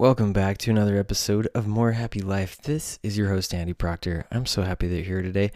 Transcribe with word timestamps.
Welcome 0.00 0.32
back 0.32 0.56
to 0.60 0.70
another 0.70 0.96
episode 0.96 1.46
of 1.54 1.66
More 1.66 1.92
Happy 1.92 2.22
Life. 2.22 2.56
This 2.62 2.98
is 3.02 3.18
your 3.18 3.28
host, 3.28 3.52
Andy 3.52 3.74
Proctor. 3.74 4.24
I'm 4.32 4.46
so 4.46 4.62
happy 4.62 4.88
that 4.88 4.94
you're 4.94 5.04
here 5.04 5.20
today. 5.20 5.52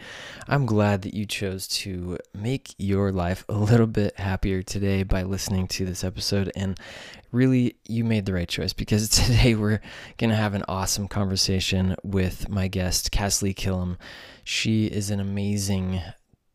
I'm 0.47 0.67
glad 0.67 1.01
that 1.01 1.15
you 1.15 1.25
chose 1.25 1.67
to 1.79 2.19
make 2.31 2.75
your 2.77 3.11
life 3.11 3.43
a 3.49 3.57
little 3.57 3.87
bit 3.87 4.19
happier 4.19 4.61
today 4.61 5.01
by 5.01 5.23
listening 5.23 5.67
to 5.69 5.85
this 5.85 6.03
episode. 6.03 6.51
And 6.55 6.79
really, 7.31 7.77
you 7.87 8.03
made 8.03 8.27
the 8.27 8.33
right 8.33 8.47
choice 8.47 8.71
because 8.71 9.09
today 9.09 9.55
we're 9.55 9.81
going 10.19 10.29
to 10.29 10.35
have 10.35 10.53
an 10.53 10.63
awesome 10.67 11.07
conversation 11.07 11.95
with 12.03 12.47
my 12.47 12.67
guest, 12.67 13.11
Kasley 13.11 13.55
Killam. 13.55 13.97
She 14.43 14.85
is 14.85 15.09
an 15.09 15.19
amazing 15.19 16.03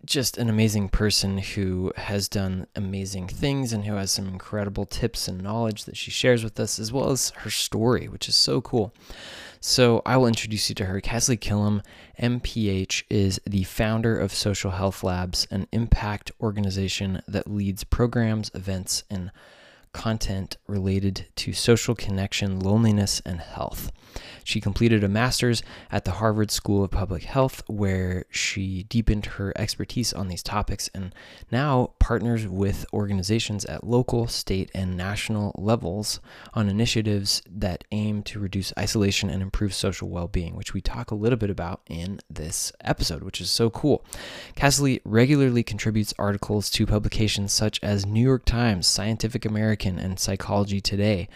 just 0.04 0.38
an 0.38 0.48
amazing 0.48 0.88
person 0.88 1.38
who 1.38 1.92
has 1.96 2.28
done 2.28 2.66
amazing 2.74 3.28
things 3.28 3.72
and 3.72 3.84
who 3.84 3.95
has 3.95 4.10
some 4.10 4.26
incredible 4.28 4.86
tips 4.86 5.28
and 5.28 5.42
knowledge 5.42 5.84
that 5.84 5.96
she 5.96 6.10
shares 6.10 6.43
with 6.43 6.59
us, 6.59 6.79
as 6.79 6.93
well 6.93 7.10
as 7.10 7.30
her 7.38 7.51
story, 7.51 8.09
which 8.09 8.28
is 8.28 8.34
so 8.34 8.60
cool. 8.60 8.95
So 9.60 10.01
I 10.06 10.16
will 10.16 10.26
introduce 10.26 10.71
you 10.71 10.74
to 10.76 10.87
her. 10.87 11.01
Kasley 11.01 11.37
Killam, 11.37 11.84
MPH, 12.18 13.04
is 13.10 13.40
the 13.46 13.65
founder 13.65 14.18
of 14.18 14.32
Social 14.32 14.71
Health 14.71 15.04
Labs, 15.04 15.46
an 15.51 15.66
impact 15.71 16.32
organization 16.40 17.21
that 17.28 17.51
leads 17.51 17.84
programs, 17.84 18.51
events, 18.54 19.04
and 19.10 19.30
content 19.93 20.57
related 20.66 21.27
to 21.37 21.52
social 21.52 21.95
connection, 21.95 22.60
loneliness, 22.60 23.21
and 23.24 23.41
health. 23.41 23.91
She 24.45 24.60
completed 24.60 25.05
a 25.05 25.09
master's 25.09 25.63
at 25.91 26.05
the 26.05 26.13
Harvard 26.13 26.51
School 26.51 26.83
of 26.83 26.91
Public 26.91 27.24
Health, 27.24 27.63
where 27.69 28.24
she 28.30 28.83
deepened 28.85 29.27
her 29.27 29.52
expertise 29.57 30.13
on 30.13 30.29
these 30.29 30.43
topics 30.43 30.88
and 30.95 31.15
now 31.52 31.93
partners 31.99 32.46
with 32.46 32.87
organizations 32.93 33.65
at 33.66 33.85
local, 33.85 34.27
state, 34.27 34.71
and 34.74 34.96
national 34.96 35.55
levels 35.57 36.21
on 36.55 36.68
initiatives 36.68 37.43
that 37.49 37.85
aim 37.93 38.23
to 38.24 38.41
reduce 38.41 38.73
isolation 38.79 39.30
and 39.30 39.43
improve 39.43 39.74
social 39.74 40.09
well 40.09 40.29
being, 40.29 40.57
which 40.57 40.74
we 40.74 40.80
talk 40.80 41.11
a 41.11 41.16
little 41.16 41.38
bit 41.38 41.51
about 41.51 41.83
in 41.88 42.18
this 42.29 42.73
episode, 42.80 43.23
which 43.23 43.41
is 43.41 43.51
so 43.51 43.71
cool. 43.71 44.05
Kasley 44.57 45.01
regularly 45.05 45.63
contributes 45.63 46.15
articles 46.18 46.71
to 46.71 46.87
publications 46.87 47.52
such 47.52 47.79
as 47.83 48.07
New 48.07 48.23
York 48.23 48.45
Times, 48.45 48.87
Scientific 48.87 49.45
American, 49.45 49.79
and 49.86 50.18
Psychology 50.18 50.80
Today. 50.80 51.28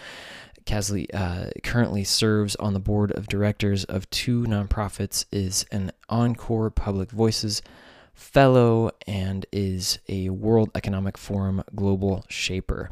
Kasley 0.67 1.07
uh, 1.13 1.51
currently 1.63 2.05
serves 2.05 2.57
on 2.57 2.73
the 2.73 2.81
board 2.81 3.13
of 3.13 3.29
directors 3.29 3.85
of 3.85 4.09
two 4.11 4.45
nonprofits, 4.45 5.27
is 5.31 5.67
an 5.71 5.93
Encore 6.09 6.71
Public 6.71 7.11
Voices 7.11 7.63
fellow, 8.15 8.91
and 9.07 9.45
is 9.53 9.99
a 10.09 10.31
World 10.31 10.71
Economic 10.75 11.19
Forum 11.19 11.63
global 11.75 12.25
shaper. 12.29 12.91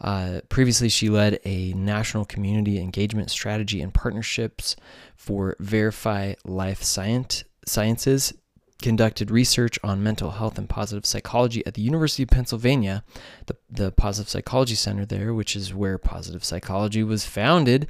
Uh, 0.00 0.40
previously, 0.48 0.88
she 0.88 1.08
led 1.08 1.40
a 1.44 1.72
national 1.72 2.24
community 2.24 2.78
engagement 2.78 3.30
strategy 3.30 3.80
and 3.80 3.92
partnerships 3.92 4.76
for 5.16 5.56
Verily 5.58 6.36
Life 6.44 6.82
Science, 6.82 7.44
Sciences 7.66 8.34
conducted 8.80 9.30
research 9.30 9.78
on 9.82 10.02
mental 10.02 10.32
health 10.32 10.56
and 10.56 10.68
positive 10.68 11.04
psychology 11.04 11.66
at 11.66 11.74
the 11.74 11.82
University 11.82 12.22
of 12.22 12.28
Pennsylvania, 12.28 13.02
the, 13.46 13.56
the 13.68 13.90
Positive 13.90 14.28
Psychology 14.28 14.76
Center 14.76 15.04
there, 15.04 15.34
which 15.34 15.56
is 15.56 15.74
where 15.74 15.98
positive 15.98 16.44
psychology 16.44 17.02
was 17.02 17.26
founded, 17.26 17.88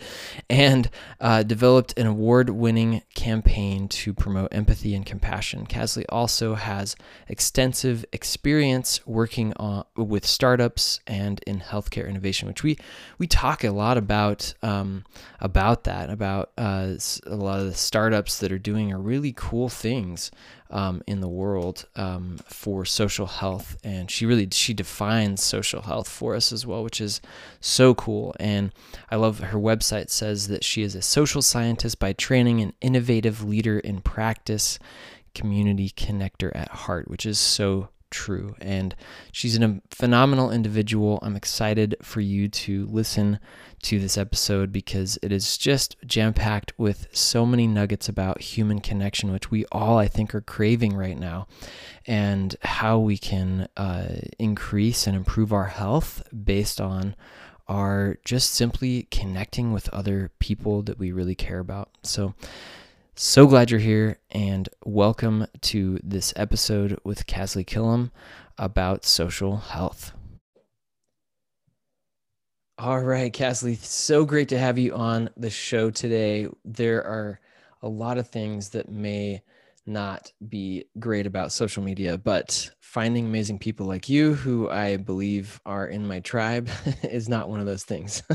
and 0.49 0.89
uh, 1.21 1.43
developed 1.43 1.99
an 1.99 2.07
award 2.07 2.49
winning 2.51 3.03
campaign 3.15 3.87
to 3.89 4.15
promote 4.15 4.49
empathy 4.53 4.95
and 4.95 5.05
compassion. 5.05 5.67
Kasley 5.67 6.07
also 6.09 6.55
has 6.55 6.97
extensive 7.29 8.07
experience 8.13 9.07
working 9.07 9.53
on, 9.57 9.85
with 9.95 10.25
startups 10.25 11.01
and 11.07 11.43
in 11.47 11.61
healthcare 11.61 12.09
innovation, 12.09 12.49
which 12.49 12.63
we, 12.63 12.79
we 13.19 13.27
talk 13.27 13.63
a 13.63 13.71
lot 13.71 13.99
about, 13.99 14.55
um, 14.63 15.05
about 15.39 15.85
that, 15.85 16.09
about 16.09 16.51
uh, 16.57 16.95
a 17.27 17.37
lot 17.37 17.61
of 17.61 17.67
the 17.67 17.75
startups 17.75 18.39
that 18.39 18.51
are 18.51 18.59
doing 18.59 18.95
really 18.95 19.35
cool 19.37 19.69
things 19.69 20.31
um, 20.71 21.03
in 21.07 21.21
the 21.21 21.29
world 21.29 21.87
um, 21.97 22.39
for 22.47 22.85
social 22.85 23.27
health, 23.27 23.77
and 23.83 24.11
she 24.11 24.27
really 24.27 24.49
she 24.53 24.75
defines 24.75 25.43
social 25.43 25.83
health 25.83 26.09
for 26.09 26.35
us 26.35 26.53
as 26.53 26.67
well, 26.67 26.85
which 26.85 27.01
is 27.01 27.21
so 27.61 27.95
cool. 27.95 28.35
And 28.39 28.73
I 29.11 29.17
love 29.17 29.41
her 29.41 29.59
website 29.59 30.11
says 30.11 30.49
that 30.49 30.65
she 30.65 30.83
is 30.83 30.95
a 30.95 31.03
social 31.03 31.43
scientist 31.43 31.99
by 31.99 32.13
training, 32.13 32.61
an 32.61 32.75
innovative 32.81 33.43
leader 33.43 33.79
in 33.79 34.01
practice, 34.01 34.79
community 35.35 35.91
connector 35.91 36.55
at 36.55 36.69
heart, 36.69 37.09
which 37.09 37.25
is 37.25 37.39
so 37.39 37.89
true. 38.11 38.55
And 38.61 38.95
she's 39.33 39.59
a 39.59 39.81
phenomenal 39.91 40.51
individual. 40.51 41.19
I'm 41.23 41.37
excited 41.37 41.97
for 42.03 42.21
you 42.21 42.49
to 42.49 42.87
listen 42.87 43.39
to 43.83 43.99
this 43.99 44.19
episode 44.19 44.73
because 44.73 45.19
it 45.23 45.31
is 45.31 45.57
just 45.57 45.97
jam 46.07 46.35
packed 46.35 46.73
with 46.79 47.09
so 47.13 47.47
many 47.47 47.67
nuggets 47.67 48.09
about 48.09 48.41
human 48.41 48.81
connection, 48.81 49.33
which 49.33 49.51
we 49.51 49.65
all, 49.71 49.99
I 49.99 50.09
think, 50.09 50.35
are 50.35 50.41
craving 50.41 50.97
right 50.97 51.19
now, 51.19 51.47
and 52.07 52.57
how 52.63 52.99
we 52.99 53.19
can 53.19 53.69
uh, 53.77 54.17
increase 54.39 55.07
and 55.07 55.17
improve 55.17 55.53
our 55.53 55.67
health 55.67 56.23
based 56.45 56.81
on 56.81 57.15
our 57.69 58.19
just 58.25 58.55
simply 58.55 59.07
connecting 59.11 59.73
with 59.73 59.89
other 59.91 60.31
people 60.39 60.83
that 60.83 60.99
we 60.99 61.13
really 61.13 61.35
care 61.35 61.59
about. 61.59 61.91
So, 62.03 62.35
so 63.21 63.49
glad 63.49 63.69
you're 63.69 63.81
here 63.81 64.21
and 64.31 64.69
welcome 64.85 65.45
to 65.61 65.99
this 66.05 66.33
episode 66.37 66.97
with 67.03 67.27
Kasley 67.27 67.65
Killam 67.65 68.13
about 68.57 69.05
social 69.05 69.57
health. 69.57 70.13
All 72.79 73.01
right, 73.01 73.33
Kasley, 73.33 73.75
so 73.75 74.25
great 74.25 74.49
to 74.51 74.59
have 74.59 74.79
you 74.79 74.95
on 74.95 75.31
the 75.37 75.51
show 75.51 75.91
today. 75.91 76.47
There 76.65 77.03
are 77.03 77.41
a 77.83 77.89
lot 77.89 78.19
of 78.19 78.29
things 78.29 78.69
that 78.69 78.89
may 78.89 79.43
not 79.85 80.33
be 80.49 80.85
great 81.01 81.27
about 81.27 81.51
social 81.51 81.83
media, 81.83 82.17
but 82.19 82.71
finding 82.79 83.27
amazing 83.27 83.59
people 83.59 83.87
like 83.87 84.09
you, 84.09 84.35
who 84.35 84.71
I 84.71 84.97
believe 84.97 85.61
are 85.67 85.89
in 85.89 86.07
my 86.07 86.21
tribe, 86.21 86.69
is 87.03 87.29
not 87.29 87.49
one 87.49 87.59
of 87.59 87.67
those 87.67 87.83
things. 87.83 88.23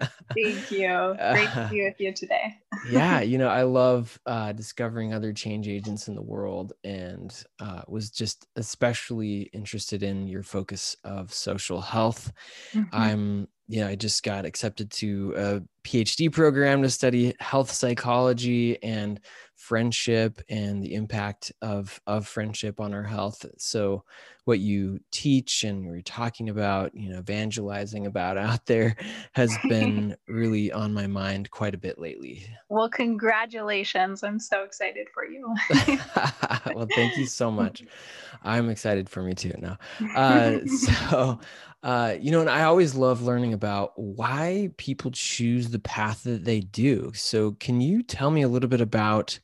Thank 0.34 0.70
you. 0.70 1.14
Great 1.32 1.52
to 1.52 1.68
be 1.70 1.84
with 1.84 2.00
you 2.00 2.12
today. 2.12 2.56
yeah, 2.90 3.20
you 3.20 3.38
know, 3.38 3.48
I 3.48 3.62
love 3.62 4.18
uh, 4.26 4.52
discovering 4.52 5.12
other 5.12 5.32
change 5.32 5.68
agents 5.68 6.08
in 6.08 6.14
the 6.14 6.22
world 6.22 6.72
and 6.84 7.32
uh, 7.60 7.82
was 7.88 8.10
just 8.10 8.46
especially 8.56 9.42
interested 9.52 10.02
in 10.02 10.26
your 10.26 10.42
focus 10.42 10.96
of 11.04 11.32
social 11.32 11.80
health. 11.80 12.32
Mm-hmm. 12.72 12.88
I'm 12.92 13.48
yeah, 13.68 13.86
I 13.88 13.94
just 13.94 14.22
got 14.22 14.44
accepted 14.44 14.90
to 14.90 15.32
a 15.34 15.88
PhD 15.88 16.30
program 16.30 16.82
to 16.82 16.90
study 16.90 17.34
health 17.40 17.70
psychology 17.70 18.82
and 18.82 19.18
friendship 19.62 20.42
and 20.48 20.82
the 20.82 20.92
impact 20.92 21.52
of 21.62 22.00
of 22.08 22.26
friendship 22.26 22.80
on 22.80 22.92
our 22.92 23.04
health. 23.04 23.46
So 23.58 24.02
what 24.44 24.58
you 24.58 24.98
teach 25.12 25.62
and 25.62 25.84
you're 25.84 26.02
talking 26.02 26.48
about, 26.48 26.92
you 26.96 27.10
know, 27.10 27.20
evangelizing 27.20 28.06
about 28.06 28.36
out 28.48 28.66
there 28.66 28.96
has 29.34 29.56
been 29.68 30.16
really 30.26 30.72
on 30.72 30.92
my 30.92 31.06
mind 31.06 31.52
quite 31.52 31.74
a 31.74 31.78
bit 31.78 31.96
lately. 31.96 32.44
Well, 32.70 32.88
congratulations. 32.88 34.24
I'm 34.24 34.40
so 34.40 34.64
excited 34.64 35.06
for 35.14 35.24
you. 35.24 35.54
well, 36.74 36.88
thank 36.96 37.16
you 37.16 37.26
so 37.26 37.48
much. 37.48 37.84
I'm 38.42 38.68
excited 38.68 39.08
for 39.08 39.22
me 39.22 39.34
too 39.34 39.54
now. 39.60 39.78
Uh, 40.16 40.66
so 40.66 41.38
uh, 41.82 42.16
you 42.20 42.30
know, 42.30 42.40
and 42.40 42.50
I 42.50 42.62
always 42.62 42.94
love 42.94 43.22
learning 43.22 43.52
about 43.52 43.98
why 43.98 44.70
people 44.76 45.10
choose 45.10 45.70
the 45.70 45.80
path 45.80 46.22
that 46.22 46.44
they 46.44 46.60
do. 46.60 47.10
So, 47.14 47.52
can 47.52 47.80
you 47.80 48.04
tell 48.04 48.30
me 48.30 48.42
a 48.42 48.48
little 48.48 48.68
bit 48.68 48.80
about 48.80 49.40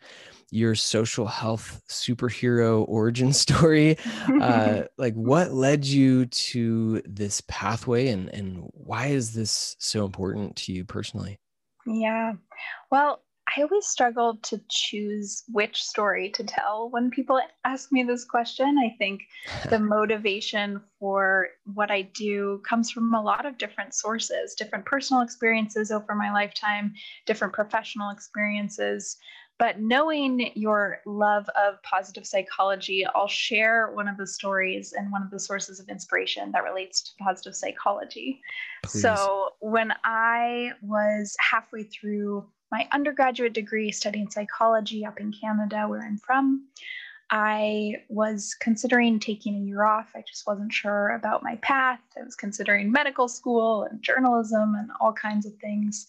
your 0.50 0.74
social 0.74 1.26
health 1.26 1.82
superhero 1.88 2.86
origin 2.88 3.32
story? 3.44 3.96
Uh, 4.40 4.84
like, 4.98 5.14
what 5.14 5.52
led 5.52 5.84
you 5.84 6.26
to 6.26 7.02
this 7.04 7.40
pathway, 7.42 8.08
and 8.08 8.28
and 8.30 8.68
why 8.72 9.06
is 9.06 9.34
this 9.34 9.76
so 9.78 10.04
important 10.04 10.56
to 10.56 10.72
you 10.72 10.84
personally? 10.84 11.38
Yeah, 11.86 12.34
well, 12.90 13.22
I 13.56 13.62
always 13.62 13.86
struggle 13.86 14.36
to 14.42 14.60
choose 14.68 15.44
which 15.48 15.82
story 15.82 16.30
to 16.30 16.44
tell 16.44 16.90
when 16.90 17.10
people 17.10 17.40
ask 17.64 17.90
me 17.90 18.02
this 18.02 18.24
question. 18.24 18.76
I 18.78 18.94
think 18.98 19.22
the 19.70 19.78
motivation 19.78 20.82
for 20.98 21.48
what 21.64 21.90
I 21.90 22.02
do 22.02 22.60
comes 22.68 22.90
from 22.90 23.14
a 23.14 23.22
lot 23.22 23.46
of 23.46 23.56
different 23.56 23.94
sources, 23.94 24.54
different 24.54 24.84
personal 24.84 25.22
experiences 25.22 25.90
over 25.90 26.14
my 26.14 26.32
lifetime, 26.32 26.92
different 27.26 27.54
professional 27.54 28.10
experiences. 28.10 29.16
But 29.58 29.80
knowing 29.80 30.52
your 30.54 31.00
love 31.04 31.48
of 31.56 31.82
positive 31.82 32.26
psychology, 32.26 33.04
I'll 33.06 33.26
share 33.26 33.90
one 33.92 34.06
of 34.06 34.16
the 34.16 34.26
stories 34.26 34.92
and 34.92 35.10
one 35.10 35.22
of 35.22 35.30
the 35.30 35.40
sources 35.40 35.80
of 35.80 35.88
inspiration 35.88 36.52
that 36.52 36.62
relates 36.62 37.02
to 37.02 37.10
positive 37.22 37.56
psychology. 37.56 38.40
Please. 38.84 39.02
So, 39.02 39.50
when 39.60 39.92
I 40.04 40.70
was 40.80 41.36
halfway 41.40 41.82
through 41.82 42.46
my 42.70 42.86
undergraduate 42.92 43.52
degree 43.52 43.90
studying 43.90 44.30
psychology 44.30 45.04
up 45.04 45.20
in 45.20 45.32
Canada, 45.32 45.86
where 45.88 46.02
I'm 46.02 46.18
from. 46.18 46.66
I 47.30 47.96
was 48.08 48.54
considering 48.58 49.20
taking 49.20 49.54
a 49.54 49.60
year 49.60 49.84
off. 49.84 50.12
I 50.14 50.22
just 50.26 50.46
wasn't 50.46 50.72
sure 50.72 51.10
about 51.10 51.42
my 51.42 51.56
path. 51.56 52.00
I 52.18 52.24
was 52.24 52.34
considering 52.34 52.90
medical 52.90 53.28
school 53.28 53.82
and 53.82 54.02
journalism 54.02 54.74
and 54.74 54.90
all 55.00 55.12
kinds 55.12 55.44
of 55.44 55.54
things. 55.56 56.06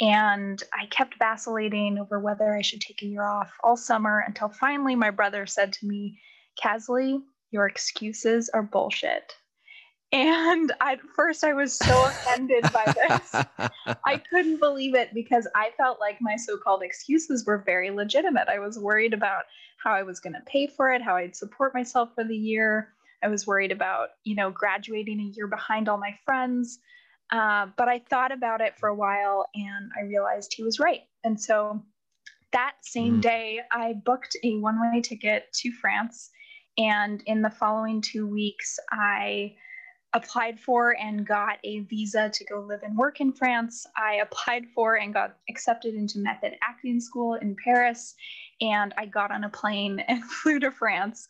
And 0.00 0.62
I 0.72 0.86
kept 0.86 1.18
vacillating 1.18 1.98
over 1.98 2.18
whether 2.18 2.56
I 2.56 2.62
should 2.62 2.80
take 2.80 3.02
a 3.02 3.06
year 3.06 3.24
off 3.24 3.52
all 3.62 3.76
summer 3.76 4.24
until 4.26 4.48
finally 4.48 4.96
my 4.96 5.10
brother 5.10 5.46
said 5.46 5.72
to 5.74 5.86
me, 5.86 6.18
Kasley, 6.60 7.20
your 7.50 7.66
excuses 7.66 8.48
are 8.50 8.62
bullshit. 8.62 9.34
And 10.12 10.72
at 10.80 11.00
first, 11.14 11.44
I 11.44 11.52
was 11.52 11.76
so 11.76 12.04
offended 12.06 12.64
by 12.72 12.84
this. 12.84 13.44
I 14.04 14.20
couldn't 14.30 14.60
believe 14.60 14.94
it 14.94 15.10
because 15.14 15.48
I 15.54 15.70
felt 15.76 16.00
like 16.00 16.18
my 16.20 16.36
so 16.36 16.56
called 16.56 16.82
excuses 16.82 17.46
were 17.46 17.62
very 17.64 17.90
legitimate. 17.90 18.48
I 18.48 18.58
was 18.58 18.78
worried 18.78 19.14
about 19.14 19.44
how 19.82 19.92
I 19.92 20.02
was 20.02 20.20
going 20.20 20.34
to 20.34 20.42
pay 20.46 20.66
for 20.66 20.92
it, 20.92 21.02
how 21.02 21.16
I'd 21.16 21.36
support 21.36 21.74
myself 21.74 22.10
for 22.14 22.24
the 22.24 22.36
year. 22.36 22.94
I 23.22 23.28
was 23.28 23.46
worried 23.46 23.72
about, 23.72 24.10
you 24.24 24.34
know, 24.34 24.50
graduating 24.50 25.20
a 25.20 25.34
year 25.34 25.46
behind 25.46 25.88
all 25.88 25.98
my 25.98 26.16
friends. 26.24 26.78
Uh, 27.32 27.66
but 27.78 27.88
I 27.88 27.98
thought 27.98 28.30
about 28.30 28.60
it 28.60 28.78
for 28.78 28.90
a 28.90 28.94
while 28.94 29.46
and 29.54 29.90
I 29.98 30.04
realized 30.06 30.52
he 30.54 30.62
was 30.62 30.78
right. 30.78 31.00
And 31.24 31.40
so 31.40 31.82
that 32.52 32.74
same 32.82 33.18
mm. 33.18 33.22
day, 33.22 33.60
I 33.72 33.94
booked 34.04 34.36
a 34.44 34.58
one 34.58 34.78
way 34.80 35.00
ticket 35.00 35.46
to 35.60 35.72
France. 35.72 36.30
And 36.76 37.22
in 37.26 37.40
the 37.40 37.50
following 37.50 38.02
two 38.02 38.26
weeks, 38.26 38.78
I 38.90 39.54
applied 40.14 40.60
for 40.60 40.94
and 41.00 41.26
got 41.26 41.58
a 41.64 41.80
visa 41.80 42.30
to 42.34 42.44
go 42.44 42.60
live 42.60 42.82
and 42.82 42.96
work 42.96 43.20
in 43.20 43.32
France. 43.32 43.86
I 43.96 44.16
applied 44.16 44.66
for 44.74 44.96
and 44.96 45.14
got 45.14 45.36
accepted 45.48 45.94
into 45.94 46.18
method 46.18 46.54
acting 46.62 47.00
school 47.00 47.34
in 47.34 47.56
Paris. 47.64 48.14
And 48.60 48.92
I 48.98 49.06
got 49.06 49.30
on 49.30 49.44
a 49.44 49.48
plane 49.48 50.00
and 50.08 50.22
flew 50.22 50.60
to 50.60 50.70
France. 50.70 51.28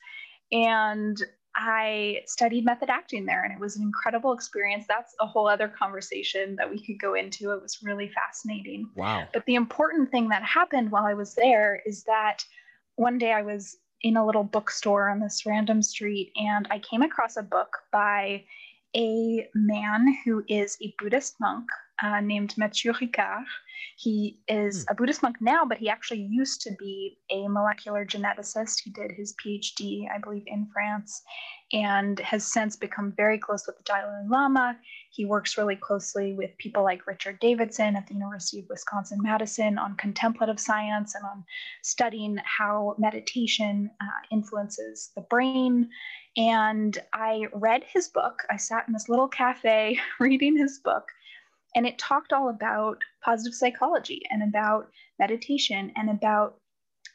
And 0.50 1.16
I 1.56 2.22
studied 2.26 2.64
method 2.64 2.88
acting 2.88 3.26
there, 3.26 3.44
and 3.44 3.52
it 3.52 3.60
was 3.60 3.76
an 3.76 3.82
incredible 3.82 4.32
experience. 4.32 4.87
That's 4.88 5.14
a 5.20 5.26
whole 5.26 5.49
other 5.49 5.69
conversation 5.69 6.56
that 6.56 6.70
we 6.70 6.84
could 6.84 7.00
go 7.00 7.14
into. 7.14 7.52
It 7.52 7.62
was 7.62 7.78
really 7.82 8.08
fascinating. 8.08 8.88
Wow. 8.94 9.28
But 9.32 9.44
the 9.46 9.56
important 9.56 10.10
thing 10.10 10.28
that 10.31 10.43
happened 10.43 10.90
while 10.90 11.04
I 11.04 11.14
was 11.14 11.34
there 11.34 11.82
is 11.84 12.04
that 12.04 12.44
one 12.96 13.19
day 13.19 13.32
I 13.32 13.43
was 13.43 13.76
in 14.00 14.16
a 14.16 14.26
little 14.26 14.44
bookstore 14.44 15.08
on 15.08 15.20
this 15.20 15.44
random 15.46 15.82
street, 15.82 16.32
and 16.37 16.66
I 16.70 16.78
came 16.78 17.02
across 17.02 17.37
a 17.37 17.43
book 17.43 17.69
by 17.93 18.44
a 18.96 19.48
man 19.55 20.16
who 20.25 20.44
is 20.48 20.76
a 20.82 20.94
Buddhist 20.98 21.37
monk 21.40 21.66
uh, 22.02 22.20
named 22.20 22.56
Matthieu 22.58 22.93
Ricard. 22.93 23.44
He 23.96 24.38
is 24.49 24.84
hmm. 24.84 24.93
a 24.93 24.94
Buddhist 24.94 25.22
monk 25.22 25.37
now, 25.40 25.64
but 25.64 25.78
he 25.78 25.88
actually 25.88 26.22
used 26.22 26.60
to 26.62 26.72
be 26.78 27.19
a 27.31 27.46
molecular 27.49 28.04
geneticist. 28.04 28.81
He 28.82 28.90
did 28.90 29.12
his 29.12 29.34
PhD, 29.34 30.06
I 30.12 30.19
believe, 30.19 30.44
in 30.46 30.69
France, 30.72 31.22
and 31.72 32.19
has 32.20 32.44
since 32.44 32.76
become 32.76 33.12
very 33.16 33.38
close 33.38 33.66
with 33.66 33.76
the 33.76 33.82
Dalai 33.84 34.26
Lama. 34.28 34.76
He 35.10 35.25
works 35.25 35.56
really 35.56 35.76
closely 35.76 36.32
with 36.34 36.56
people 36.58 36.82
like 36.82 37.06
Richard 37.06 37.38
Davidson 37.40 37.96
at 37.96 38.06
the 38.06 38.14
University 38.14 38.60
of 38.60 38.66
Wisconsin 38.69 39.19
Madison 39.22 39.78
on 39.78 39.96
contemplative 39.96 40.58
science 40.58 41.14
and 41.14 41.25
on 41.25 41.44
studying 41.82 42.38
how 42.44 42.96
meditation 42.98 43.90
uh, 44.00 44.26
influences 44.31 45.10
the 45.14 45.22
brain. 45.22 45.88
And 46.37 46.98
I 47.12 47.46
read 47.52 47.84
his 47.84 48.08
book. 48.08 48.43
I 48.50 48.56
sat 48.56 48.87
in 48.87 48.94
this 48.94 49.08
little 49.08 49.28
cafe 49.28 50.00
reading 50.19 50.56
his 50.56 50.81
book 50.82 51.05
and 51.74 51.86
it 51.86 51.98
talked 51.98 52.32
all 52.32 52.48
about 52.48 52.98
positive 53.24 53.54
psychology 53.54 54.22
and 54.30 54.42
about 54.42 54.90
meditation 55.19 55.92
and 55.96 56.10
about 56.10 56.56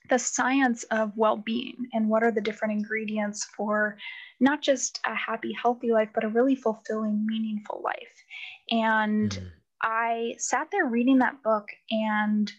the 0.10 0.20
science 0.20 0.84
of 0.92 1.12
well 1.16 1.38
being 1.38 1.76
and 1.94 2.10
what 2.10 2.24
are 2.24 2.32
the 2.32 2.42
different 2.42 2.74
ingredients 2.74 3.46
for 3.56 3.98
not 4.40 4.62
just 4.62 5.00
a 5.06 5.16
happy, 5.16 5.54
healthy 5.54 5.92
life, 5.92 6.10
but 6.14 6.24
a 6.24 6.30
really 6.30 6.56
fulfilling, 6.56 7.26
meaningful 7.26 7.82
life. 7.84 8.24
And 8.72 9.32
mm-hmm. 9.32 9.48
I 9.82 10.36
sat 10.38 10.70
there 10.72 10.86
reading 10.86 11.20
that 11.20 11.42
book, 11.44 11.68
and 11.92 12.52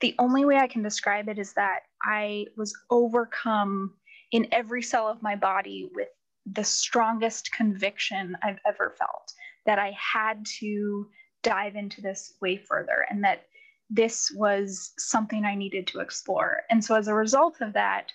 the 0.00 0.14
only 0.18 0.44
way 0.44 0.56
I 0.56 0.66
can 0.66 0.82
describe 0.82 1.28
it 1.28 1.38
is 1.38 1.52
that 1.54 1.80
I 2.02 2.46
was 2.56 2.74
overcome 2.90 3.94
in 4.32 4.48
every 4.52 4.82
cell 4.82 5.08
of 5.08 5.22
my 5.22 5.36
body 5.36 5.88
with 5.94 6.08
the 6.46 6.64
strongest 6.64 7.52
conviction 7.52 8.36
I've 8.42 8.58
ever 8.66 8.94
felt 8.98 9.32
that 9.66 9.78
I 9.78 9.96
had 9.96 10.44
to 10.60 11.08
dive 11.44 11.76
into 11.76 12.00
this 12.00 12.34
way 12.40 12.56
further 12.56 13.06
and 13.08 13.22
that 13.22 13.46
this 13.90 14.32
was 14.34 14.92
something 14.98 15.44
I 15.44 15.54
needed 15.54 15.86
to 15.88 16.00
explore. 16.00 16.62
And 16.70 16.84
so 16.84 16.96
as 16.96 17.06
a 17.06 17.14
result 17.14 17.60
of 17.60 17.74
that, 17.74 18.10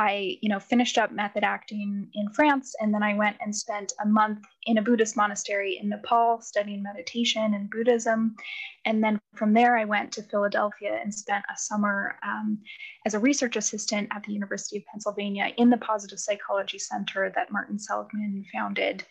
I, 0.00 0.38
you 0.40 0.48
know, 0.48 0.60
finished 0.60 0.96
up 0.96 1.10
method 1.10 1.42
acting 1.42 2.08
in 2.14 2.30
France, 2.30 2.72
and 2.78 2.94
then 2.94 3.02
I 3.02 3.14
went 3.14 3.36
and 3.40 3.54
spent 3.54 3.92
a 4.00 4.06
month 4.06 4.46
in 4.66 4.78
a 4.78 4.82
Buddhist 4.82 5.16
monastery 5.16 5.76
in 5.82 5.88
Nepal 5.88 6.40
studying 6.40 6.84
meditation 6.84 7.52
and 7.52 7.68
Buddhism. 7.68 8.36
And 8.84 9.02
then 9.02 9.20
from 9.34 9.54
there, 9.54 9.76
I 9.76 9.84
went 9.84 10.12
to 10.12 10.22
Philadelphia 10.22 11.00
and 11.02 11.12
spent 11.12 11.44
a 11.52 11.58
summer 11.58 12.16
um, 12.22 12.60
as 13.06 13.14
a 13.14 13.18
research 13.18 13.56
assistant 13.56 14.08
at 14.12 14.22
the 14.22 14.32
University 14.32 14.76
of 14.76 14.86
Pennsylvania 14.86 15.52
in 15.56 15.68
the 15.68 15.76
Positive 15.78 16.20
Psychology 16.20 16.78
Center 16.78 17.32
that 17.34 17.50
Martin 17.50 17.78
Seligman 17.78 18.44
founded. 18.52 19.04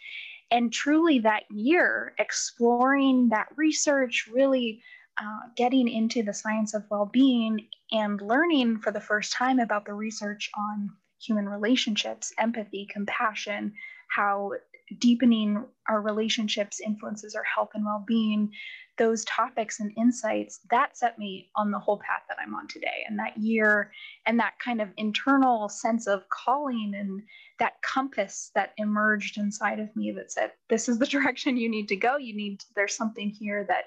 And 0.52 0.72
truly, 0.72 1.20
that 1.20 1.44
year, 1.52 2.14
exploring 2.20 3.30
that 3.30 3.48
research, 3.56 4.30
really 4.32 4.82
uh, 5.20 5.50
getting 5.56 5.88
into 5.88 6.24
the 6.24 6.34
science 6.34 6.74
of 6.74 6.84
well 6.90 7.10
being 7.12 7.68
and 7.92 8.22
learning 8.22 8.80
for 8.80 8.92
the 8.92 9.02
first 9.02 9.34
time 9.34 9.60
about 9.60 9.86
the 9.86 9.94
research 9.94 10.50
on 10.56 10.90
human 11.20 11.50
relationships, 11.50 12.32
empathy, 12.38 12.88
compassion, 12.92 13.74
how 14.10 14.52
deepening 15.00 15.66
our 15.90 16.02
relationships 16.02 16.80
influences 16.80 17.36
our 17.36 17.44
health 17.44 17.69
and 17.74 17.86
well 17.86 18.04
being, 18.07 18.52
those 18.98 19.26
topics 19.26 19.80
and 19.80 19.92
insights, 19.98 20.60
that 20.69 20.98
set 20.98 21.19
me 21.19 21.50
on 21.56 21.71
the 21.71 21.80
whole 21.80 22.00
path 22.00 22.24
that 22.30 22.38
I'm 22.42 22.56
on 22.56 22.68
today. 22.68 23.04
And 23.07 23.19
that 23.19 23.38
year 23.38 23.92
and 24.26 24.40
that 24.40 24.54
kind 24.64 24.81
of 24.81 24.90
internal 24.98 25.69
sense 25.69 26.07
of 26.07 26.24
calling 26.30 26.94
and 26.95 27.21
that 27.59 27.81
compass 27.81 28.52
that 28.56 28.73
emerged 28.78 29.37
inside 29.37 29.80
of 29.80 29.95
me 29.95 30.11
that 30.11 30.31
said, 30.31 30.52
this 30.69 30.87
is 30.90 30.99
the 30.99 31.06
direction 31.16 31.57
you 31.57 31.69
need 31.69 31.87
to 31.90 31.95
go. 31.95 32.18
You 32.18 32.35
need, 32.35 32.64
there's 32.76 32.95
something 32.95 33.30
here 33.30 33.66
that 33.68 33.85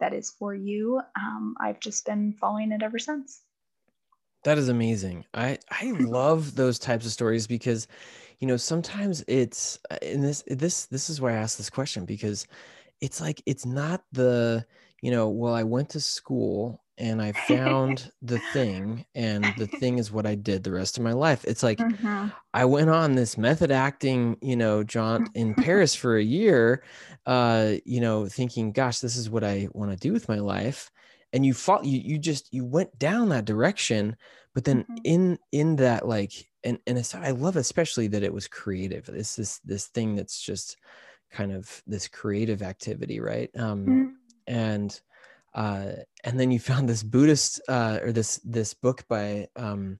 that 0.00 0.14
is 0.14 0.30
for 0.30 0.54
you. 0.54 1.00
Um, 1.14 1.54
I've 1.60 1.78
just 1.78 2.06
been 2.06 2.32
following 2.32 2.72
it 2.72 2.82
ever 2.82 2.98
since. 2.98 3.42
That 4.44 4.58
is 4.58 4.68
amazing. 4.68 5.24
I 5.34 5.58
I 5.70 5.92
love 5.98 6.56
those 6.56 6.78
types 6.78 7.04
of 7.06 7.12
stories 7.12 7.46
because, 7.46 7.86
you 8.38 8.48
know, 8.48 8.56
sometimes 8.56 9.22
it's 9.28 9.78
in 10.02 10.22
this 10.22 10.42
this 10.46 10.86
this 10.86 11.10
is 11.10 11.20
why 11.20 11.32
I 11.32 11.36
asked 11.36 11.58
this 11.58 11.70
question 11.70 12.06
because 12.06 12.46
it's 13.00 13.20
like 13.20 13.42
it's 13.46 13.66
not 13.66 14.02
the 14.12 14.64
you 15.02 15.10
know 15.10 15.28
well 15.28 15.54
I 15.54 15.62
went 15.62 15.90
to 15.90 16.00
school 16.00 16.82
and 17.00 17.20
I 17.20 17.32
found 17.48 18.12
the 18.22 18.38
thing, 18.52 19.06
and 19.14 19.44
the 19.58 19.66
thing 19.66 19.98
is 19.98 20.12
what 20.12 20.26
I 20.26 20.34
did 20.34 20.62
the 20.62 20.72
rest 20.72 20.98
of 20.98 21.02
my 21.04 21.12
life. 21.12 21.44
It's 21.44 21.62
like 21.62 21.78
mm-hmm. 21.78 22.28
I 22.54 22.64
went 22.66 22.90
on 22.90 23.14
this 23.14 23.36
method 23.36 23.72
acting, 23.72 24.36
you 24.40 24.56
know, 24.56 24.84
jaunt 24.84 25.30
in 25.34 25.54
Paris 25.56 25.94
for 25.94 26.16
a 26.16 26.22
year, 26.22 26.84
uh, 27.26 27.72
you 27.84 28.00
know, 28.00 28.26
thinking, 28.26 28.72
gosh, 28.72 29.00
this 29.00 29.16
is 29.16 29.30
what 29.30 29.42
I 29.42 29.68
want 29.72 29.90
to 29.90 29.96
do 29.96 30.12
with 30.12 30.28
my 30.28 30.38
life. 30.38 30.90
And 31.32 31.46
you 31.46 31.54
fought, 31.54 31.84
you 31.84 31.98
you 31.98 32.18
just 32.18 32.52
you 32.52 32.64
went 32.64 32.96
down 32.98 33.30
that 33.30 33.44
direction, 33.44 34.16
but 34.54 34.64
then 34.64 34.82
mm-hmm. 34.82 34.96
in 35.04 35.38
in 35.52 35.76
that 35.76 36.06
like, 36.06 36.32
and 36.62 36.78
and 36.86 36.98
it's, 36.98 37.14
I 37.14 37.30
love 37.30 37.56
especially 37.56 38.08
that 38.08 38.22
it 38.22 38.32
was 38.32 38.46
creative. 38.46 39.06
This 39.06 39.36
this 39.36 39.58
this 39.60 39.86
thing 39.86 40.16
that's 40.16 40.40
just 40.40 40.76
kind 41.30 41.52
of 41.52 41.82
this 41.86 42.08
creative 42.08 42.62
activity, 42.62 43.20
right? 43.20 43.50
Um, 43.56 43.86
mm-hmm. 43.86 44.06
and 44.48 45.00
uh, 45.54 45.92
and 46.24 46.38
then 46.38 46.50
you 46.50 46.58
found 46.58 46.88
this 46.88 47.02
Buddhist 47.02 47.60
uh, 47.68 47.98
or 48.02 48.12
this 48.12 48.40
this 48.44 48.74
book 48.74 49.04
by 49.08 49.48
um, 49.56 49.98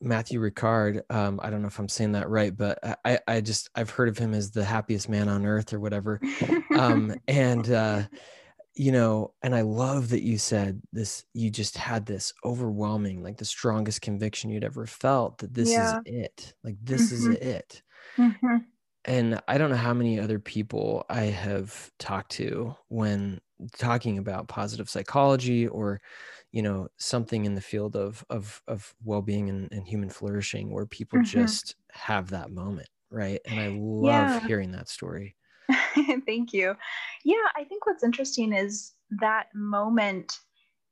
Matthieu 0.00 0.40
Ricard. 0.40 1.02
Um, 1.10 1.40
I 1.42 1.50
don't 1.50 1.62
know 1.62 1.68
if 1.68 1.78
I'm 1.78 1.88
saying 1.88 2.12
that 2.12 2.28
right, 2.28 2.56
but 2.56 2.78
I, 3.04 3.18
I 3.26 3.40
just 3.40 3.70
I've 3.74 3.90
heard 3.90 4.08
of 4.08 4.18
him 4.18 4.34
as 4.34 4.50
the 4.50 4.64
happiest 4.64 5.08
man 5.08 5.28
on 5.28 5.46
earth 5.46 5.72
or 5.72 5.80
whatever. 5.80 6.20
Um, 6.76 7.14
and 7.28 7.70
uh, 7.70 8.02
you 8.78 8.92
know, 8.92 9.34
and 9.42 9.54
I 9.54 9.62
love 9.62 10.10
that 10.10 10.22
you 10.22 10.38
said 10.38 10.80
this, 10.92 11.24
you 11.34 11.50
just 11.50 11.76
had 11.76 12.06
this 12.06 12.32
overwhelming, 12.44 13.24
like 13.24 13.36
the 13.36 13.44
strongest 13.44 14.02
conviction 14.02 14.50
you'd 14.50 14.64
ever 14.64 14.86
felt 14.86 15.38
that 15.38 15.52
this 15.52 15.70
yeah. 15.70 15.98
is 15.98 16.02
it. 16.06 16.54
Like, 16.62 16.76
this 16.80 17.12
mm-hmm. 17.12 17.32
is 17.32 17.38
it. 17.38 17.82
Mm-hmm. 18.16 18.56
And 19.04 19.40
I 19.48 19.58
don't 19.58 19.70
know 19.70 19.76
how 19.76 19.94
many 19.94 20.20
other 20.20 20.38
people 20.38 21.04
I 21.10 21.22
have 21.22 21.90
talked 21.98 22.32
to 22.32 22.76
when 22.86 23.40
talking 23.76 24.18
about 24.18 24.48
positive 24.48 24.88
psychology 24.88 25.66
or, 25.66 26.00
you 26.52 26.62
know, 26.62 26.88
something 26.98 27.44
in 27.44 27.54
the 27.54 27.60
field 27.60 27.96
of 27.96 28.24
of 28.30 28.62
of 28.68 28.94
well-being 29.04 29.48
and, 29.48 29.68
and 29.72 29.86
human 29.86 30.10
flourishing 30.10 30.70
where 30.70 30.86
people 30.86 31.18
mm-hmm. 31.18 31.40
just 31.40 31.76
have 31.92 32.30
that 32.30 32.50
moment, 32.50 32.88
right? 33.10 33.40
And 33.44 33.60
I 33.60 33.68
love 33.68 34.42
yeah. 34.42 34.46
hearing 34.46 34.72
that 34.72 34.88
story. 34.88 35.36
Thank 36.26 36.52
you. 36.52 36.74
Yeah, 37.24 37.46
I 37.56 37.64
think 37.64 37.86
what's 37.86 38.04
interesting 38.04 38.52
is 38.52 38.92
that 39.20 39.48
moment, 39.54 40.38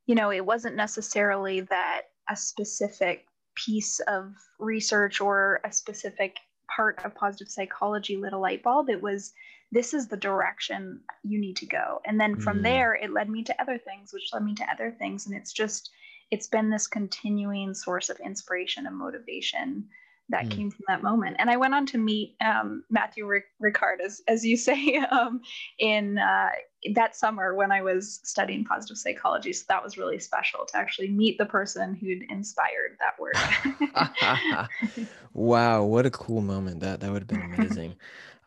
you 0.06 0.14
know, 0.14 0.30
it 0.30 0.44
wasn't 0.44 0.76
necessarily 0.76 1.60
that 1.62 2.02
a 2.28 2.36
specific 2.36 3.26
piece 3.54 4.00
of 4.00 4.34
research 4.58 5.20
or 5.20 5.60
a 5.64 5.72
specific 5.72 6.36
part 6.74 7.00
of 7.04 7.14
positive 7.14 7.48
psychology 7.48 8.16
lit 8.16 8.32
a 8.32 8.38
light 8.38 8.62
bulb. 8.62 8.90
It 8.90 9.02
was 9.02 9.32
this 9.72 9.94
is 9.94 10.08
the 10.08 10.16
direction 10.16 11.00
you 11.22 11.38
need 11.38 11.56
to 11.56 11.66
go. 11.66 12.00
And 12.04 12.20
then 12.20 12.38
from 12.38 12.60
mm. 12.60 12.62
there, 12.62 12.94
it 12.94 13.12
led 13.12 13.28
me 13.28 13.42
to 13.44 13.60
other 13.60 13.78
things, 13.78 14.12
which 14.12 14.30
led 14.32 14.44
me 14.44 14.54
to 14.54 14.70
other 14.70 14.94
things. 14.98 15.26
And 15.26 15.34
it's 15.34 15.52
just, 15.52 15.90
it's 16.30 16.46
been 16.46 16.70
this 16.70 16.86
continuing 16.86 17.74
source 17.74 18.08
of 18.08 18.18
inspiration 18.20 18.86
and 18.86 18.96
motivation 18.96 19.86
that 20.28 20.46
mm. 20.46 20.50
came 20.50 20.70
from 20.70 20.84
that 20.88 21.02
moment. 21.02 21.36
And 21.38 21.50
I 21.50 21.56
went 21.56 21.74
on 21.74 21.86
to 21.86 21.98
meet 21.98 22.36
um, 22.40 22.84
Matthieu 22.90 23.28
Ricard, 23.62 24.00
as, 24.04 24.22
as 24.28 24.44
you 24.44 24.56
say, 24.68 24.96
um, 25.10 25.40
in 25.78 26.18
uh, 26.18 26.50
that 26.94 27.16
summer 27.16 27.54
when 27.54 27.72
I 27.72 27.82
was 27.82 28.20
studying 28.22 28.64
positive 28.64 28.98
psychology. 28.98 29.52
So 29.52 29.64
that 29.68 29.82
was 29.82 29.98
really 29.98 30.18
special 30.18 30.64
to 30.66 30.76
actually 30.76 31.08
meet 31.08 31.38
the 31.38 31.46
person 31.46 31.94
who'd 31.94 32.24
inspired 32.30 32.96
that 33.00 33.18
work. 33.18 35.08
wow, 35.32 35.84
what 35.84 36.06
a 36.06 36.10
cool 36.10 36.40
moment! 36.40 36.80
That 36.80 37.00
that 37.00 37.10
would 37.10 37.22
have 37.22 37.28
been 37.28 37.54
amazing. 37.54 37.96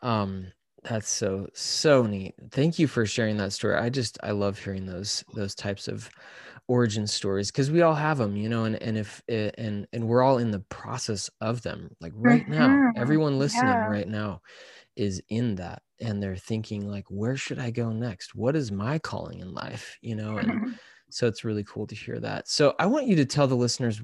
um, 0.02 0.46
that's 0.82 1.10
so 1.10 1.48
so 1.52 2.04
neat. 2.04 2.34
Thank 2.50 2.78
you 2.78 2.86
for 2.86 3.06
sharing 3.06 3.36
that 3.38 3.52
story. 3.52 3.76
I 3.76 3.90
just 3.90 4.18
I 4.22 4.30
love 4.30 4.58
hearing 4.58 4.86
those 4.86 5.24
those 5.34 5.54
types 5.54 5.88
of 5.88 6.10
origin 6.70 7.04
stories 7.04 7.50
because 7.50 7.68
we 7.68 7.82
all 7.82 7.96
have 7.96 8.18
them 8.18 8.36
you 8.36 8.48
know 8.48 8.62
and 8.62 8.80
and 8.80 8.96
if 8.96 9.20
eh, 9.28 9.50
and 9.58 9.88
and 9.92 10.06
we're 10.06 10.22
all 10.22 10.38
in 10.38 10.52
the 10.52 10.60
process 10.68 11.28
of 11.40 11.62
them 11.62 11.90
like 12.00 12.12
right 12.14 12.42
mm-hmm. 12.42 12.52
now 12.52 12.92
everyone 12.94 13.40
listening 13.40 13.64
yeah. 13.64 13.88
right 13.88 14.06
now 14.06 14.40
is 14.94 15.20
in 15.30 15.56
that 15.56 15.82
and 16.00 16.22
they're 16.22 16.36
thinking 16.36 16.88
like 16.88 17.04
where 17.08 17.36
should 17.36 17.58
i 17.58 17.72
go 17.72 17.90
next 17.90 18.36
what 18.36 18.54
is 18.54 18.70
my 18.70 19.00
calling 19.00 19.40
in 19.40 19.52
life 19.52 19.98
you 20.00 20.14
know 20.14 20.36
and 20.36 20.78
so 21.10 21.26
it's 21.26 21.44
really 21.44 21.64
cool 21.64 21.86
to 21.86 21.94
hear 21.94 22.18
that. 22.20 22.48
So 22.48 22.74
i 22.78 22.86
want 22.86 23.06
you 23.06 23.16
to 23.16 23.24
tell 23.24 23.46
the 23.46 23.54
listeners 23.54 24.02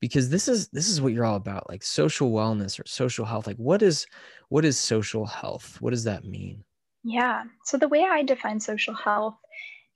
because 0.00 0.30
this 0.30 0.48
is 0.48 0.68
this 0.68 0.88
is 0.88 1.00
what 1.00 1.12
you're 1.12 1.24
all 1.24 1.36
about 1.36 1.68
like 1.68 1.82
social 1.82 2.30
wellness 2.30 2.78
or 2.78 2.84
social 2.86 3.24
health. 3.24 3.46
Like 3.46 3.56
what 3.56 3.82
is 3.82 4.06
what 4.48 4.64
is 4.64 4.78
social 4.78 5.26
health? 5.26 5.80
What 5.80 5.90
does 5.90 6.04
that 6.04 6.24
mean? 6.24 6.64
Yeah. 7.02 7.44
So 7.64 7.76
the 7.76 7.88
way 7.88 8.04
i 8.04 8.22
define 8.22 8.60
social 8.60 8.94
health 8.94 9.36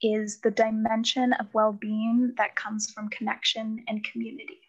is 0.01 0.39
the 0.39 0.51
dimension 0.51 1.33
of 1.33 1.47
well 1.53 1.73
being 1.73 2.33
that 2.37 2.55
comes 2.55 2.91
from 2.91 3.09
connection 3.09 3.83
and 3.87 4.03
community. 4.03 4.59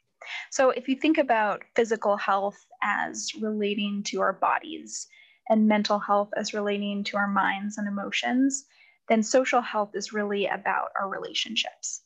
So, 0.50 0.70
if 0.70 0.88
you 0.88 0.96
think 0.96 1.18
about 1.18 1.62
physical 1.74 2.16
health 2.16 2.58
as 2.82 3.30
relating 3.40 4.02
to 4.04 4.20
our 4.20 4.32
bodies 4.32 5.06
and 5.48 5.66
mental 5.66 5.98
health 5.98 6.30
as 6.36 6.54
relating 6.54 7.04
to 7.04 7.16
our 7.16 7.28
minds 7.28 7.78
and 7.78 7.88
emotions, 7.88 8.66
then 9.10 9.22
social 9.24 9.60
health 9.60 9.90
is 9.94 10.12
really 10.12 10.46
about 10.46 10.90
our 10.98 11.08
relationships. 11.08 12.02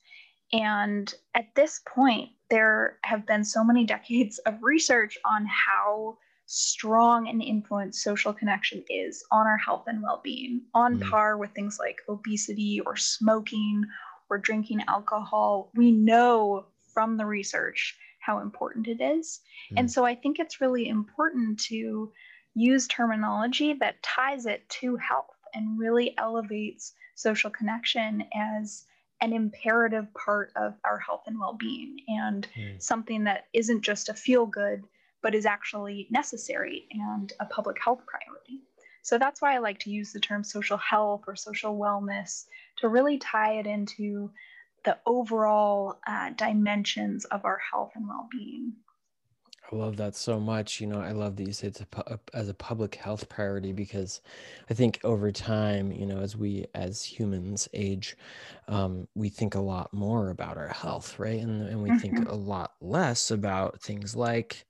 And 0.52 1.14
at 1.34 1.54
this 1.54 1.82
point, 1.86 2.30
there 2.48 2.98
have 3.04 3.26
been 3.26 3.44
so 3.44 3.62
many 3.62 3.84
decades 3.94 4.38
of 4.38 4.54
research 4.62 5.16
on 5.24 5.46
how 5.46 6.16
strong 6.46 7.28
an 7.28 7.40
influence 7.40 8.02
social 8.02 8.32
connection 8.32 8.82
is 8.88 9.22
on 9.30 9.46
our 9.46 9.56
health 9.58 9.84
and 9.86 10.02
well 10.02 10.20
being, 10.24 10.62
on 10.74 10.98
mm. 10.98 11.10
par 11.10 11.36
with 11.36 11.50
things 11.52 11.78
like 11.78 11.98
obesity 12.08 12.80
or 12.86 12.96
smoking 12.96 13.84
or 14.30 14.38
drinking 14.38 14.82
alcohol. 14.88 15.70
We 15.74 15.90
know 15.90 16.66
from 16.92 17.16
the 17.18 17.26
research 17.26 17.96
how 18.20 18.40
important 18.40 18.88
it 18.88 19.02
is. 19.02 19.40
Mm. 19.72 19.80
And 19.80 19.92
so 19.92 20.06
I 20.06 20.14
think 20.14 20.38
it's 20.38 20.60
really 20.60 20.88
important 20.88 21.60
to 21.64 22.10
use 22.54 22.86
terminology 22.88 23.74
that 23.74 24.02
ties 24.02 24.46
it 24.46 24.66
to 24.68 24.96
health 24.96 25.33
and 25.54 25.78
really 25.78 26.16
elevates 26.18 26.92
social 27.14 27.50
connection 27.50 28.24
as 28.34 28.84
an 29.20 29.32
imperative 29.32 30.12
part 30.14 30.52
of 30.56 30.74
our 30.84 30.98
health 30.98 31.22
and 31.26 31.38
well 31.38 31.54
being 31.54 31.96
and 32.08 32.48
mm. 32.56 32.82
something 32.82 33.24
that 33.24 33.46
isn't 33.52 33.82
just 33.82 34.08
a 34.08 34.14
feel 34.14 34.44
good 34.46 34.84
but 35.22 35.34
is 35.34 35.46
actually 35.46 36.06
necessary 36.10 36.86
and 36.90 37.32
a 37.40 37.46
public 37.46 37.82
health 37.82 38.02
priority. 38.06 38.60
So 39.00 39.18
that's 39.18 39.40
why 39.40 39.54
I 39.54 39.58
like 39.58 39.78
to 39.80 39.90
use 39.90 40.12
the 40.12 40.20
term 40.20 40.44
social 40.44 40.76
health 40.76 41.24
or 41.26 41.34
social 41.34 41.78
wellness 41.78 42.44
to 42.78 42.88
really 42.88 43.18
tie 43.18 43.54
it 43.54 43.66
into 43.66 44.30
the 44.84 44.98
overall 45.06 45.98
uh, 46.06 46.30
dimensions 46.36 47.24
of 47.26 47.46
our 47.46 47.58
health 47.70 47.92
and 47.94 48.06
well 48.06 48.28
being. 48.30 48.74
I 49.72 49.76
love 49.76 49.96
that 49.96 50.14
so 50.14 50.38
much. 50.38 50.80
You 50.80 50.86
know, 50.86 51.00
I 51.00 51.12
love 51.12 51.36
that 51.36 51.46
you 51.46 51.52
say 51.52 51.68
it's 51.68 51.80
a, 51.80 52.18
as 52.34 52.48
a 52.48 52.54
public 52.54 52.96
health 52.96 53.28
priority 53.28 53.72
because 53.72 54.20
I 54.70 54.74
think 54.74 55.00
over 55.04 55.32
time, 55.32 55.90
you 55.90 56.06
know, 56.06 56.18
as 56.18 56.36
we 56.36 56.66
as 56.74 57.02
humans 57.02 57.68
age, 57.72 58.16
um, 58.68 59.08
we 59.14 59.28
think 59.30 59.54
a 59.54 59.60
lot 59.60 59.92
more 59.92 60.30
about 60.30 60.58
our 60.58 60.68
health, 60.68 61.18
right? 61.18 61.40
And, 61.40 61.66
and 61.68 61.82
we 61.82 61.90
mm-hmm. 61.90 61.98
think 61.98 62.28
a 62.28 62.34
lot 62.34 62.72
less 62.80 63.30
about 63.30 63.80
things 63.80 64.14
like 64.14 64.64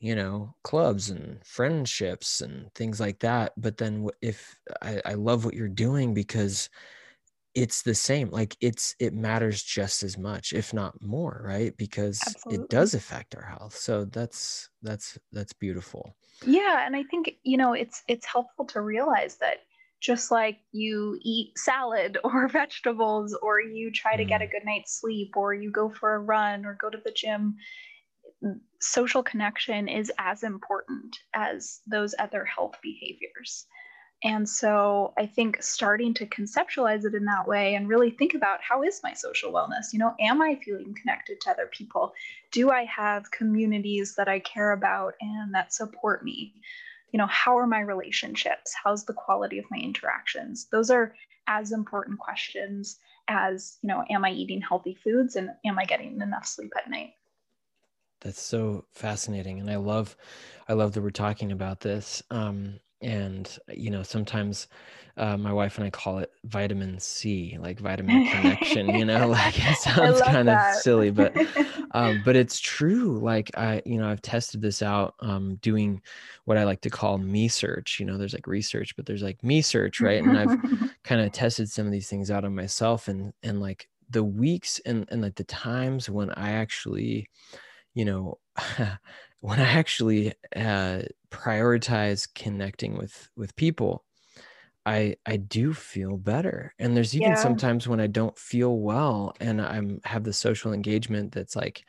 you 0.00 0.14
know 0.14 0.54
clubs 0.64 1.08
and 1.08 1.38
friendships 1.46 2.40
and 2.40 2.72
things 2.74 3.00
like 3.00 3.20
that 3.20 3.52
but 3.56 3.78
then 3.78 4.06
if 4.20 4.58
I, 4.82 5.00
I 5.06 5.14
love 5.14 5.44
what 5.44 5.54
you're 5.54 5.68
doing 5.68 6.12
because 6.12 6.68
it's 7.54 7.82
the 7.82 7.94
same 7.94 8.30
like 8.30 8.56
it's 8.60 8.94
it 8.98 9.12
matters 9.12 9.62
just 9.62 10.02
as 10.02 10.18
much 10.18 10.52
if 10.52 10.74
not 10.74 10.94
more 11.00 11.42
right 11.44 11.76
because 11.76 12.20
Absolutely. 12.26 12.64
it 12.64 12.70
does 12.70 12.94
affect 12.94 13.34
our 13.36 13.44
health 13.44 13.76
so 13.76 14.04
that's 14.06 14.68
that's 14.82 15.18
that's 15.32 15.52
beautiful 15.52 16.16
yeah 16.44 16.84
and 16.86 16.96
i 16.96 17.02
think 17.04 17.36
you 17.42 17.56
know 17.56 17.72
it's 17.72 18.02
it's 18.08 18.26
helpful 18.26 18.64
to 18.66 18.80
realize 18.80 19.36
that 19.36 19.58
just 20.00 20.30
like 20.30 20.58
you 20.72 21.18
eat 21.22 21.56
salad 21.56 22.18
or 22.24 22.48
vegetables 22.48 23.36
or 23.42 23.60
you 23.60 23.90
try 23.90 24.16
to 24.16 24.24
mm. 24.24 24.28
get 24.28 24.42
a 24.42 24.46
good 24.46 24.64
night's 24.64 25.00
sleep 25.00 25.36
or 25.36 25.54
you 25.54 25.70
go 25.70 25.88
for 25.88 26.14
a 26.14 26.20
run 26.20 26.64
or 26.66 26.76
go 26.80 26.90
to 26.90 26.98
the 27.04 27.12
gym 27.12 27.56
social 28.80 29.22
connection 29.22 29.88
is 29.88 30.12
as 30.18 30.42
important 30.42 31.16
as 31.34 31.80
those 31.86 32.14
other 32.18 32.44
health 32.44 32.74
behaviors. 32.82 33.66
And 34.24 34.48
so 34.48 35.12
I 35.18 35.26
think 35.26 35.62
starting 35.62 36.14
to 36.14 36.26
conceptualize 36.26 37.04
it 37.04 37.14
in 37.14 37.26
that 37.26 37.46
way 37.46 37.74
and 37.74 37.90
really 37.90 38.10
think 38.10 38.32
about 38.32 38.62
how 38.62 38.82
is 38.82 39.02
my 39.02 39.12
social 39.12 39.52
wellness? 39.52 39.92
You 39.92 39.98
know, 39.98 40.14
am 40.18 40.40
I 40.40 40.58
feeling 40.64 40.94
connected 40.94 41.42
to 41.42 41.50
other 41.50 41.66
people? 41.66 42.14
Do 42.50 42.70
I 42.70 42.86
have 42.86 43.30
communities 43.30 44.14
that 44.14 44.26
I 44.26 44.38
care 44.38 44.72
about 44.72 45.12
and 45.20 45.54
that 45.54 45.74
support 45.74 46.24
me? 46.24 46.54
You 47.12 47.18
know, 47.18 47.26
how 47.26 47.58
are 47.58 47.66
my 47.66 47.80
relationships? 47.80 48.74
How's 48.82 49.04
the 49.04 49.12
quality 49.12 49.58
of 49.58 49.66
my 49.70 49.76
interactions? 49.76 50.68
Those 50.72 50.90
are 50.90 51.14
as 51.46 51.70
important 51.70 52.18
questions 52.18 52.98
as, 53.28 53.76
you 53.82 53.88
know, 53.88 54.04
am 54.08 54.24
I 54.24 54.30
eating 54.30 54.62
healthy 54.62 54.94
foods 54.94 55.36
and 55.36 55.50
am 55.66 55.78
I 55.78 55.84
getting 55.84 56.18
enough 56.22 56.46
sleep 56.46 56.72
at 56.78 56.90
night? 56.90 57.12
that's 58.20 58.40
so 58.40 58.86
fascinating 58.90 59.60
and 59.60 59.70
i 59.70 59.76
love 59.76 60.16
i 60.66 60.72
love 60.72 60.92
that 60.92 61.02
we're 61.02 61.10
talking 61.10 61.52
about 61.52 61.80
this 61.80 62.22
um 62.30 62.80
and 63.04 63.58
you 63.72 63.90
know 63.90 64.02
sometimes 64.02 64.66
uh, 65.16 65.36
my 65.36 65.52
wife 65.52 65.76
and 65.76 65.86
i 65.86 65.90
call 65.90 66.18
it 66.18 66.32
vitamin 66.44 66.98
c 66.98 67.56
like 67.60 67.78
vitamin 67.78 68.26
connection 68.26 68.88
you 68.88 69.04
know 69.04 69.28
like 69.28 69.54
it 69.56 69.76
sounds 69.78 70.20
kind 70.22 70.48
that. 70.48 70.70
of 70.70 70.82
silly 70.82 71.10
but 71.10 71.36
um, 71.92 72.20
but 72.24 72.34
it's 72.34 72.58
true 72.58 73.18
like 73.20 73.50
i 73.56 73.80
you 73.84 73.98
know 73.98 74.08
i've 74.08 74.22
tested 74.22 74.60
this 74.60 74.82
out 74.82 75.14
um, 75.20 75.56
doing 75.56 76.00
what 76.46 76.56
i 76.56 76.64
like 76.64 76.80
to 76.80 76.90
call 76.90 77.18
me 77.18 77.46
search 77.46 78.00
you 78.00 78.06
know 78.06 78.16
there's 78.16 78.34
like 78.34 78.46
research 78.46 78.96
but 78.96 79.06
there's 79.06 79.22
like 79.22 79.42
me 79.44 79.62
search 79.62 80.00
right 80.00 80.24
and 80.24 80.36
i've 80.36 80.58
kind 81.04 81.20
of 81.20 81.30
tested 81.30 81.70
some 81.70 81.86
of 81.86 81.92
these 81.92 82.08
things 82.08 82.30
out 82.30 82.44
on 82.44 82.54
myself 82.54 83.06
and 83.06 83.32
and 83.42 83.60
like 83.60 83.88
the 84.10 84.24
weeks 84.24 84.80
and 84.86 85.06
and 85.10 85.22
like 85.22 85.34
the 85.34 85.44
times 85.44 86.10
when 86.10 86.30
i 86.32 86.52
actually 86.52 87.28
you 87.94 88.04
know 88.04 88.38
when 89.44 89.60
i 89.60 89.64
actually 89.64 90.32
uh, 90.56 91.02
prioritize 91.30 92.26
connecting 92.34 92.96
with 92.96 93.28
with 93.36 93.54
people 93.56 94.02
i 94.86 95.14
i 95.26 95.36
do 95.36 95.74
feel 95.74 96.16
better 96.16 96.74
and 96.78 96.96
there's 96.96 97.14
even 97.14 97.28
yeah. 97.28 97.34
sometimes 97.34 97.86
when 97.86 98.00
i 98.00 98.06
don't 98.06 98.38
feel 98.38 98.78
well 98.78 99.34
and 99.40 99.60
i'm 99.60 100.00
have 100.04 100.24
the 100.24 100.32
social 100.32 100.72
engagement 100.72 101.30
that's 101.30 101.54
like 101.54 101.84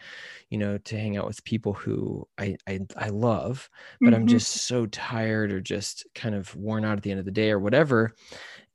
you 0.50 0.58
know 0.58 0.78
to 0.80 0.98
hang 0.98 1.16
out 1.16 1.28
with 1.28 1.44
people 1.46 1.72
who 1.72 2.28
i 2.38 2.58
i, 2.68 2.78
I 2.98 3.08
love 3.08 3.70
but 4.02 4.08
mm-hmm. 4.08 4.16
i'm 4.16 4.28
just 4.28 4.68
so 4.68 4.86
tired 4.88 5.54
or 5.54 5.62
just 5.62 6.06
kind 6.14 6.36
of 6.36 6.54
worn 6.58 6.84
out 6.84 6.98
at 6.98 7.04
the 7.04 7.12
end 7.12 7.20
of 7.22 7.26
the 7.26 7.32
day 7.32 7.52
or 7.52 7.60
whatever 7.60 8.16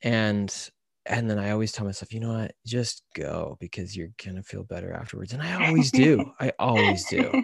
and 0.03 0.71
and 1.07 1.29
then 1.29 1.39
I 1.39 1.51
always 1.51 1.73
tell 1.73 1.87
myself, 1.87 2.13
you 2.13 2.21
know 2.21 2.35
what, 2.35 2.55
just 2.67 3.03
go 3.17 3.57
because 3.59 3.97
you're 3.97 4.11
gonna 4.23 4.43
feel 4.43 4.63
better 4.63 4.93
afterwards. 4.93 5.33
And 5.33 5.43
I 5.43 5.67
always 5.67 5.91
do. 6.05 6.31
I 6.39 6.53
always 6.59 7.05
do. 7.07 7.43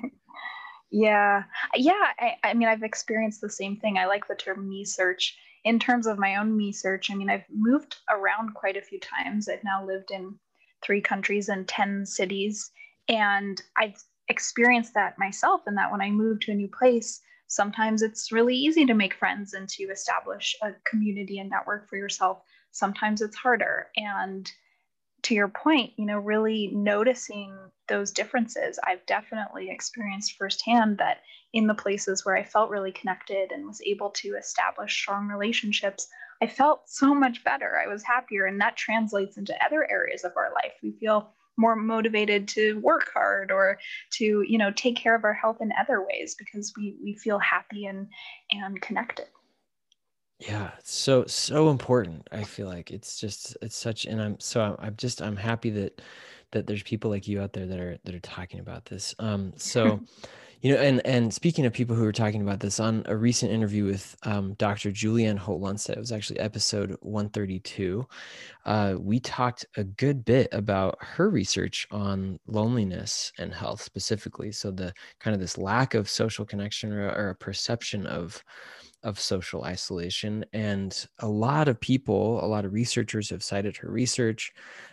Yeah. 0.91 1.45
Yeah. 1.75 2.13
I, 2.19 2.35
I 2.45 2.55
mean, 2.55 2.69
I've 2.69 2.83
experienced 2.83 3.41
the 3.41 3.51
same 3.51 3.77
thing. 3.77 3.99
I 3.99 4.07
like 4.07 4.29
the 4.29 4.35
term 4.35 4.69
me 4.69 4.85
search. 4.85 5.37
In 5.65 5.81
terms 5.81 6.07
of 6.07 6.19
my 6.19 6.37
own 6.37 6.57
me 6.57 6.73
search, 6.73 7.11
I 7.11 7.15
mean, 7.15 7.29
I've 7.29 7.45
moved 7.51 7.97
around 8.09 8.55
quite 8.55 8.77
a 8.77 8.83
few 8.83 9.01
times. 9.01 9.49
I've 9.49 9.65
now 9.65 9.85
lived 9.85 10.13
in 10.13 10.39
three 10.83 11.01
countries 11.01 11.49
and 11.49 11.67
10 11.67 12.07
cities. 12.07 12.71
And 13.09 13.61
I've 13.77 14.01
experienced 14.29 14.95
that 14.95 15.19
myself, 15.19 15.63
and 15.67 15.77
that 15.77 15.91
when 15.91 16.01
I 16.01 16.11
move 16.11 16.41
to 16.41 16.53
a 16.53 16.55
new 16.55 16.69
place, 16.69 17.21
sometimes 17.49 18.03
it's 18.03 18.31
really 18.33 18.55
easy 18.57 18.85
to 18.87 18.95
make 18.95 19.15
friends 19.15 19.55
and 19.55 19.69
to 19.71 19.85
establish 19.85 20.55
a 20.63 20.73
community 20.85 21.39
and 21.39 21.51
network 21.51 21.89
for 21.89 21.97
yourself. 21.97 22.43
Sometimes 22.71 23.21
it's 23.23 23.37
harder. 23.37 23.89
And 23.97 24.51
to 25.23 25.35
your 25.35 25.49
point, 25.49 25.93
you 25.97 26.07
know, 26.07 26.19
really 26.19 26.71
noticing 26.73 27.57
those 27.89 28.13
differences. 28.13 28.79
I've 28.85 29.05
definitely 29.07 29.71
experienced 29.71 30.37
firsthand 30.39 30.99
that 30.99 31.19
in 31.53 31.67
the 31.67 31.75
places 31.75 32.25
where 32.25 32.37
I 32.37 32.45
felt 32.45 32.71
really 32.71 32.93
connected 32.93 33.53
and 33.53 33.67
was 33.67 33.81
able 33.85 34.11
to 34.11 34.37
establish 34.37 34.95
strong 34.95 35.29
relationships, 35.29 36.09
I 36.43 36.47
felt 36.47 36.89
so 36.89 37.15
much 37.15 37.43
better. 37.45 37.79
I 37.79 37.87
was 37.87 38.03
happier, 38.05 38.47
and 38.47 38.61
that 38.61 38.77
translates 38.77 39.37
into 39.37 39.57
other 39.65 39.91
areas 39.91 40.25
of 40.25 40.33
our 40.37 40.53
life. 40.53 40.73
We 40.83 40.93
feel 40.93 41.33
more 41.57 41.77
motivated 41.77 42.49
to 42.49 42.79
work 42.81 43.11
hard 43.15 43.51
or 43.51 43.79
to, 44.13 44.45
you 44.47 44.59
know, 44.59 44.71
take 44.71 44.97
care 44.97 45.15
of 45.15 45.25
our 45.25 45.33
health 45.33 45.59
in 45.61 45.73
other 45.81 46.05
ways 46.05 46.35
because 46.39 46.73
we 46.77 46.97
we 47.03 47.15
feel 47.15 47.39
happy 47.39 47.87
and 47.87 48.09
and 48.51 48.81
connected. 48.83 49.27
Yeah, 50.39 50.73
it's 50.79 50.93
so 50.95 51.25
so 51.27 51.71
important. 51.71 52.29
I 52.31 52.45
feel 52.45 52.67
like 52.67 52.91
it's 52.91 53.19
just 53.19 53.57
it's 53.63 53.77
such 53.77 54.05
and 54.05 54.21
I'm 54.21 54.39
so 54.39 54.61
I'm, 54.61 54.77
I'm 54.79 54.97
just 54.97 55.23
I'm 55.23 55.37
happy 55.37 55.71
that 55.71 56.03
that 56.53 56.67
there's 56.67 56.83
people 56.83 57.11
like 57.11 57.27
you 57.27 57.41
out 57.41 57.53
there 57.55 57.67
that 57.67 57.81
are 57.81 57.99
that 58.05 58.15
are 58.15 58.21
talking 58.21 58.61
about 58.61 58.85
this. 58.85 59.15
Um 59.19 59.55
so 59.57 59.99
you 60.61 60.75
know 60.75 60.81
and 60.81 61.05
and 61.07 61.33
speaking 61.33 61.65
of 61.65 61.73
people 61.73 61.97
who 61.97 62.05
are 62.05 62.13
talking 62.13 62.43
about 62.43 62.61
this 62.61 62.81
on 62.81 63.03
a 63.07 63.17
recent 63.17 63.51
interview 63.51 63.87
with 63.87 64.15
um, 64.25 64.55
Dr. 64.55 64.91
Julianne 64.91 65.39
Holt 65.39 65.89
it 65.89 65.99
was 65.99 66.13
actually 66.13 66.39
episode 66.39 66.97
132. 67.01 68.07
Uh, 68.67 68.95
we 68.99 69.21
talked 69.21 69.65
a 69.77 69.85
good 69.85 70.25
bit 70.25 70.49
about 70.53 70.99
her 71.01 71.31
research 71.31 71.87
on 71.91 72.39
loneliness 72.47 73.33
and 73.39 73.55
health 73.55 73.81
specifically. 73.81 74.53
So 74.53 74.71
the 74.71 74.93
kind 75.21 75.35
of 75.35 75.41
this 75.41 75.57
lack 75.59 75.95
of 75.95 76.11
social 76.11 76.45
connection 76.45 76.93
or, 76.93 77.09
or 77.11 77.31
a 77.31 77.35
perception 77.35 78.07
of 78.07 78.43
of 79.03 79.21
social 79.21 79.65
isolation. 79.65 80.45
And 80.53 81.07
a 81.21 81.29
lot 81.29 81.69
of 81.69 81.81
people, 81.81 82.45
a 82.45 82.47
lot 82.47 82.65
of 82.65 82.73
researchers 82.73 83.31
have 83.31 83.43
cited 83.43 83.77
her 83.79 83.91
research, 83.91 84.53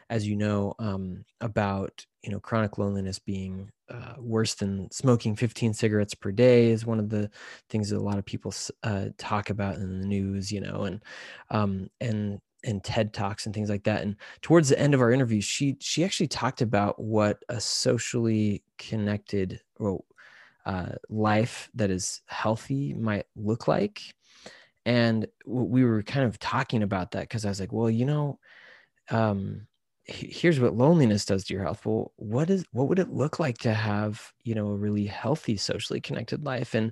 as 0.10 0.27
you 0.27 0.36
know, 0.36 0.75
um, 0.79 1.25
about 1.41 2.05
you 2.22 2.31
know 2.31 2.39
chronic 2.39 2.77
loneliness 2.77 3.19
being 3.19 3.69
uh, 3.89 4.13
worse 4.17 4.55
than 4.55 4.89
smoking 4.91 5.36
15 5.36 5.74
cigarettes 5.74 6.13
per 6.13 6.31
day 6.31 6.69
is 6.69 6.86
one 6.86 7.00
of 7.00 7.10
the 7.10 7.29
things 7.69 7.89
that 7.89 7.98
a 7.98 8.00
lot 8.00 8.17
of 8.17 8.25
people 8.25 8.53
uh, 8.83 9.07
talk 9.17 9.50
about 9.50 9.75
in 9.75 10.01
the 10.01 10.07
news, 10.07 10.51
you 10.51 10.62
know, 10.62 10.83
and 10.83 11.03
um, 11.50 11.89
and 12.00 12.39
and 12.63 12.83
TED 12.83 13.13
talks 13.13 13.45
and 13.45 13.53
things 13.53 13.69
like 13.69 13.83
that. 13.83 14.03
And 14.03 14.15
towards 14.41 14.69
the 14.69 14.79
end 14.79 14.93
of 14.93 15.01
our 15.01 15.12
interview, 15.12 15.41
she 15.41 15.77
she 15.79 16.03
actually 16.03 16.27
talked 16.27 16.62
about 16.62 17.00
what 17.00 17.43
a 17.50 17.60
socially 17.60 18.63
connected 18.77 19.60
or 19.79 20.03
uh, 20.65 20.93
life 21.10 21.70
that 21.75 21.89
is 21.89 22.22
healthy 22.25 22.93
might 22.93 23.25
look 23.36 23.67
like. 23.67 24.01
And 24.86 25.27
we 25.46 25.86
were 25.86 26.03
kind 26.03 26.25
of 26.25 26.39
talking 26.39 26.84
about 26.84 27.12
that 27.12 27.22
because 27.22 27.46
I 27.46 27.50
was 27.50 27.60
like, 27.60 27.72
well, 27.72 27.89
you 27.89 28.05
know, 28.05 28.39
um, 29.10 29.67
here's 30.05 30.60
what 30.60 30.75
loneliness 30.75 31.25
does 31.25 31.46
to 31.46 31.53
your 31.53 31.63
health. 31.63 31.86
Well, 31.86 32.12
what 32.17 32.50
is 32.50 32.65
what 32.72 32.89
would 32.89 33.00
it 33.00 33.12
look 33.13 33.39
like 33.39 33.58
to 33.60 33.74
have 33.74 34.32
you 34.43 34.55
know 34.55 34.67
a 34.67 34.75
really 34.75 35.05
healthy, 35.05 35.58
socially 35.58 36.01
connected 36.01 36.43
life? 36.43 36.74
And 36.74 36.91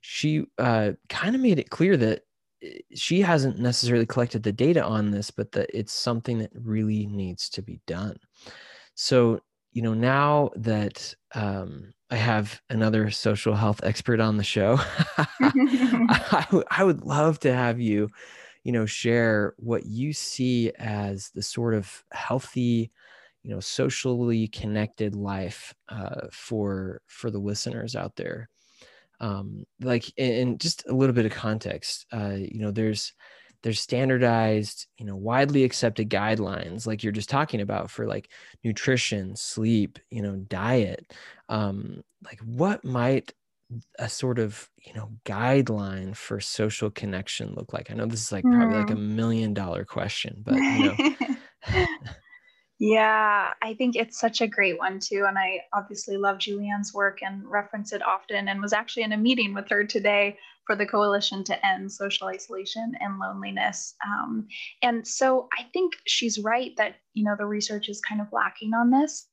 she 0.00 0.44
uh, 0.58 0.92
kind 1.08 1.34
of 1.34 1.40
made 1.40 1.58
it 1.58 1.70
clear 1.70 1.96
that 1.96 2.22
eh, 2.62 2.78
she 2.94 3.20
hasn't 3.20 3.58
necessarily 3.58 4.06
collected 4.06 4.42
the 4.42 4.52
data 4.52 4.84
on 4.84 5.10
this, 5.10 5.30
but 5.30 5.52
that 5.52 5.70
it's 5.74 5.92
something 5.92 6.38
that 6.38 6.52
really 6.54 7.06
needs 7.06 7.48
to 7.50 7.62
be 7.62 7.80
done. 7.86 8.16
So 8.94 9.40
you 9.74 9.82
know 9.82 9.94
now 9.94 10.50
that 10.56 11.14
um, 11.34 11.94
I 12.10 12.16
have 12.16 12.62
another 12.70 13.10
social 13.12 13.56
health 13.56 13.80
expert 13.84 14.20
on 14.20 14.38
the 14.38 14.44
show. 14.44 14.78
I, 15.40 16.44
w- 16.46 16.64
I 16.70 16.84
would 16.84 17.02
love 17.02 17.40
to 17.40 17.52
have 17.54 17.80
you, 17.80 18.10
you 18.64 18.72
know, 18.72 18.86
share 18.86 19.54
what 19.58 19.86
you 19.86 20.12
see 20.12 20.72
as 20.78 21.30
the 21.30 21.42
sort 21.42 21.74
of 21.74 22.04
healthy, 22.12 22.92
you 23.42 23.50
know, 23.50 23.60
socially 23.60 24.48
connected 24.48 25.14
life 25.16 25.74
uh, 25.88 26.28
for 26.32 27.02
for 27.06 27.30
the 27.30 27.38
listeners 27.40 27.96
out 27.96 28.16
there. 28.16 28.48
Um, 29.20 29.64
like, 29.80 30.12
and 30.18 30.60
just 30.60 30.86
a 30.88 30.94
little 30.94 31.14
bit 31.14 31.26
of 31.26 31.32
context. 31.32 32.06
Uh, 32.12 32.36
you 32.38 32.60
know, 32.60 32.70
there's 32.70 33.12
there's 33.64 33.80
standardized 33.80 34.86
you 34.98 35.06
know 35.06 35.16
widely 35.16 35.64
accepted 35.64 36.08
guidelines 36.08 36.86
like 36.86 37.02
you're 37.02 37.12
just 37.12 37.30
talking 37.30 37.60
about 37.62 37.90
for 37.90 38.06
like 38.06 38.30
nutrition 38.62 39.34
sleep 39.34 39.98
you 40.10 40.22
know 40.22 40.36
diet 40.36 41.12
um 41.48 42.04
like 42.24 42.38
what 42.40 42.84
might 42.84 43.32
a 43.98 44.08
sort 44.08 44.38
of 44.38 44.70
you 44.76 44.92
know 44.92 45.10
guideline 45.24 46.14
for 46.14 46.38
social 46.40 46.90
connection 46.90 47.54
look 47.54 47.72
like 47.72 47.90
i 47.90 47.94
know 47.94 48.06
this 48.06 48.20
is 48.20 48.30
like 48.32 48.44
probably 48.44 48.76
like 48.76 48.90
a 48.90 48.94
hmm. 48.94 49.16
million 49.16 49.54
dollar 49.54 49.84
question 49.84 50.42
but 50.44 50.54
you 50.54 50.92
know 50.92 51.86
Yeah, 52.80 53.52
I 53.62 53.74
think 53.74 53.94
it's 53.94 54.18
such 54.18 54.40
a 54.40 54.48
great 54.48 54.78
one 54.78 54.98
too. 54.98 55.24
And 55.28 55.38
I 55.38 55.60
obviously 55.72 56.16
love 56.16 56.38
Julianne's 56.38 56.92
work 56.92 57.22
and 57.22 57.48
reference 57.48 57.92
it 57.92 58.02
often 58.04 58.48
and 58.48 58.60
was 58.60 58.72
actually 58.72 59.04
in 59.04 59.12
a 59.12 59.16
meeting 59.16 59.54
with 59.54 59.68
her 59.68 59.84
today 59.84 60.36
for 60.66 60.74
the 60.76 60.86
Coalition 60.86 61.44
to 61.44 61.66
End 61.66 61.90
Social 61.92 62.28
Isolation 62.28 62.94
and 63.00 63.18
Loneliness. 63.18 63.94
Um, 64.06 64.46
and 64.82 65.06
so 65.06 65.48
I 65.58 65.64
think 65.72 65.94
she's 66.06 66.38
right 66.38 66.72
that, 66.76 66.96
you 67.12 67.24
know, 67.24 67.36
the 67.38 67.46
research 67.46 67.88
is 67.88 68.00
kind 68.00 68.20
of 68.20 68.28
lacking 68.32 68.72
on 68.74 68.90
this, 68.90 69.26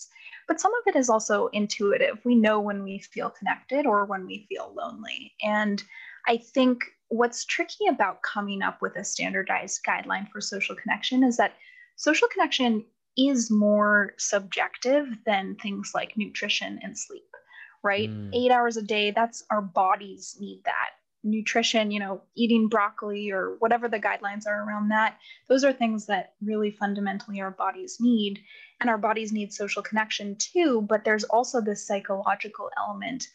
but 0.47 0.59
some 0.59 0.73
of 0.73 0.93
it 0.93 0.97
is 0.97 1.09
also 1.09 1.47
intuitive. 1.47 2.19
We 2.25 2.35
know 2.35 2.59
when 2.59 2.83
we 2.83 2.99
feel 2.99 3.29
connected 3.29 3.85
or 3.85 4.05
when 4.05 4.25
we 4.25 4.45
feel 4.49 4.73
lonely. 4.75 5.33
And 5.41 5.81
I 6.27 6.37
think 6.37 6.83
what's 7.07 7.45
tricky 7.45 7.87
about 7.87 8.21
coming 8.21 8.61
up 8.61 8.81
with 8.81 8.95
a 8.95 9.03
standardized 9.03 9.81
guideline 9.87 10.29
for 10.31 10.41
social 10.41 10.75
connection 10.75 11.23
is 11.23 11.37
that 11.37 11.55
social 11.95 12.27
connection 12.27 12.85
is 13.17 13.51
more 13.51 14.13
subjective 14.17 15.07
than 15.25 15.55
things 15.55 15.91
like 15.93 16.15
nutrition 16.15 16.79
and 16.81 16.97
sleep, 16.97 17.27
right? 17.83 18.09
Mm. 18.09 18.29
Eight 18.33 18.51
hours 18.51 18.77
a 18.77 18.81
day, 18.81 19.11
that's 19.11 19.43
our 19.51 19.61
bodies 19.61 20.37
need 20.39 20.61
that. 20.65 20.91
Nutrition, 21.23 21.91
you 21.91 21.99
know, 21.99 22.21
eating 22.36 22.67
broccoli 22.67 23.31
or 23.31 23.55
whatever 23.60 23.88
the 23.88 23.99
guidelines 23.99 24.47
are 24.47 24.63
around 24.63 24.89
that, 24.89 25.17
those 25.47 25.63
are 25.63 25.73
things 25.73 26.07
that 26.07 26.34
really 26.41 26.71
fundamentally 26.71 27.41
our 27.41 27.51
bodies 27.51 27.97
need. 27.99 28.39
And 28.79 28.89
our 28.89 28.97
bodies 28.97 29.31
need 29.31 29.53
social 29.53 29.84
connection 29.84 30.36
too, 30.38 30.81
but 30.89 31.05
there's 31.05 31.23
also 31.25 31.62
this 31.62 31.86
psychological 31.86 32.71
element 32.77 33.27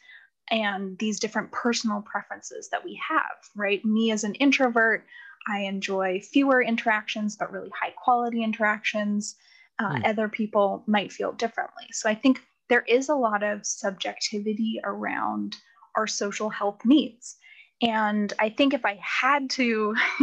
and 0.51 0.99
these 0.99 1.21
different 1.21 1.53
personal 1.53 2.03
preferences 2.03 2.69
that 2.71 2.85
we 2.85 3.01
have, 3.09 3.37
right? 3.55 3.85
Me 3.85 4.11
as 4.11 4.25
an 4.25 4.35
introvert, 4.35 5.05
I 5.49 5.61
enjoy 5.61 6.21
fewer 6.21 6.63
interactions, 6.63 7.37
but 7.37 7.53
really 7.53 7.71
high 7.81 7.95
quality 8.03 8.43
interactions 8.43 9.37
uh, 9.79 9.95
mm. 9.95 10.09
other 10.09 10.29
people 10.29 10.83
might 10.87 11.13
feel 11.13 11.33
differently. 11.33 11.87
So 11.93 12.09
I 12.09 12.15
think 12.15 12.41
there 12.69 12.85
is 12.89 13.09
a 13.09 13.15
lot 13.15 13.43
of 13.43 13.65
subjectivity 13.65 14.81
around 14.83 15.57
our 15.97 16.07
social 16.07 16.51
health 16.51 16.81
needs. 16.85 17.37
And 17.83 18.33
I 18.39 18.49
think 18.49 18.73
if 18.73 18.85
I 18.85 18.99
had 19.03 19.51
to, 19.51 19.95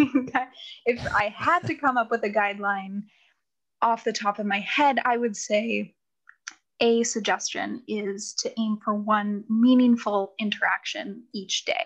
if 0.86 1.13
I 1.13 1.34
had 1.36 1.60
to 1.68 1.76
come 1.76 1.98
up 1.98 2.10
with 2.10 2.24
a 2.24 2.30
guideline 2.30 3.04
off 3.82 4.04
the 4.04 4.13
top 4.13 4.39
of 4.39 4.46
my 4.46 4.60
head, 4.60 5.00
I 5.06 5.18
would 5.18 5.38
say 5.38 5.94
a 6.80 7.04
suggestion 7.04 7.84
is 7.88 8.34
to 8.39 8.52
aim 8.60 8.80
for 8.84 8.96
one 8.96 9.44
meaningful 9.50 10.34
interaction 10.39 11.24
each 11.34 11.66
day. 11.66 11.86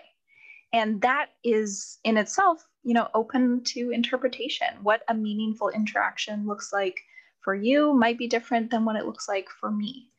And 0.72 1.00
that 1.02 1.30
is 1.44 1.98
in 2.04 2.16
itself, 2.16 2.66
you 2.82 2.94
know, 2.94 3.08
open 3.14 3.62
to 3.64 3.90
interpretation. 3.90 4.68
What 4.82 5.02
a 5.08 5.14
meaningful 5.14 5.68
interaction 5.70 6.46
looks 6.46 6.72
like 6.72 6.96
for 7.42 7.54
you 7.54 7.92
might 7.92 8.18
be 8.18 8.26
different 8.26 8.70
than 8.70 8.84
what 8.84 8.96
it 8.96 9.06
looks 9.06 9.28
like 9.28 9.48
for 9.60 9.70
me 9.70 10.10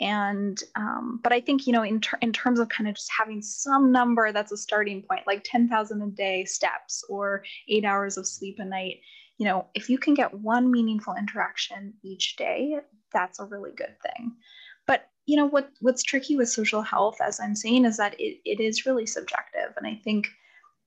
and 0.00 0.62
um, 0.74 1.20
but 1.22 1.32
i 1.32 1.40
think 1.40 1.66
you 1.66 1.72
know 1.72 1.82
in, 1.82 2.00
ter- 2.00 2.18
in 2.20 2.32
terms 2.32 2.58
of 2.58 2.68
kind 2.68 2.88
of 2.88 2.94
just 2.94 3.10
having 3.16 3.40
some 3.42 3.90
number 3.90 4.32
that's 4.32 4.52
a 4.52 4.56
starting 4.56 5.02
point 5.02 5.26
like 5.26 5.42
10000 5.44 6.02
a 6.02 6.06
day 6.08 6.44
steps 6.44 7.04
or 7.08 7.42
eight 7.68 7.84
hours 7.84 8.16
of 8.16 8.26
sleep 8.26 8.56
a 8.58 8.64
night 8.64 9.00
you 9.38 9.46
know 9.46 9.66
if 9.74 9.88
you 9.88 9.98
can 9.98 10.14
get 10.14 10.32
one 10.34 10.70
meaningful 10.70 11.14
interaction 11.14 11.94
each 12.02 12.36
day 12.36 12.78
that's 13.16 13.40
a 13.40 13.44
really 13.44 13.72
good 13.76 13.96
thing. 14.02 14.32
But 14.86 15.08
you 15.26 15.36
know 15.36 15.46
what 15.46 15.70
what's 15.80 16.02
tricky 16.02 16.36
with 16.36 16.48
social 16.48 16.82
health 16.82 17.16
as 17.20 17.40
i'm 17.40 17.56
saying 17.56 17.84
is 17.84 17.96
that 17.96 18.14
it, 18.20 18.38
it 18.44 18.60
is 18.60 18.86
really 18.86 19.06
subjective. 19.06 19.72
And 19.76 19.86
i 19.86 20.00
think 20.04 20.28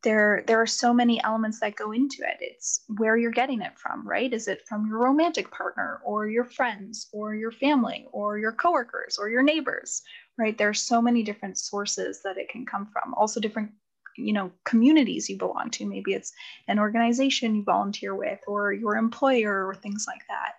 there 0.01 0.43
there 0.47 0.61
are 0.61 0.67
so 0.67 0.93
many 0.93 1.21
elements 1.23 1.59
that 1.59 1.75
go 1.75 1.91
into 1.91 2.21
it. 2.21 2.37
It's 2.39 2.83
where 2.97 3.17
you're 3.17 3.31
getting 3.31 3.61
it 3.61 3.77
from 3.77 4.07
right? 4.07 4.31
Is 4.31 4.47
it 4.47 4.65
from 4.67 4.87
your 4.87 4.99
romantic 4.99 5.51
partner 5.51 5.99
or 6.05 6.27
your 6.27 6.45
friends 6.45 7.07
or 7.11 7.35
your 7.35 7.51
family 7.51 8.07
or 8.11 8.39
your 8.39 8.53
coworkers 8.53 9.17
or 9.17 9.29
your 9.29 9.43
neighbors 9.43 10.01
right? 10.37 10.57
There 10.57 10.69
are 10.69 10.73
so 10.73 11.01
many 11.01 11.23
different 11.23 11.57
sources 11.57 12.21
that 12.23 12.37
it 12.37 12.49
can 12.49 12.65
come 12.65 12.87
from. 12.93 13.13
Also 13.15 13.39
different 13.39 13.71
you 14.17 14.33
know 14.33 14.51
communities 14.65 15.29
you 15.29 15.37
belong 15.37 15.69
to. 15.71 15.85
Maybe 15.85 16.13
it's 16.13 16.31
an 16.67 16.79
organization 16.79 17.55
you 17.55 17.63
volunteer 17.63 18.15
with 18.15 18.39
or 18.47 18.73
your 18.73 18.95
employer 18.95 19.67
or 19.67 19.75
things 19.75 20.05
like 20.07 20.25
that. 20.29 20.53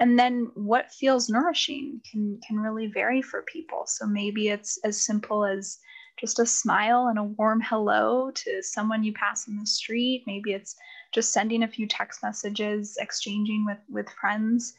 And 0.00 0.18
then 0.18 0.50
what 0.54 0.92
feels 0.92 1.28
nourishing 1.28 2.00
can 2.10 2.40
can 2.46 2.58
really 2.58 2.86
vary 2.86 3.20
for 3.20 3.42
people. 3.42 3.82
So 3.86 4.06
maybe 4.06 4.48
it's 4.48 4.78
as 4.84 5.00
simple 5.00 5.44
as 5.44 5.78
just 6.18 6.38
a 6.38 6.46
smile 6.46 7.08
and 7.08 7.18
a 7.18 7.24
warm 7.24 7.60
hello 7.60 8.30
to 8.32 8.62
someone 8.62 9.04
you 9.04 9.12
pass 9.12 9.48
in 9.48 9.56
the 9.58 9.66
street. 9.66 10.24
Maybe 10.26 10.52
it's 10.52 10.76
just 11.12 11.32
sending 11.32 11.62
a 11.62 11.68
few 11.68 11.86
text 11.86 12.22
messages, 12.22 12.96
exchanging 13.00 13.64
with, 13.64 13.78
with 13.88 14.08
friends. 14.20 14.74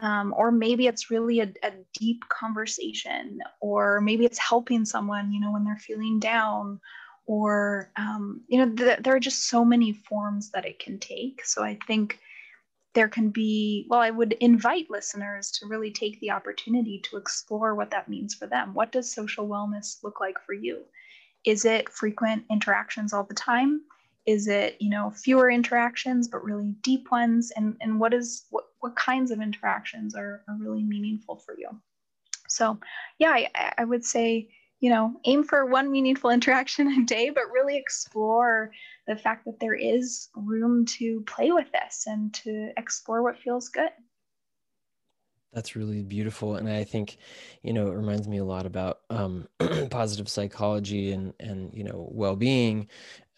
Um, 0.00 0.34
or 0.36 0.50
maybe 0.50 0.86
it's 0.86 1.10
really 1.10 1.40
a, 1.40 1.52
a, 1.62 1.72
deep 1.98 2.22
conversation, 2.30 3.40
or 3.60 4.00
maybe 4.00 4.24
it's 4.24 4.38
helping 4.38 4.86
someone, 4.86 5.30
you 5.30 5.38
know, 5.38 5.52
when 5.52 5.64
they're 5.64 5.76
feeling 5.76 6.18
down, 6.18 6.80
or, 7.26 7.92
um, 7.96 8.40
you 8.48 8.58
know, 8.58 8.74
th- 8.74 9.00
there 9.00 9.14
are 9.14 9.20
just 9.20 9.50
so 9.50 9.66
many 9.66 9.92
forms 9.92 10.50
that 10.52 10.64
it 10.64 10.78
can 10.78 10.98
take. 10.98 11.44
So 11.44 11.62
I 11.62 11.78
think 11.86 12.18
there 12.94 13.08
can 13.08 13.30
be, 13.30 13.86
well, 13.88 14.00
I 14.00 14.10
would 14.10 14.32
invite 14.34 14.90
listeners 14.90 15.50
to 15.52 15.66
really 15.66 15.90
take 15.90 16.20
the 16.20 16.30
opportunity 16.30 17.00
to 17.04 17.16
explore 17.16 17.74
what 17.74 17.90
that 17.90 18.08
means 18.08 18.34
for 18.34 18.46
them. 18.46 18.74
What 18.74 18.92
does 18.92 19.12
social 19.12 19.48
wellness 19.48 20.02
look 20.02 20.20
like 20.20 20.36
for 20.44 20.52
you? 20.52 20.82
Is 21.44 21.64
it 21.64 21.88
frequent 21.88 22.44
interactions 22.50 23.12
all 23.12 23.24
the 23.24 23.34
time? 23.34 23.82
Is 24.26 24.46
it, 24.46 24.76
you 24.78 24.90
know, 24.90 25.10
fewer 25.10 25.50
interactions 25.50 26.28
but 26.28 26.44
really 26.44 26.74
deep 26.82 27.10
ones? 27.10 27.50
And 27.56 27.76
and 27.80 27.98
what 27.98 28.14
is 28.14 28.44
what 28.50 28.64
what 28.80 28.94
kinds 28.94 29.30
of 29.30 29.40
interactions 29.40 30.14
are, 30.14 30.44
are 30.48 30.56
really 30.60 30.84
meaningful 30.84 31.36
for 31.36 31.58
you? 31.58 31.68
So 32.46 32.78
yeah, 33.18 33.30
I, 33.30 33.72
I 33.78 33.84
would 33.84 34.04
say 34.04 34.48
you 34.82 34.90
know, 34.90 35.14
aim 35.24 35.44
for 35.44 35.64
one 35.64 35.90
meaningful 35.90 36.28
interaction 36.38 36.88
a 36.88 37.06
day, 37.06 37.30
but 37.30 37.50
really 37.50 37.76
explore 37.76 38.72
the 39.06 39.16
fact 39.16 39.44
that 39.46 39.58
there 39.60 39.74
is 39.74 40.28
room 40.36 40.86
to 40.86 41.22
play 41.22 41.50
with 41.50 41.66
this 41.72 42.04
and 42.06 42.32
to 42.34 42.70
explore 42.76 43.22
what 43.22 43.38
feels 43.38 43.68
good. 43.68 43.90
That's 45.52 45.76
really 45.76 46.02
beautiful, 46.02 46.56
and 46.56 46.66
I 46.66 46.84
think, 46.84 47.18
you 47.62 47.74
know, 47.74 47.88
it 47.88 47.94
reminds 47.94 48.26
me 48.26 48.38
a 48.38 48.44
lot 48.44 48.64
about 48.64 49.00
um, 49.10 49.48
positive 49.90 50.26
psychology 50.28 51.12
and 51.12 51.34
and 51.40 51.74
you 51.74 51.84
know 51.84 52.08
well-being, 52.10 52.88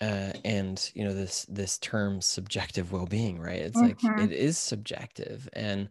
uh, 0.01 0.31
and 0.45 0.93
you 0.95 1.03
know 1.03 1.13
this 1.13 1.45
this 1.49 1.77
term 1.79 2.21
subjective 2.21 2.93
well-being, 2.93 3.41
right? 3.41 3.59
It's 3.59 3.77
mm-hmm. 3.77 4.07
like 4.07 4.31
it 4.31 4.33
is 4.33 4.59
subjective, 4.59 5.49
and 5.55 5.89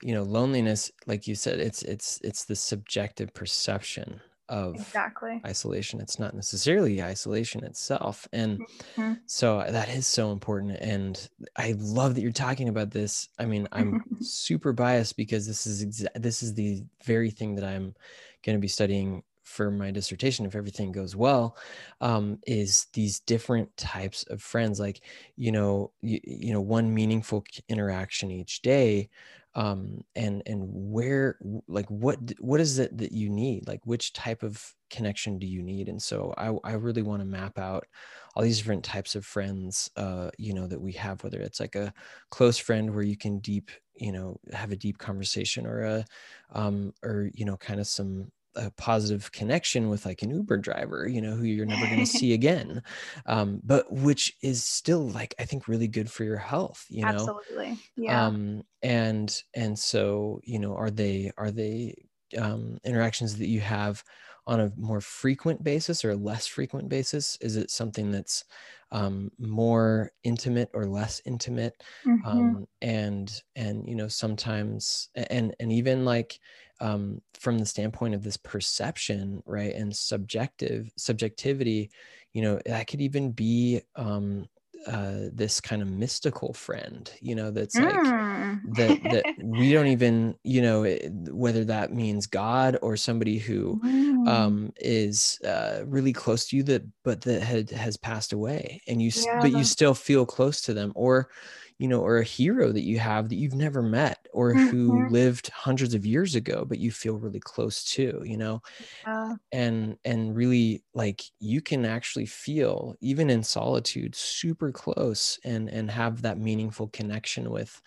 you 0.00 0.14
know 0.14 0.22
loneliness, 0.22 0.90
like 1.06 1.26
you 1.26 1.34
said, 1.34 1.60
it's 1.60 1.82
it's 1.82 2.20
it's 2.24 2.46
the 2.46 2.56
subjective 2.56 3.34
perception 3.34 4.22
of 4.48 4.76
exactly. 4.76 5.40
isolation. 5.44 6.00
It's 6.00 6.18
not 6.18 6.34
necessarily 6.34 7.02
isolation 7.02 7.64
itself 7.64 8.28
and 8.32 8.60
mm-hmm. 8.60 9.14
so 9.26 9.64
that 9.68 9.88
is 9.88 10.06
so 10.06 10.32
important 10.32 10.78
and 10.80 11.28
i 11.56 11.74
love 11.78 12.14
that 12.14 12.20
you're 12.20 12.32
talking 12.32 12.68
about 12.68 12.90
this. 12.90 13.28
I 13.38 13.46
mean 13.46 13.68
i'm 13.72 14.02
super 14.20 14.72
biased 14.72 15.16
because 15.16 15.46
this 15.46 15.66
is 15.66 15.84
exa- 15.84 16.22
this 16.22 16.42
is 16.42 16.54
the 16.54 16.82
very 17.04 17.30
thing 17.30 17.54
that 17.56 17.64
i'm 17.64 17.94
going 18.42 18.56
to 18.56 18.60
be 18.60 18.68
studying 18.68 19.22
for 19.46 19.70
my 19.70 19.92
dissertation 19.92 20.44
if 20.44 20.56
everything 20.56 20.90
goes 20.90 21.14
well 21.14 21.56
um, 22.00 22.38
is 22.48 22.88
these 22.94 23.20
different 23.20 23.74
types 23.76 24.24
of 24.24 24.42
friends. 24.42 24.80
Like 24.80 25.00
you 25.36 25.52
know 25.52 25.92
you, 26.02 26.20
you 26.24 26.52
know 26.52 26.60
one 26.60 26.92
meaningful 26.92 27.44
interaction 27.68 28.30
each 28.30 28.60
day 28.62 29.08
um, 29.56 30.04
and 30.14 30.42
and 30.46 30.62
where 30.70 31.38
like 31.68 31.86
what 31.90 32.18
what 32.40 32.60
is 32.60 32.78
it 32.78 32.96
that 32.98 33.12
you 33.12 33.30
need? 33.30 33.66
Like 33.66 33.80
which 33.84 34.12
type 34.12 34.42
of 34.44 34.74
connection 34.90 35.38
do 35.38 35.46
you 35.46 35.62
need? 35.62 35.88
And 35.88 36.00
so 36.02 36.32
i, 36.38 36.54
I 36.64 36.74
really 36.74 37.02
want 37.02 37.20
to 37.20 37.26
map 37.26 37.58
out 37.58 37.86
all 38.34 38.42
these 38.42 38.58
different 38.58 38.84
types 38.84 39.14
of 39.16 39.24
friends 39.26 39.90
uh, 39.96 40.30
you 40.38 40.54
know 40.54 40.66
that 40.66 40.80
we 40.80 40.92
have 40.92 41.22
whether 41.24 41.40
it's 41.40 41.60
like 41.60 41.74
a 41.74 41.92
close 42.30 42.58
friend 42.58 42.94
where 42.94 43.04
you 43.04 43.16
can 43.16 43.38
deep 43.40 43.70
you 43.96 44.12
know 44.12 44.38
have 44.52 44.72
a 44.72 44.76
deep 44.76 44.98
conversation 44.98 45.66
or 45.66 45.82
a 45.82 46.04
um, 46.52 46.92
or 47.02 47.30
you 47.34 47.44
know 47.44 47.56
kind 47.56 47.80
of 47.80 47.86
some 47.86 48.30
a 48.56 48.70
positive 48.72 49.32
connection 49.32 49.88
with 49.88 50.06
like 50.06 50.22
an 50.22 50.30
Uber 50.30 50.58
driver, 50.58 51.06
you 51.06 51.20
know, 51.20 51.32
who 51.32 51.44
you're 51.44 51.66
never 51.66 51.86
going 51.86 51.98
to 52.04 52.06
see 52.06 52.32
again, 52.32 52.82
um, 53.26 53.60
but 53.64 53.90
which 53.92 54.34
is 54.42 54.64
still 54.64 55.08
like 55.08 55.34
I 55.38 55.44
think 55.44 55.68
really 55.68 55.88
good 55.88 56.10
for 56.10 56.24
your 56.24 56.38
health, 56.38 56.84
you 56.88 57.02
know. 57.02 57.08
Absolutely, 57.08 57.78
yeah. 57.96 58.26
Um, 58.26 58.62
and 58.82 59.34
and 59.54 59.78
so 59.78 60.40
you 60.44 60.58
know, 60.58 60.74
are 60.74 60.90
they 60.90 61.30
are 61.36 61.50
they 61.50 61.94
um, 62.38 62.78
interactions 62.84 63.36
that 63.38 63.48
you 63.48 63.60
have 63.60 64.02
on 64.46 64.60
a 64.60 64.72
more 64.76 65.00
frequent 65.00 65.62
basis 65.64 66.04
or 66.04 66.10
a 66.10 66.16
less 66.16 66.46
frequent 66.46 66.88
basis? 66.88 67.36
Is 67.40 67.56
it 67.56 67.70
something 67.70 68.10
that's 68.10 68.44
um, 68.92 69.30
more 69.38 70.12
intimate 70.22 70.70
or 70.72 70.86
less 70.86 71.20
intimate? 71.24 71.82
Mm-hmm. 72.06 72.26
Um, 72.26 72.66
and 72.80 73.42
and 73.56 73.88
you 73.88 73.96
know 73.96 74.08
sometimes 74.08 75.08
and 75.14 75.54
and 75.58 75.72
even 75.72 76.04
like 76.04 76.38
um, 76.80 77.20
from 77.38 77.58
the 77.58 77.66
standpoint 77.66 78.14
of 78.14 78.22
this 78.22 78.36
perception, 78.36 79.42
right, 79.46 79.74
and 79.74 79.94
subjective 79.94 80.90
subjectivity, 80.96 81.90
you 82.32 82.42
know, 82.42 82.60
that 82.66 82.86
could 82.86 83.00
even 83.00 83.32
be 83.32 83.80
um, 83.96 84.48
uh, 84.86 85.30
this 85.32 85.60
kind 85.60 85.82
of 85.82 85.88
mystical 85.88 86.52
friend, 86.52 87.10
you 87.20 87.34
know, 87.34 87.50
that's 87.50 87.74
like 87.74 87.94
mm. 87.94 88.60
that 88.76 89.02
that 89.02 89.24
we 89.42 89.72
don't 89.72 89.88
even, 89.88 90.36
you 90.44 90.62
know, 90.62 90.84
it, 90.84 91.10
whether 91.30 91.64
that 91.64 91.92
means 91.92 92.26
God 92.26 92.78
or 92.82 92.96
somebody 92.96 93.38
who 93.38 93.80
mm. 93.84 94.28
um, 94.28 94.72
is 94.76 95.40
uh, 95.44 95.80
really 95.86 96.12
close 96.12 96.46
to 96.48 96.56
you 96.56 96.62
that 96.64 96.84
but 97.02 97.22
that 97.22 97.42
had, 97.42 97.70
has 97.70 97.96
passed 97.96 98.32
away, 98.32 98.80
and 98.86 99.02
you 99.02 99.10
yeah. 99.14 99.40
but 99.40 99.50
you 99.50 99.64
still 99.64 99.94
feel 99.94 100.24
close 100.24 100.60
to 100.62 100.74
them, 100.74 100.92
or 100.94 101.30
you 101.78 101.88
know, 101.88 102.00
or 102.00 102.18
a 102.18 102.24
hero 102.24 102.72
that 102.72 102.84
you 102.84 102.98
have 102.98 103.28
that 103.28 103.36
you've 103.36 103.54
never 103.54 103.82
met 103.82 104.26
or 104.32 104.52
mm-hmm. 104.52 104.68
who 104.68 105.08
lived 105.10 105.48
hundreds 105.48 105.94
of 105.94 106.06
years 106.06 106.34
ago, 106.34 106.64
but 106.66 106.78
you 106.78 106.90
feel 106.90 107.18
really 107.18 107.40
close 107.40 107.84
to, 107.84 108.22
you 108.24 108.36
know, 108.36 108.62
uh, 109.04 109.34
and, 109.52 109.98
and 110.04 110.34
really 110.34 110.82
like 110.94 111.22
you 111.38 111.60
can 111.60 111.84
actually 111.84 112.24
feel 112.24 112.94
even 113.00 113.28
in 113.28 113.42
solitude, 113.42 114.14
super 114.14 114.72
close 114.72 115.38
and, 115.44 115.68
and 115.68 115.90
have 115.90 116.22
that 116.22 116.38
meaningful 116.38 116.88
connection 116.88 117.50
with, 117.50 117.82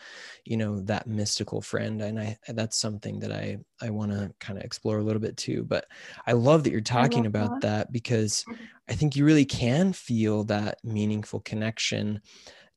you 0.45 0.58
know, 0.58 0.80
that 0.82 1.08
mystical 1.08 1.62
friend. 1.62 2.02
And 2.02 2.19
I, 2.19 2.38
that's 2.49 2.78
something 2.78 3.19
that 3.21 3.32
I, 3.32 3.58
I 3.82 3.89
want 3.89 4.12
to 4.12 4.32
kind 4.39 4.60
of 4.60 4.65
explore 4.65 4.99
a 4.99 5.04
little 5.04 5.21
bit 5.21 5.36
too, 5.36 5.63
but 5.63 5.86
I 6.28 6.34
love 6.34 6.63
that 6.63 6.71
you're 6.71 6.82
talking 6.82 7.25
about 7.25 7.62
that. 7.62 7.62
that 7.62 7.91
because 7.91 8.45
mm-hmm. 8.47 8.63
I 8.88 8.93
think 8.93 9.15
you 9.15 9.25
really 9.25 9.45
can 9.45 9.93
feel 9.93 10.43
that 10.45 10.80
meaningful 10.84 11.39
connection 11.41 12.21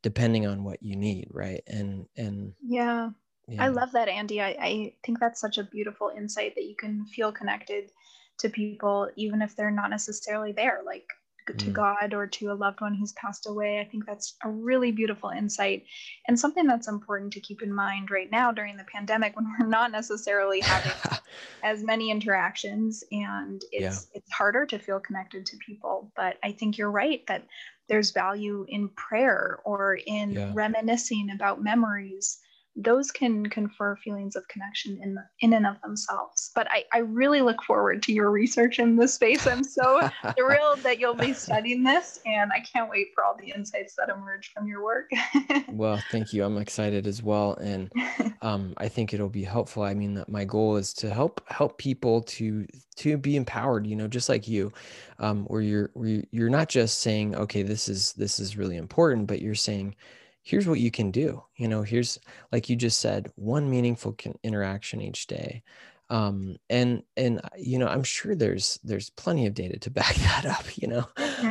depending 0.02 0.46
on 0.46 0.64
what 0.64 0.82
you 0.82 0.96
need 0.96 1.28
right 1.30 1.62
and 1.66 2.06
and 2.16 2.52
yeah, 2.62 3.10
yeah. 3.48 3.64
i 3.64 3.68
love 3.68 3.92
that 3.92 4.08
andy 4.08 4.40
I, 4.40 4.56
I 4.60 4.94
think 5.04 5.18
that's 5.20 5.40
such 5.40 5.58
a 5.58 5.64
beautiful 5.64 6.12
insight 6.16 6.54
that 6.56 6.64
you 6.64 6.76
can 6.76 7.06
feel 7.06 7.32
connected 7.32 7.90
to 8.38 8.48
people 8.48 9.08
even 9.16 9.42
if 9.42 9.56
they're 9.56 9.70
not 9.70 9.90
necessarily 9.90 10.52
there 10.52 10.80
like 10.84 11.06
to 11.46 11.66
mm. 11.66 11.72
god 11.72 12.14
or 12.14 12.26
to 12.26 12.52
a 12.52 12.54
loved 12.54 12.80
one 12.80 12.94
who's 12.94 13.12
passed 13.12 13.48
away 13.48 13.80
i 13.80 13.84
think 13.84 14.06
that's 14.06 14.36
a 14.44 14.48
really 14.48 14.92
beautiful 14.92 15.30
insight 15.30 15.84
and 16.28 16.38
something 16.38 16.66
that's 16.66 16.88
important 16.88 17.32
to 17.32 17.40
keep 17.40 17.62
in 17.62 17.72
mind 17.72 18.10
right 18.10 18.30
now 18.30 18.52
during 18.52 18.76
the 18.76 18.84
pandemic 18.84 19.34
when 19.34 19.46
we're 19.60 19.66
not 19.66 19.90
necessarily 19.90 20.60
having 20.60 20.92
as 21.64 21.82
many 21.82 22.10
interactions 22.10 23.02
and 23.10 23.62
it's 23.72 24.08
yeah. 24.12 24.18
it's 24.18 24.32
harder 24.32 24.64
to 24.64 24.78
feel 24.78 25.00
connected 25.00 25.44
to 25.44 25.56
people 25.64 26.12
but 26.14 26.36
i 26.44 26.52
think 26.52 26.78
you're 26.78 26.90
right 26.90 27.26
that 27.26 27.46
there's 27.92 28.10
value 28.10 28.64
in 28.70 28.88
prayer 28.90 29.58
or 29.64 29.98
in 30.06 30.32
yeah. 30.32 30.50
reminiscing 30.54 31.28
about 31.30 31.62
memories 31.62 32.38
those 32.76 33.10
can 33.10 33.46
confer 33.46 33.96
feelings 33.96 34.34
of 34.34 34.48
connection 34.48 34.98
in 35.02 35.14
the, 35.14 35.22
in 35.40 35.52
and 35.52 35.66
of 35.66 35.80
themselves. 35.82 36.50
But 36.54 36.68
I, 36.70 36.84
I 36.92 36.98
really 36.98 37.42
look 37.42 37.62
forward 37.62 38.02
to 38.04 38.12
your 38.12 38.30
research 38.30 38.78
in 38.78 38.96
this 38.96 39.14
space. 39.14 39.46
I'm 39.46 39.62
so 39.62 40.08
thrilled 40.36 40.78
that 40.80 40.98
you'll 40.98 41.14
be 41.14 41.34
studying 41.34 41.82
this, 41.82 42.20
and 42.24 42.50
I 42.52 42.60
can't 42.60 42.90
wait 42.90 43.08
for 43.14 43.24
all 43.24 43.36
the 43.38 43.52
insights 43.54 43.94
that 43.96 44.08
emerge 44.08 44.52
from 44.54 44.66
your 44.66 44.82
work. 44.82 45.10
well, 45.68 46.02
thank 46.10 46.32
you. 46.32 46.44
I'm 46.44 46.56
excited 46.56 47.06
as 47.06 47.22
well, 47.22 47.54
and 47.54 47.92
um, 48.42 48.72
I 48.78 48.88
think 48.88 49.12
it'll 49.12 49.28
be 49.28 49.44
helpful. 49.44 49.82
I 49.82 49.92
mean, 49.92 50.24
my 50.28 50.44
goal 50.44 50.76
is 50.76 50.94
to 50.94 51.10
help 51.10 51.42
help 51.50 51.76
people 51.76 52.22
to 52.22 52.66
to 52.96 53.18
be 53.18 53.36
empowered. 53.36 53.86
You 53.86 53.96
know, 53.96 54.08
just 54.08 54.30
like 54.30 54.48
you, 54.48 54.72
um, 55.18 55.44
where 55.44 55.60
you're 55.60 55.90
where 55.92 56.22
you're 56.30 56.50
not 56.50 56.70
just 56.70 57.00
saying, 57.00 57.34
okay, 57.34 57.62
this 57.62 57.88
is 57.88 58.14
this 58.14 58.40
is 58.40 58.56
really 58.56 58.78
important, 58.78 59.26
but 59.26 59.42
you're 59.42 59.54
saying 59.54 59.94
here's 60.42 60.66
what 60.66 60.80
you 60.80 60.90
can 60.90 61.10
do 61.10 61.42
you 61.56 61.68
know 61.68 61.82
here's 61.82 62.18
like 62.50 62.68
you 62.68 62.76
just 62.76 63.00
said 63.00 63.30
one 63.36 63.70
meaningful 63.70 64.16
interaction 64.42 65.00
each 65.00 65.26
day 65.26 65.62
um, 66.10 66.56
and 66.68 67.02
and 67.16 67.38
uh, 67.42 67.48
you 67.56 67.78
know 67.78 67.86
i'm 67.86 68.02
sure 68.02 68.34
there's 68.34 68.78
there's 68.84 69.10
plenty 69.10 69.46
of 69.46 69.54
data 69.54 69.78
to 69.78 69.90
back 69.90 70.14
that 70.16 70.46
up 70.46 70.76
you 70.76 70.88
know 70.88 71.06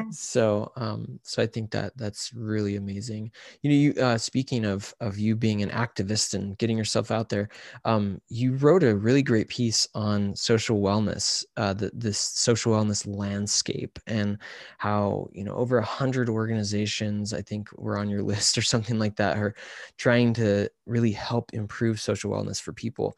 so 0.10 0.72
um 0.76 1.20
so 1.24 1.42
i 1.42 1.46
think 1.48 1.72
that 1.72 1.96
that's 1.98 2.34
really 2.34 2.76
amazing. 2.76 3.32
You 3.62 3.70
know 3.70 3.76
you 3.76 3.94
uh 4.04 4.18
speaking 4.18 4.66
of 4.66 4.94
of 5.00 5.18
you 5.18 5.36
being 5.36 5.62
an 5.64 5.70
activist 5.70 6.34
and 6.34 6.58
getting 6.58 6.78
yourself 6.78 7.12
out 7.12 7.30
there 7.30 7.50
um 7.86 8.22
you 8.30 8.54
wrote 8.56 8.84
a 8.84 8.96
really 8.96 9.24
great 9.24 9.48
piece 9.48 9.88
on 9.96 10.36
social 10.36 10.82
wellness 10.82 11.46
uh 11.58 11.74
the, 11.74 11.92
this 11.94 12.20
social 12.20 12.74
wellness 12.74 13.06
landscape 13.08 13.98
and 14.08 14.38
how 14.78 15.28
you 15.32 15.44
know 15.44 15.54
over 15.54 15.78
a 15.78 15.86
hundred 15.86 16.30
organizations 16.30 17.34
i 17.34 17.42
think 17.42 17.70
were 17.78 17.98
on 17.98 18.10
your 18.10 18.22
list 18.32 18.58
or 18.58 18.62
something 18.62 19.00
like 19.00 19.16
that 19.16 19.38
are 19.38 19.56
trying 19.98 20.34
to 20.34 20.70
really 20.86 21.12
help 21.12 21.54
improve 21.54 22.00
social 22.02 22.32
wellness 22.32 22.62
for 22.62 22.74
people 22.74 23.16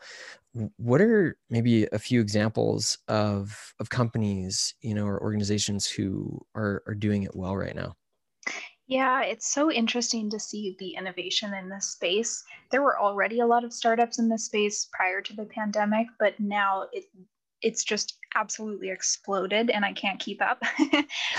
what 0.77 1.01
are 1.01 1.37
maybe 1.49 1.85
a 1.91 1.99
few 1.99 2.21
examples 2.21 2.97
of 3.07 3.73
of 3.79 3.89
companies 3.89 4.75
you 4.81 4.93
know 4.93 5.05
or 5.05 5.21
organizations 5.21 5.87
who 5.87 6.39
are 6.55 6.83
are 6.87 6.95
doing 6.95 7.23
it 7.23 7.35
well 7.35 7.55
right 7.55 7.75
now? 7.75 7.95
Yeah 8.87 9.23
it's 9.23 9.51
so 9.51 9.71
interesting 9.71 10.29
to 10.29 10.39
see 10.39 10.75
the 10.79 10.95
innovation 10.95 11.53
in 11.53 11.69
this 11.69 11.91
space. 11.91 12.43
There 12.71 12.83
were 12.83 12.99
already 12.99 13.39
a 13.39 13.47
lot 13.47 13.63
of 13.63 13.73
startups 13.73 14.19
in 14.19 14.29
this 14.29 14.45
space 14.45 14.87
prior 14.91 15.21
to 15.21 15.33
the 15.33 15.45
pandemic 15.45 16.07
but 16.19 16.39
now 16.39 16.87
it 16.91 17.05
it's 17.61 17.83
just 17.85 18.17
absolutely 18.35 18.89
exploded 18.89 19.69
and 19.69 19.85
i 19.85 19.93
can't 19.93 20.19
keep 20.19 20.41
up. 20.41 20.61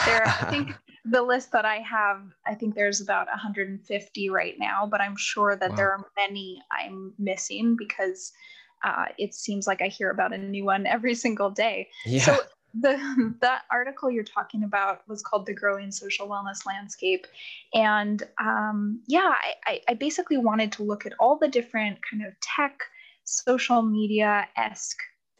There 0.07 0.27
i 0.27 0.47
think 0.51 0.73
the 1.05 1.23
list 1.23 1.53
that 1.53 1.65
i 1.65 1.77
have 1.77 2.23
i 2.47 2.55
think 2.55 2.75
there's 2.75 3.01
about 3.01 3.27
150 3.27 4.31
right 4.31 4.55
now 4.59 4.89
but 4.91 5.01
i'm 5.01 5.17
sure 5.17 5.55
that 5.55 5.71
wow. 5.71 5.77
there 5.77 5.93
are 5.93 6.07
many 6.17 6.63
i'm 6.73 7.13
missing 7.19 7.77
because 7.79 8.33
uh, 8.85 9.07
it 9.19 9.35
seems 9.35 9.67
like 9.67 9.83
I 9.83 9.89
hear 9.89 10.11
about 10.11 10.33
a 10.33 10.39
new 10.39 10.65
one 10.65 10.87
every 10.87 11.15
single 11.15 11.51
day. 11.51 11.89
Yeah. 12.05 12.21
So 12.21 12.39
the 12.81 13.35
that 13.41 13.63
article 13.71 14.11
you're 14.11 14.25
talking 14.25 14.63
about 14.63 15.09
was 15.09 15.23
called 15.23 15.47
"The 15.47 15.55
Growing 15.55 15.91
Social 15.91 16.29
Wellness 16.29 16.67
Landscape," 16.67 17.27
and 17.73 18.23
um, 18.39 19.01
yeah, 19.07 19.35
I, 19.67 19.81
I 19.89 19.95
basically 19.95 20.37
wanted 20.37 20.71
to 20.73 20.83
look 20.83 21.07
at 21.07 21.15
all 21.19 21.39
the 21.39 21.49
different 21.49 21.99
kind 22.09 22.25
of 22.25 22.33
tech, 22.41 22.79
social 23.25 23.83
media 23.83 24.47
esque 24.57 24.99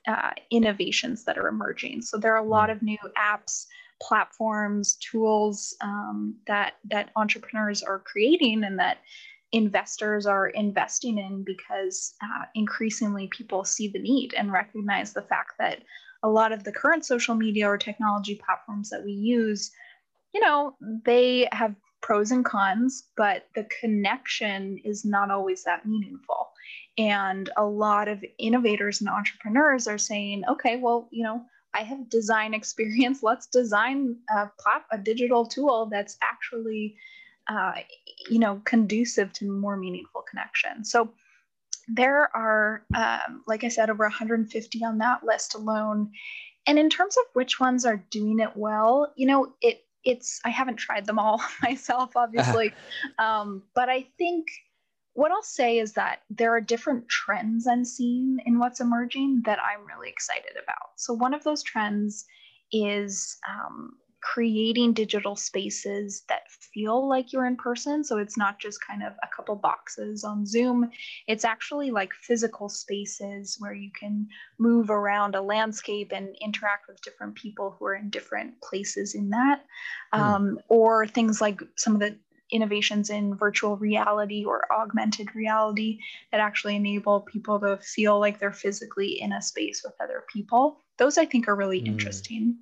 uh, 0.09 0.31
innovations 0.51 1.25
that 1.25 1.39
are 1.39 1.49
emerging. 1.49 2.03
So 2.03 2.17
there 2.17 2.33
are 2.35 2.45
a 2.45 2.49
lot 2.49 2.71
hmm. 2.71 2.77
of 2.77 2.83
new 2.83 2.99
apps, 3.19 3.67
platforms, 4.01 4.97
tools 4.97 5.77
um, 5.83 6.37
that 6.47 6.75
that 6.91 7.11
entrepreneurs 7.17 7.83
are 7.83 7.99
creating, 7.99 8.65
and 8.65 8.79
that 8.79 8.99
investors 9.55 10.27
are 10.27 10.49
investing 10.49 11.17
in 11.17 11.45
because 11.45 12.15
uh, 12.21 12.45
increasingly 12.57 13.29
people 13.29 13.65
see 13.65 13.87
the 13.87 14.01
need 14.01 14.35
and 14.35 14.53
recognize 14.53 15.13
the 15.13 15.23
fact 15.23 15.53
that 15.61 15.83
a 16.25 16.29
lot 16.29 16.51
of 16.51 16.65
the 16.65 16.73
current 16.73 17.05
social 17.05 17.37
media 17.37 17.69
or 17.69 17.79
technology 17.79 18.41
platforms 18.45 18.91
that 18.91 19.05
we 19.05 19.13
use, 19.13 19.71
you 20.33 20.41
know, 20.41 20.75
they 21.05 21.49
have 21.53 21.73
pros 22.03 22.33
and 22.33 22.45
cons, 22.45 23.05
but 23.17 23.47
the 23.55 23.65
connection 23.81 24.77
is 24.85 25.05
not 25.05 25.31
always 25.31 25.63
that 25.63 25.87
meaningful. 25.87 26.51
And 26.99 27.49
a 27.57 27.65
lot 27.65 28.09
of 28.09 28.25
innovators 28.39 29.01
and 29.01 29.09
entrepreneurs 29.09 29.87
are 29.87 29.99
saying, 29.99 30.43
okay, 30.49 30.79
well, 30.79 31.09
you 31.13 31.23
know, 31.23 31.45
I 31.75 31.83
have 31.83 32.11
design 32.11 32.55
experience. 32.61 33.23
Let's 33.23 33.47
design 33.47 34.17
a, 34.37 34.51
plat- 34.59 34.87
a 34.91 34.99
digital 34.99 35.47
tool 35.47 35.89
that's 35.93 36.19
actually 36.23 36.97
uh, 37.49 37.73
you 38.29 38.39
know, 38.39 38.61
conducive 38.65 39.33
to 39.35 39.51
more 39.51 39.77
meaningful 39.77 40.23
connection. 40.23 40.85
So 40.85 41.11
there 41.89 42.35
are, 42.35 42.85
um, 42.95 43.43
like 43.47 43.65
I 43.65 43.69
said, 43.69 43.91
over 43.91 44.05
150 44.05 44.85
on 44.85 44.99
that 44.99 45.25
list 45.25 45.55
alone. 45.55 46.11
And 46.67 46.79
in 46.79 46.89
terms 46.89 47.17
of 47.17 47.25
which 47.35 47.61
ones 47.61 47.85
are 47.85 48.03
doing 48.11 48.41
it 48.41 48.57
well, 48.57 49.13
you 49.17 49.27
know, 49.27 49.53
it 49.61 49.85
it's 50.05 50.41
I 50.45 50.51
haven't 50.51 50.77
tried 50.77 51.07
them 51.07 51.19
all 51.19 51.43
myself, 51.63 52.17
obviously, 52.17 52.73
um, 53.19 53.63
but 53.75 53.89
I 53.89 54.07
think 54.19 54.47
what 55.15 55.31
I'll 55.31 55.43
say 55.43 55.79
is 55.79 55.93
that 55.93 56.23
there 56.29 56.53
are 56.55 56.61
different 56.61 57.09
trends 57.09 57.67
I'm 57.67 57.85
seeing 57.85 58.39
in 58.47 58.59
what's 58.59 58.81
emerging 58.81 59.43
that 59.45 59.59
I'm 59.61 59.87
really 59.87 60.09
excited 60.09 60.53
about. 60.61 60.91
So 60.97 61.15
one 61.15 61.35
of 61.35 61.45
those 61.45 61.63
trends 61.63 62.25
is 62.73 63.39
um, 63.49 63.93
creating 64.25 64.95
digital 64.95 65.37
spaces 65.37 66.25
that 66.31 66.51
feel 66.51 67.07
like 67.07 67.33
you're 67.33 67.45
in 67.45 67.57
person. 67.57 68.03
So 68.03 68.17
it's 68.17 68.39
not 68.39 68.59
just 68.59 68.85
kind 68.85 69.03
of 69.03 69.13
a 69.23 69.29
couple 69.37 69.55
boxes 69.55 70.25
on 70.25 70.47
Zoom. 70.47 70.91
It's 71.29 71.45
actually 71.45 71.91
like 71.91 72.15
physical 72.15 72.71
spaces 72.71 73.57
where 73.59 73.75
you 73.75 73.91
can 73.99 74.27
move 74.59 74.89
around 74.89 75.35
a 75.35 75.43
landscape 75.43 76.11
and 76.13 76.35
interact 76.41 76.89
with 76.89 77.03
different 77.03 77.35
people 77.35 77.77
who 77.79 77.85
are 77.85 77.95
in 77.95 78.09
different 78.09 78.61
places 78.63 79.15
in 79.15 79.29
that. 79.31 79.65
Mm. 80.15 80.19
Um, 80.19 80.59
or 80.69 81.07
things 81.07 81.43
like 81.43 81.61
some 81.77 81.93
of 81.95 82.01
the 82.01 82.17
innovations 82.51 83.11
in 83.11 83.37
virtual 83.37 83.77
reality 83.77 84.45
or 84.45 84.73
augmented 84.73 85.35
reality 85.35 85.99
that 86.31 86.41
actually 86.41 86.77
enable 86.77 87.21
people 87.21 87.61
to 87.61 87.77
feel 87.79 88.19
like 88.19 88.39
they're 88.39 88.53
physically 88.53 89.21
in 89.21 89.33
a 89.33 89.43
space 89.43 89.83
with 89.85 89.95
other 90.01 90.25
people. 90.33 90.84
Those 90.99 91.19
I 91.19 91.25
think 91.25 91.49
are 91.49 91.57
really 91.57 91.81
mm. 91.81 91.87
interesting. 91.87 92.57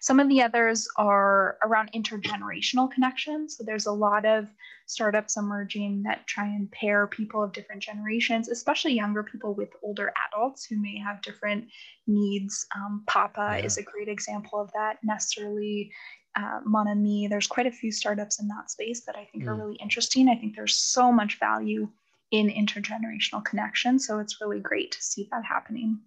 Some 0.00 0.18
of 0.18 0.28
the 0.28 0.42
others 0.42 0.88
are 0.96 1.56
around 1.62 1.92
intergenerational 1.92 2.90
connections. 2.90 3.56
So 3.56 3.64
there's 3.64 3.86
a 3.86 3.92
lot 3.92 4.24
of 4.24 4.48
startups 4.86 5.36
emerging 5.36 6.02
that 6.04 6.26
try 6.26 6.46
and 6.46 6.70
pair 6.70 7.06
people 7.06 7.42
of 7.42 7.52
different 7.52 7.82
generations, 7.82 8.48
especially 8.48 8.92
younger 8.92 9.22
people 9.22 9.54
with 9.54 9.70
older 9.82 10.12
adults 10.28 10.64
who 10.64 10.80
may 10.80 10.98
have 10.98 11.22
different 11.22 11.66
needs. 12.06 12.66
Um, 12.74 13.02
Papa 13.06 13.56
yeah. 13.58 13.64
is 13.64 13.78
a 13.78 13.82
great 13.82 14.08
example 14.08 14.60
of 14.60 14.70
that. 14.72 14.98
Nesterly, 15.08 15.90
uh, 16.36 16.60
Mon 16.64 16.88
Ami. 16.88 17.26
There's 17.28 17.46
quite 17.46 17.66
a 17.66 17.72
few 17.72 17.90
startups 17.90 18.40
in 18.40 18.48
that 18.48 18.70
space 18.70 19.04
that 19.06 19.16
I 19.16 19.24
think 19.32 19.44
mm. 19.44 19.48
are 19.48 19.54
really 19.54 19.76
interesting. 19.76 20.28
I 20.28 20.36
think 20.36 20.54
there's 20.54 20.76
so 20.76 21.10
much 21.10 21.38
value 21.38 21.88
in 22.30 22.48
intergenerational 22.48 23.44
connection. 23.44 23.98
So 23.98 24.18
it's 24.18 24.40
really 24.40 24.60
great 24.60 24.92
to 24.92 25.02
see 25.02 25.28
that 25.30 25.44
happening. 25.44 25.98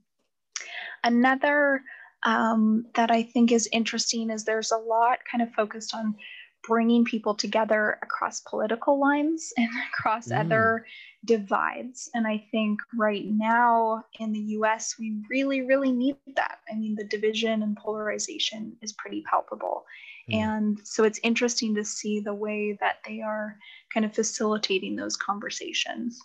Another 1.03 1.83
um, 2.23 2.85
that 2.95 3.11
I 3.11 3.23
think 3.23 3.51
is 3.51 3.69
interesting 3.71 4.29
is 4.29 4.43
there's 4.43 4.71
a 4.71 4.77
lot 4.77 5.19
kind 5.29 5.41
of 5.41 5.51
focused 5.53 5.95
on 5.95 6.15
bringing 6.63 7.05
people 7.05 7.33
together 7.33 7.97
across 8.01 8.41
political 8.41 8.99
lines 8.99 9.53
and 9.57 9.69
across 9.93 10.27
mm. 10.27 10.39
other 10.39 10.85
divides. 11.25 12.09
And 12.13 12.27
I 12.27 12.45
think 12.51 12.79
right 12.95 13.25
now 13.25 14.03
in 14.19 14.31
the 14.31 14.39
US, 14.39 14.95
we 14.99 15.21
really, 15.29 15.61
really 15.61 15.91
need 15.91 16.17
that. 16.35 16.59
I 16.71 16.75
mean, 16.75 16.95
the 16.95 17.05
division 17.05 17.63
and 17.63 17.77
polarization 17.77 18.75
is 18.81 18.93
pretty 18.93 19.23
palpable. 19.23 19.85
Mm. 20.29 20.35
And 20.35 20.79
so 20.83 21.03
it's 21.03 21.19
interesting 21.23 21.75
to 21.75 21.83
see 21.83 22.19
the 22.19 22.33
way 22.33 22.77
that 22.79 22.97
they 23.07 23.21
are 23.21 23.57
kind 23.93 24.05
of 24.05 24.13
facilitating 24.13 24.95
those 24.95 25.15
conversations. 25.15 26.19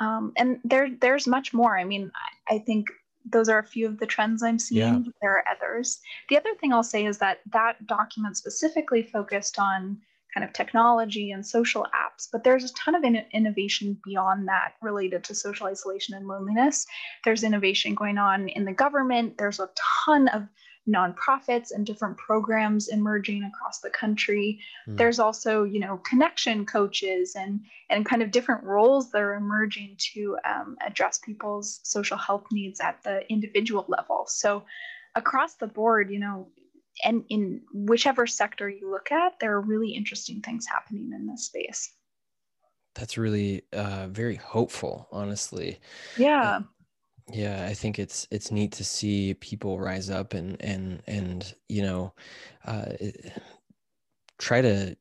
Um, 0.00 0.32
and 0.36 0.58
there, 0.64 0.88
there's 1.00 1.26
much 1.26 1.52
more. 1.52 1.78
I 1.78 1.84
mean, 1.84 2.10
I, 2.48 2.54
I, 2.54 2.58
think 2.60 2.86
those 3.24 3.48
are 3.48 3.58
a 3.58 3.64
few 3.64 3.86
of 3.86 3.98
the 3.98 4.06
trends 4.06 4.42
I'm 4.42 4.58
seeing. 4.58 5.04
Yeah. 5.04 5.12
There 5.20 5.36
are 5.36 5.44
others. 5.48 6.00
The 6.28 6.36
other 6.36 6.54
thing 6.60 6.72
I'll 6.72 6.82
say 6.82 7.04
is 7.04 7.18
that 7.18 7.40
that 7.52 7.86
document 7.86 8.36
specifically 8.36 9.02
focused 9.02 9.58
on 9.58 9.98
kind 10.32 10.44
of 10.44 10.52
technology 10.52 11.32
and 11.32 11.44
social 11.44 11.86
apps, 11.94 12.28
but 12.30 12.44
there's 12.44 12.64
a 12.64 12.72
ton 12.74 12.94
of 12.94 13.02
in- 13.02 13.24
innovation 13.32 13.98
beyond 14.04 14.46
that 14.46 14.74
related 14.80 15.24
to 15.24 15.34
social 15.34 15.66
isolation 15.66 16.14
and 16.14 16.28
loneliness. 16.28 16.86
There's 17.24 17.42
innovation 17.42 17.94
going 17.94 18.16
on 18.16 18.48
in 18.48 18.64
the 18.64 18.72
government. 18.72 19.38
There's 19.38 19.60
a 19.60 19.70
ton 20.04 20.28
of 20.28 20.46
nonprofits 20.88 21.70
and 21.72 21.84
different 21.86 22.16
programs 22.16 22.88
emerging 22.88 23.44
across 23.44 23.80
the 23.80 23.90
country. 23.90 24.60
Mm. 24.88 24.96
There's 24.96 25.18
also, 25.18 25.64
you 25.64 25.80
know, 25.80 25.98
connection 25.98 26.66
coaches 26.66 27.34
and 27.36 27.60
and 27.90 28.06
kind 28.06 28.22
of 28.22 28.30
different 28.30 28.64
roles 28.64 29.10
that 29.10 29.20
are 29.20 29.34
emerging 29.34 29.96
to 30.14 30.36
um, 30.44 30.76
address 30.84 31.18
people's 31.18 31.80
social 31.82 32.16
health 32.16 32.46
needs 32.50 32.80
at 32.80 33.02
the 33.02 33.20
individual 33.30 33.84
level. 33.88 34.24
So 34.26 34.64
across 35.14 35.54
the 35.54 35.66
board, 35.66 36.10
you 36.10 36.18
know, 36.18 36.48
and 37.04 37.24
in 37.28 37.62
whichever 37.72 38.26
sector 38.26 38.68
you 38.68 38.90
look 38.90 39.12
at, 39.12 39.38
there 39.40 39.52
are 39.52 39.60
really 39.60 39.90
interesting 39.90 40.40
things 40.40 40.66
happening 40.66 41.10
in 41.14 41.26
this 41.26 41.46
space. 41.46 41.92
That's 42.94 43.16
really 43.16 43.62
uh, 43.72 44.08
very 44.08 44.36
hopeful, 44.36 45.08
honestly. 45.12 45.78
Yeah 46.16 46.60
yeah 47.32 47.66
i 47.66 47.74
think 47.74 47.98
it's 47.98 48.26
it's 48.30 48.50
neat 48.50 48.72
to 48.72 48.84
see 48.84 49.34
people 49.34 49.78
rise 49.78 50.10
up 50.10 50.34
and 50.34 50.60
and 50.60 51.02
and 51.06 51.54
you 51.68 51.82
know 51.82 52.12
uh, 52.66 52.86
try 54.38 54.60
to 54.60 54.96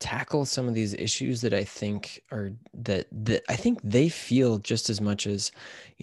tackle 0.00 0.46
some 0.46 0.66
of 0.66 0.72
these 0.72 0.94
issues 0.94 1.42
that 1.42 1.52
i 1.52 1.62
think 1.62 2.22
are 2.32 2.50
that 2.72 3.06
that 3.12 3.42
i 3.50 3.54
think 3.54 3.78
they 3.84 4.08
feel 4.08 4.56
just 4.58 4.88
as 4.88 4.98
much 4.98 5.26
as 5.26 5.52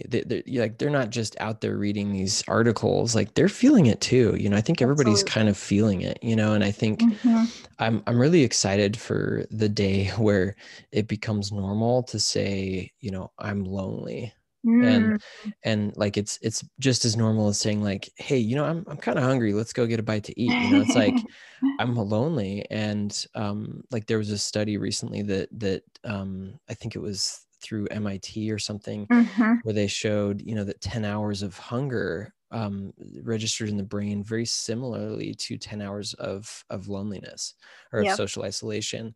they, 0.06 0.20
they're 0.20 0.42
like 0.46 0.78
they're 0.78 0.88
not 0.88 1.10
just 1.10 1.36
out 1.40 1.60
there 1.60 1.76
reading 1.76 2.12
these 2.12 2.44
articles 2.46 3.16
like 3.16 3.34
they're 3.34 3.48
feeling 3.48 3.86
it 3.86 4.00
too 4.00 4.36
you 4.38 4.48
know 4.48 4.56
i 4.56 4.60
think 4.60 4.80
everybody's 4.80 5.22
Absolutely. 5.22 5.32
kind 5.32 5.48
of 5.48 5.56
feeling 5.56 6.00
it 6.02 6.16
you 6.22 6.36
know 6.36 6.52
and 6.52 6.62
i 6.62 6.70
think 6.70 7.00
mm-hmm. 7.00 7.44
i'm 7.80 8.00
i'm 8.06 8.20
really 8.20 8.44
excited 8.44 8.96
for 8.96 9.44
the 9.50 9.68
day 9.68 10.06
where 10.16 10.54
it 10.92 11.08
becomes 11.08 11.50
normal 11.50 12.04
to 12.04 12.20
say 12.20 12.92
you 13.00 13.10
know 13.10 13.32
i'm 13.40 13.64
lonely 13.64 14.32
mm. 14.66 14.86
and 14.86 15.22
and 15.64 15.96
like 15.96 16.16
it's 16.16 16.38
it's 16.42 16.64
just 16.78 17.04
as 17.04 17.16
normal 17.16 17.48
as 17.48 17.58
saying 17.58 17.82
like 17.82 18.10
hey 18.16 18.38
you 18.38 18.56
know 18.56 18.64
i'm, 18.64 18.84
I'm 18.88 18.96
kind 18.96 19.18
of 19.18 19.24
hungry 19.24 19.52
let's 19.52 19.72
go 19.72 19.86
get 19.86 20.00
a 20.00 20.02
bite 20.02 20.24
to 20.24 20.40
eat 20.40 20.52
you 20.52 20.70
know 20.70 20.80
it's 20.80 20.96
like 20.96 21.14
i'm 21.78 21.94
lonely 21.96 22.66
and 22.70 23.26
um 23.34 23.82
like 23.90 24.06
there 24.06 24.18
was 24.18 24.30
a 24.30 24.38
study 24.38 24.76
recently 24.76 25.22
that 25.22 25.48
that 25.60 25.82
um 26.04 26.58
i 26.68 26.74
think 26.74 26.96
it 26.96 27.00
was 27.00 27.44
through 27.60 27.88
MIT 27.88 28.52
or 28.52 28.58
something 28.58 29.06
mm-hmm. 29.08 29.54
where 29.62 29.74
they 29.74 29.88
showed 29.88 30.40
you 30.42 30.54
know 30.54 30.62
that 30.64 30.80
10 30.80 31.04
hours 31.04 31.42
of 31.42 31.58
hunger 31.58 32.32
um, 32.50 32.92
registered 33.22 33.68
in 33.68 33.76
the 33.76 33.82
brain 33.82 34.24
very 34.24 34.44
similarly 34.44 35.34
to 35.34 35.58
10 35.58 35.82
hours 35.82 36.14
of 36.14 36.64
of 36.70 36.88
loneliness 36.88 37.54
or 37.92 38.02
yep. 38.02 38.12
of 38.12 38.16
social 38.16 38.42
isolation 38.42 39.14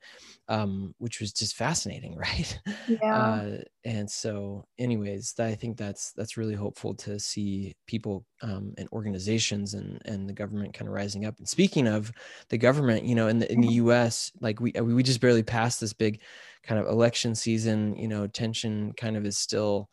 um, 0.49 0.95
which 0.99 1.21
was 1.21 1.33
just 1.33 1.57
fascinating 1.57 2.16
right 2.16 2.59
yeah. 2.88 3.16
Uh, 3.16 3.57
and 3.85 4.11
so 4.11 4.64
anyways 4.79 5.35
i 5.38 5.55
think 5.55 5.77
that's 5.77 6.12
that's 6.12 6.37
really 6.37 6.55
hopeful 6.55 6.95
to 6.95 7.18
see 7.18 7.75
people 7.87 8.25
um, 8.42 8.75
and 8.77 8.88
organizations 8.92 9.75
and 9.75 10.01
and 10.05 10.29
the 10.29 10.35
government 10.35 10.75
kind 10.75 10.88
of 10.88 10.95
rising 10.95 11.25
up 11.25 11.38
and 11.38 11.49
speaking 11.49 11.87
of 11.87 12.12
the 12.49 12.59
government 12.59 13.05
you 13.05 13.14
know 13.14 13.29
in 13.29 13.38
the 13.38 13.51
in 13.51 13.61
the 13.61 13.68
mm-hmm. 13.68 14.07
us 14.07 14.31
like 14.40 14.61
we 14.61 14.73
we 14.73 15.03
just 15.03 15.21
barely 15.21 15.42
passed 15.42 15.81
this 15.81 15.92
big 15.92 16.21
kind 16.62 16.81
of 16.81 16.87
election 16.87 17.35
season 17.35 17.97
you 17.97 18.09
know 18.09 18.27
tension 18.27 18.92
kind 18.92 19.16
of 19.16 19.25
is 19.25 19.38
still 19.38 19.88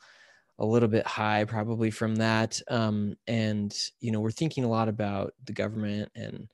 a 0.59 0.65
little 0.65 0.89
bit 0.89 1.07
high 1.07 1.45
probably 1.45 1.89
from 1.89 2.15
that 2.17 2.61
um, 2.69 3.15
and 3.27 3.75
you 3.99 4.11
know 4.11 4.19
we're 4.19 4.31
thinking 4.31 4.63
a 4.63 4.69
lot 4.69 4.89
about 4.89 5.33
the 5.45 5.53
government 5.53 6.11
and 6.15 6.47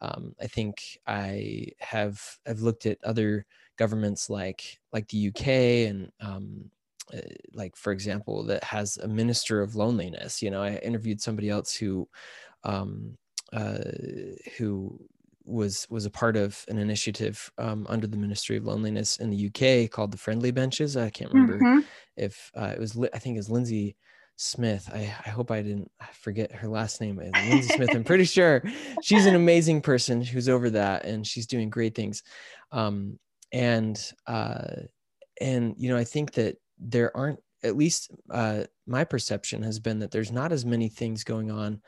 um, 0.00 0.34
i 0.40 0.46
think 0.46 0.98
i 1.06 1.66
have 1.78 2.20
i've 2.46 2.60
looked 2.60 2.86
at 2.86 3.02
other 3.04 3.46
governments 3.78 4.28
like 4.28 4.80
like 4.92 5.08
the 5.08 5.28
uk 5.28 5.46
and 5.46 6.10
um, 6.20 6.70
uh, 7.14 7.20
like 7.54 7.76
for 7.76 7.92
example 7.92 8.44
that 8.44 8.64
has 8.64 8.98
a 8.98 9.08
minister 9.08 9.62
of 9.62 9.76
loneliness 9.76 10.42
you 10.42 10.50
know 10.50 10.62
i 10.62 10.74
interviewed 10.76 11.20
somebody 11.20 11.48
else 11.48 11.74
who 11.74 12.08
um, 12.64 13.16
uh, 13.52 13.78
who 14.56 14.98
was 15.44 15.86
was 15.90 16.06
a 16.06 16.10
part 16.10 16.36
of 16.36 16.64
an 16.68 16.78
initiative 16.78 17.50
um, 17.58 17.86
under 17.88 18.06
the 18.06 18.16
Ministry 18.16 18.56
of 18.56 18.64
Loneliness 18.64 19.18
in 19.18 19.30
the 19.30 19.46
UK 19.46 19.90
called 19.90 20.12
the 20.12 20.18
Friendly 20.18 20.50
Benches. 20.50 20.96
I 20.96 21.10
can't 21.10 21.32
remember 21.32 21.58
mm-hmm. 21.58 21.80
If 22.16 22.50
uh, 22.56 22.72
it 22.74 22.78
was. 22.78 22.98
I 23.12 23.18
think 23.18 23.38
it's 23.38 23.48
Lindsay 23.50 23.96
Smith. 24.36 24.90
I, 24.92 25.12
I 25.24 25.30
hope 25.30 25.50
I 25.50 25.62
didn't 25.62 25.90
forget 26.12 26.52
her 26.52 26.68
last 26.68 27.00
name. 27.00 27.16
Lindsay 27.16 27.74
Smith. 27.74 27.90
I'm 27.94 28.04
pretty 28.04 28.24
sure 28.24 28.62
she's 29.02 29.26
an 29.26 29.34
amazing 29.34 29.82
person 29.82 30.22
who's 30.22 30.48
over 30.48 30.70
that, 30.70 31.04
and 31.04 31.26
she's 31.26 31.46
doing 31.46 31.70
great 31.70 31.94
things. 31.94 32.22
Um, 32.70 33.18
and 33.52 34.00
uh, 34.26 34.82
and 35.40 35.74
you 35.76 35.90
know, 35.90 35.96
I 35.96 36.04
think 36.04 36.32
that 36.32 36.56
there 36.78 37.16
aren't. 37.16 37.40
At 37.64 37.76
least 37.76 38.10
uh, 38.28 38.64
my 38.88 39.04
perception 39.04 39.62
has 39.62 39.78
been 39.78 40.00
that 40.00 40.10
there's 40.10 40.32
not 40.32 40.50
as 40.50 40.66
many 40.66 40.88
things 40.88 41.22
going 41.22 41.52
on 41.52 41.80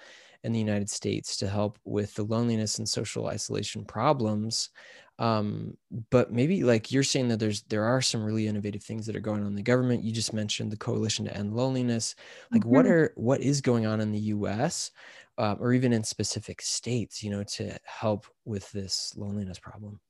in 0.45 0.53
the 0.53 0.59
United 0.59 0.89
States 0.89 1.37
to 1.39 1.49
help 1.49 1.79
with 1.85 2.15
the 2.15 2.23
loneliness 2.23 2.79
and 2.79 2.89
social 2.89 3.27
isolation 3.27 3.85
problems. 3.85 4.71
Um, 5.18 5.77
but 6.11 6.33
maybe 6.33 6.64
like 6.64 6.90
you're 6.90 7.05
saying 7.05 7.29
that 7.29 7.38
there's 7.38 7.62
there 7.62 7.85
are 7.85 8.03
some 8.03 8.24
really 8.24 8.48
innovative 8.48 8.83
things 8.83 9.07
that 9.07 9.14
are 9.14 9.20
going 9.20 9.42
on 9.42 9.46
in 9.46 9.55
the 9.55 9.62
government. 9.62 10.03
You 10.03 10.12
just 10.12 10.33
mentioned 10.33 10.72
the 10.72 10.77
Coalition 10.77 11.24
to 11.27 11.37
End 11.37 11.55
Loneliness. 11.55 12.16
Like 12.50 12.62
mm-hmm. 12.62 12.70
what 12.70 12.87
are 12.87 13.12
what 13.16 13.40
is 13.40 13.61
going 13.61 13.87
on 13.87 14.00
in 14.00 14.12
the 14.12 14.18
U.S. 14.18 14.90
Uh, 15.38 15.57
or 15.59 15.72
even 15.72 15.92
in 15.92 16.05
specific 16.05 16.62
states, 16.62 17.22
you 17.22 17.31
know, 17.31 17.42
to 17.42 17.77
help 17.85 18.27
with 18.44 18.70
this 18.72 19.14
loneliness 19.16 19.59
problem? 19.59 20.00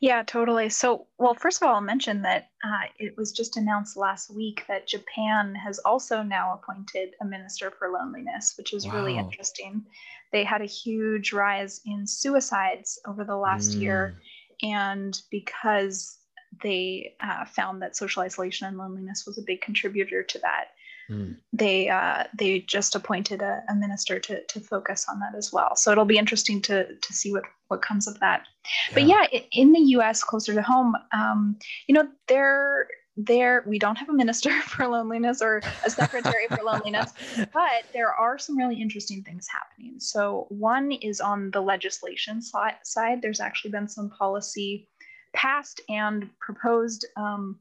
Yeah, 0.00 0.22
totally. 0.22 0.68
So, 0.68 1.06
well, 1.18 1.34
first 1.34 1.62
of 1.62 1.68
all, 1.68 1.76
I'll 1.76 1.80
mention 1.80 2.22
that 2.22 2.50
uh, 2.64 2.88
it 2.98 3.16
was 3.16 3.32
just 3.32 3.56
announced 3.56 3.96
last 3.96 4.34
week 4.34 4.64
that 4.68 4.86
Japan 4.86 5.54
has 5.54 5.78
also 5.80 6.22
now 6.22 6.54
appointed 6.54 7.14
a 7.20 7.24
minister 7.24 7.70
for 7.70 7.90
loneliness, 7.90 8.54
which 8.56 8.72
is 8.72 8.86
wow. 8.86 8.94
really 8.94 9.16
interesting. 9.16 9.84
They 10.32 10.44
had 10.44 10.62
a 10.62 10.66
huge 10.66 11.32
rise 11.32 11.80
in 11.86 12.06
suicides 12.06 12.98
over 13.06 13.24
the 13.24 13.36
last 13.36 13.76
mm. 13.76 13.80
year. 13.80 14.20
And 14.62 15.20
because 15.30 16.18
they 16.62 17.14
uh, 17.20 17.44
found 17.44 17.82
that 17.82 17.96
social 17.96 18.22
isolation 18.22 18.66
and 18.66 18.76
loneliness 18.76 19.24
was 19.26 19.38
a 19.38 19.42
big 19.42 19.60
contributor 19.60 20.22
to 20.22 20.38
that, 20.40 20.66
Mm. 21.10 21.36
They 21.52 21.88
uh, 21.88 22.24
they 22.38 22.60
just 22.60 22.94
appointed 22.94 23.42
a, 23.42 23.62
a, 23.68 23.74
minister 23.74 24.18
to 24.18 24.42
to 24.42 24.60
focus 24.60 25.06
on 25.08 25.20
that 25.20 25.36
as 25.36 25.52
well. 25.52 25.76
So 25.76 25.92
it'll 25.92 26.04
be 26.04 26.18
interesting 26.18 26.62
to 26.62 26.94
to 26.94 27.12
see 27.12 27.32
what 27.32 27.44
what 27.68 27.82
comes 27.82 28.06
of 28.06 28.18
that. 28.20 28.46
Yeah. 28.88 28.94
But 28.94 29.02
yeah, 29.04 29.40
in 29.52 29.72
the 29.72 29.80
U.S. 29.80 30.22
closer 30.22 30.54
to 30.54 30.62
home, 30.62 30.94
um, 31.12 31.58
you 31.86 31.94
know, 31.94 32.08
there 32.28 32.86
there 33.16 33.62
we 33.66 33.78
don't 33.78 33.96
have 33.96 34.08
a 34.08 34.12
minister 34.12 34.50
for 34.62 34.86
loneliness 34.86 35.40
or 35.40 35.60
a 35.84 35.90
secretary 35.90 36.46
for 36.48 36.62
loneliness 36.64 37.12
but 37.52 37.84
there 37.92 38.12
are 38.12 38.38
some 38.38 38.58
really 38.58 38.80
interesting 38.80 39.22
things 39.22 39.46
happening 39.48 40.00
so 40.00 40.46
one 40.48 40.90
is 40.90 41.20
on 41.20 41.48
the 41.52 41.60
legislation 41.60 42.42
side 42.42 43.22
there's 43.22 43.38
actually 43.38 43.70
been 43.70 43.86
some 43.86 44.10
policy 44.10 44.88
passed 45.32 45.80
and 45.88 46.28
proposed 46.40 47.06
um, 47.16 47.58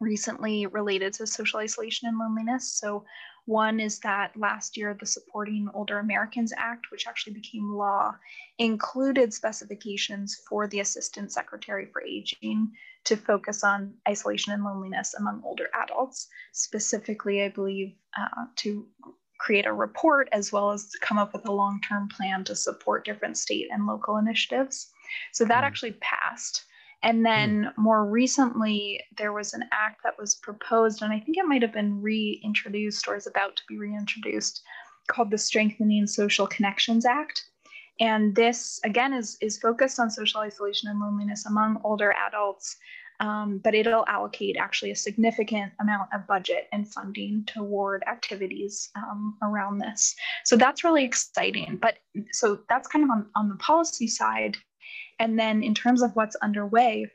recently 0.00 0.66
related 0.66 1.12
to 1.14 1.26
social 1.26 1.60
isolation 1.60 2.08
and 2.08 2.18
loneliness. 2.18 2.72
So, 2.72 3.04
one 3.46 3.80
is 3.80 3.98
that 4.00 4.36
last 4.36 4.76
year, 4.76 4.96
the 4.98 5.06
Supporting 5.06 5.68
Older 5.74 5.98
Americans 5.98 6.52
Act, 6.56 6.86
which 6.90 7.06
actually 7.06 7.32
became 7.32 7.72
law, 7.72 8.14
included 8.58 9.32
specifications 9.32 10.40
for 10.48 10.66
the 10.66 10.80
Assistant 10.80 11.32
Secretary 11.32 11.86
for 11.86 12.02
Aging 12.02 12.70
to 13.04 13.16
focus 13.16 13.64
on 13.64 13.94
isolation 14.08 14.52
and 14.52 14.62
loneliness 14.62 15.14
among 15.14 15.42
older 15.44 15.68
adults, 15.74 16.28
specifically, 16.52 17.42
I 17.42 17.48
believe, 17.48 17.94
uh, 18.16 18.44
to 18.56 18.86
create 19.38 19.66
a 19.66 19.72
report 19.72 20.28
as 20.32 20.52
well 20.52 20.70
as 20.70 20.92
come 21.00 21.18
up 21.18 21.32
with 21.32 21.48
a 21.48 21.52
long 21.52 21.80
term 21.80 22.08
plan 22.08 22.44
to 22.44 22.54
support 22.54 23.06
different 23.06 23.38
state 23.38 23.68
and 23.72 23.86
local 23.86 24.18
initiatives. 24.18 24.90
So 25.32 25.44
that 25.46 25.64
mm. 25.64 25.66
actually 25.66 25.96
passed. 26.00 26.64
And 27.02 27.18
hmm. 27.18 27.24
then 27.24 27.72
more 27.76 28.04
recently, 28.04 29.02
there 29.16 29.32
was 29.32 29.54
an 29.54 29.64
act 29.72 30.00
that 30.04 30.18
was 30.18 30.34
proposed, 30.34 31.02
and 31.02 31.12
I 31.12 31.20
think 31.20 31.36
it 31.36 31.46
might 31.46 31.62
have 31.62 31.72
been 31.72 32.00
reintroduced 32.00 33.08
or 33.08 33.16
is 33.16 33.26
about 33.26 33.56
to 33.56 33.62
be 33.68 33.78
reintroduced, 33.78 34.62
called 35.08 35.30
the 35.30 35.38
Strengthening 35.38 36.06
Social 36.06 36.46
Connections 36.46 37.04
Act. 37.04 37.44
And 38.00 38.34
this, 38.34 38.80
again, 38.84 39.12
is, 39.12 39.36
is 39.42 39.58
focused 39.58 40.00
on 40.00 40.10
social 40.10 40.40
isolation 40.40 40.88
and 40.88 41.00
loneliness 41.00 41.44
among 41.44 41.80
older 41.84 42.14
adults, 42.26 42.76
um, 43.20 43.60
but 43.62 43.74
it'll 43.74 44.06
allocate 44.08 44.56
actually 44.58 44.90
a 44.90 44.96
significant 44.96 45.72
amount 45.80 46.08
of 46.14 46.26
budget 46.26 46.68
and 46.72 46.90
funding 46.90 47.44
toward 47.46 48.02
activities 48.04 48.88
um, 48.96 49.36
around 49.42 49.78
this. 49.78 50.14
So 50.46 50.56
that's 50.56 50.82
really 50.82 51.04
exciting. 51.04 51.78
But 51.80 51.98
so 52.32 52.60
that's 52.70 52.88
kind 52.88 53.04
of 53.04 53.10
on, 53.10 53.26
on 53.36 53.50
the 53.50 53.56
policy 53.56 54.06
side. 54.06 54.56
And 55.20 55.38
then 55.38 55.62
in 55.62 55.74
terms 55.74 56.02
of 56.02 56.16
what's 56.16 56.34
underway, 56.36 57.06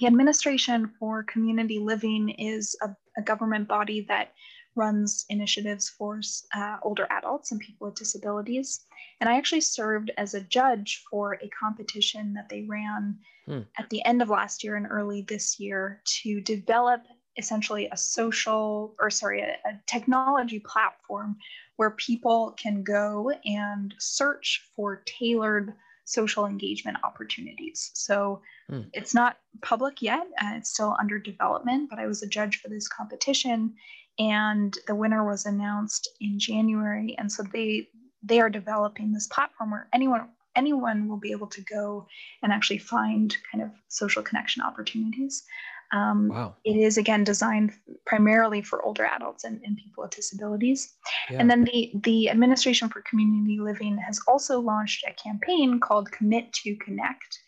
the 0.00 0.06
Administration 0.06 0.90
for 0.98 1.22
Community 1.22 1.78
Living 1.78 2.30
is 2.30 2.76
a, 2.82 2.88
a 3.16 3.22
government 3.22 3.68
body 3.68 4.04
that 4.08 4.32
runs 4.74 5.24
initiatives 5.28 5.88
for 5.88 6.20
uh, 6.54 6.76
older 6.82 7.06
adults 7.10 7.52
and 7.52 7.60
people 7.60 7.86
with 7.86 7.96
disabilities. 7.96 8.84
And 9.20 9.28
I 9.28 9.36
actually 9.36 9.62
served 9.62 10.10
as 10.18 10.34
a 10.34 10.40
judge 10.40 11.02
for 11.10 11.34
a 11.34 11.48
competition 11.48 12.34
that 12.34 12.48
they 12.48 12.62
ran 12.62 13.18
hmm. 13.46 13.60
at 13.78 13.88
the 13.90 14.04
end 14.04 14.22
of 14.22 14.28
last 14.28 14.64
year 14.64 14.76
and 14.76 14.86
early 14.90 15.22
this 15.22 15.60
year 15.60 16.02
to 16.22 16.40
develop 16.40 17.02
essentially 17.38 17.88
a 17.92 17.96
social 17.96 18.94
or 18.98 19.10
sorry 19.10 19.42
a, 19.42 19.56
a, 19.68 19.80
technology 19.86 20.58
platform 20.60 21.36
where 21.76 21.90
people 21.90 22.54
can 22.58 22.82
go 22.82 23.30
and 23.44 23.94
search 23.98 24.70
for 24.74 25.02
tailored 25.04 25.74
social 26.06 26.46
engagement 26.46 26.96
opportunities. 27.04 27.90
So 27.94 28.40
hmm. 28.70 28.82
it's 28.94 29.14
not 29.14 29.36
public 29.60 30.00
yet, 30.00 30.26
uh, 30.40 30.52
it's 30.54 30.70
still 30.70 30.96
under 30.98 31.18
development, 31.18 31.90
but 31.90 31.98
I 31.98 32.06
was 32.06 32.22
a 32.22 32.28
judge 32.28 32.60
for 32.62 32.68
this 32.68 32.88
competition 32.88 33.74
and 34.18 34.76
the 34.86 34.94
winner 34.94 35.24
was 35.28 35.44
announced 35.46 36.08
in 36.20 36.38
January. 36.38 37.14
And 37.18 37.30
so 37.30 37.42
they 37.42 37.88
they 38.22 38.40
are 38.40 38.50
developing 38.50 39.12
this 39.12 39.26
platform 39.26 39.70
where 39.70 39.88
anyone 39.92 40.28
anyone 40.54 41.06
will 41.06 41.18
be 41.18 41.32
able 41.32 41.48
to 41.48 41.60
go 41.60 42.06
and 42.42 42.50
actually 42.50 42.78
find 42.78 43.36
kind 43.52 43.62
of 43.62 43.70
social 43.88 44.22
connection 44.22 44.62
opportunities. 44.62 45.44
Um, 45.92 46.28
wow. 46.28 46.56
It 46.64 46.76
is 46.76 46.98
again 46.98 47.24
designed 47.24 47.72
primarily 48.06 48.62
for 48.62 48.84
older 48.84 49.04
adults 49.04 49.44
and, 49.44 49.60
and 49.64 49.76
people 49.76 50.02
with 50.02 50.10
disabilities. 50.12 50.94
Yeah. 51.30 51.38
And 51.40 51.50
then 51.50 51.64
the, 51.64 51.92
the 52.02 52.30
Administration 52.30 52.88
for 52.88 53.02
Community 53.02 53.58
Living 53.60 53.96
has 53.98 54.20
also 54.26 54.60
launched 54.60 55.04
a 55.06 55.14
campaign 55.14 55.80
called 55.80 56.10
Commit 56.10 56.52
to 56.54 56.76
Connect. 56.76 57.38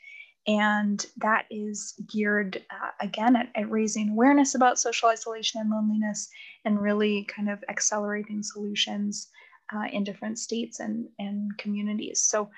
And 0.47 1.05
that 1.19 1.45
is 1.51 1.95
geared 2.09 2.65
uh, 2.71 2.91
again 3.01 3.37
at, 3.37 3.51
at 3.55 3.71
raising 3.71 4.11
awareness 4.11 4.55
about 4.55 4.79
social 4.79 5.11
isolation 5.11 5.61
and 5.61 5.71
loneliness 5.71 6.29
and 6.65 6.81
really 6.81 7.25
kind 7.25 7.51
of 7.51 7.63
accelerating 7.69 8.43
solutions 8.43 9.29
uh, 9.75 9.89
in 9.93 10.05
different 10.05 10.39
states 10.39 10.81
and, 10.81 11.09
and 11.19 11.57
communities. 11.59 12.23
So 12.23 12.49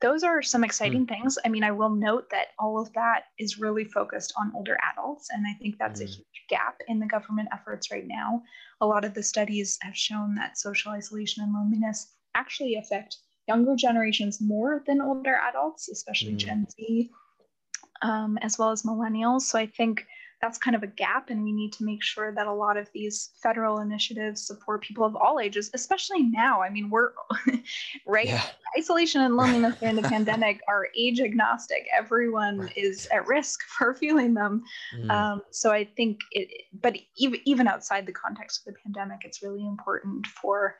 those 0.00 0.22
are 0.22 0.40
some 0.40 0.64
exciting 0.64 1.04
mm. 1.04 1.08
things. 1.08 1.38
I 1.44 1.48
mean, 1.48 1.62
I 1.62 1.72
will 1.72 1.90
note 1.90 2.30
that 2.30 2.48
all 2.58 2.80
of 2.80 2.92
that 2.94 3.24
is 3.38 3.58
really 3.58 3.84
focused 3.84 4.32
on 4.38 4.52
older 4.54 4.78
adults. 4.92 5.28
And 5.30 5.46
I 5.46 5.52
think 5.60 5.76
that's 5.78 6.00
mm. 6.00 6.04
a 6.04 6.06
hmm. 6.06 6.12
huge 6.12 6.44
gap 6.48 6.76
in 6.88 6.98
the 6.98 7.06
government 7.06 7.48
efforts 7.52 7.90
right 7.90 8.06
now. 8.06 8.42
A 8.80 8.86
lot 8.86 9.04
of 9.04 9.14
the 9.14 9.22
studies 9.22 9.78
have 9.82 9.96
shown 9.96 10.34
that 10.36 10.58
social 10.58 10.92
isolation 10.92 11.42
and 11.42 11.52
loneliness 11.52 12.14
actually 12.34 12.76
affect 12.76 13.18
younger 13.46 13.76
generations 13.76 14.40
more 14.40 14.82
than 14.86 15.00
older 15.00 15.38
adults, 15.48 15.88
especially 15.88 16.32
mm. 16.32 16.38
Gen 16.38 16.66
Z, 16.70 17.10
um, 18.02 18.38
as 18.40 18.58
well 18.58 18.70
as 18.70 18.82
millennials. 18.82 19.42
So 19.42 19.58
I 19.58 19.66
think 19.66 20.06
that's 20.40 20.58
kind 20.58 20.74
of 20.74 20.82
a 20.82 20.86
gap 20.86 21.30
and 21.30 21.42
we 21.44 21.52
need 21.52 21.72
to 21.72 21.84
make 21.84 22.02
sure 22.02 22.32
that 22.32 22.46
a 22.46 22.52
lot 22.52 22.76
of 22.76 22.88
these 22.92 23.30
federal 23.42 23.78
initiatives 23.78 24.46
support 24.46 24.80
people 24.82 25.04
of 25.04 25.14
all 25.14 25.38
ages 25.38 25.70
especially 25.74 26.22
now 26.22 26.62
i 26.62 26.70
mean 26.70 26.88
we're 26.90 27.10
right 28.06 28.28
yeah. 28.28 28.42
isolation 28.78 29.20
and 29.20 29.36
loneliness 29.36 29.76
during 29.78 29.96
the 29.96 30.02
pandemic 30.08 30.60
are 30.68 30.88
age 30.96 31.20
agnostic 31.20 31.86
everyone 31.96 32.70
is 32.76 33.06
at 33.12 33.26
risk 33.26 33.60
for 33.78 33.94
feeling 33.94 34.34
them 34.34 34.62
mm. 34.96 35.10
um, 35.10 35.42
so 35.50 35.70
i 35.70 35.84
think 35.96 36.18
it 36.32 36.48
but 36.80 36.96
even 37.16 37.40
even 37.44 37.68
outside 37.68 38.06
the 38.06 38.12
context 38.12 38.66
of 38.66 38.72
the 38.72 38.80
pandemic 38.80 39.20
it's 39.24 39.42
really 39.42 39.66
important 39.66 40.26
for 40.26 40.76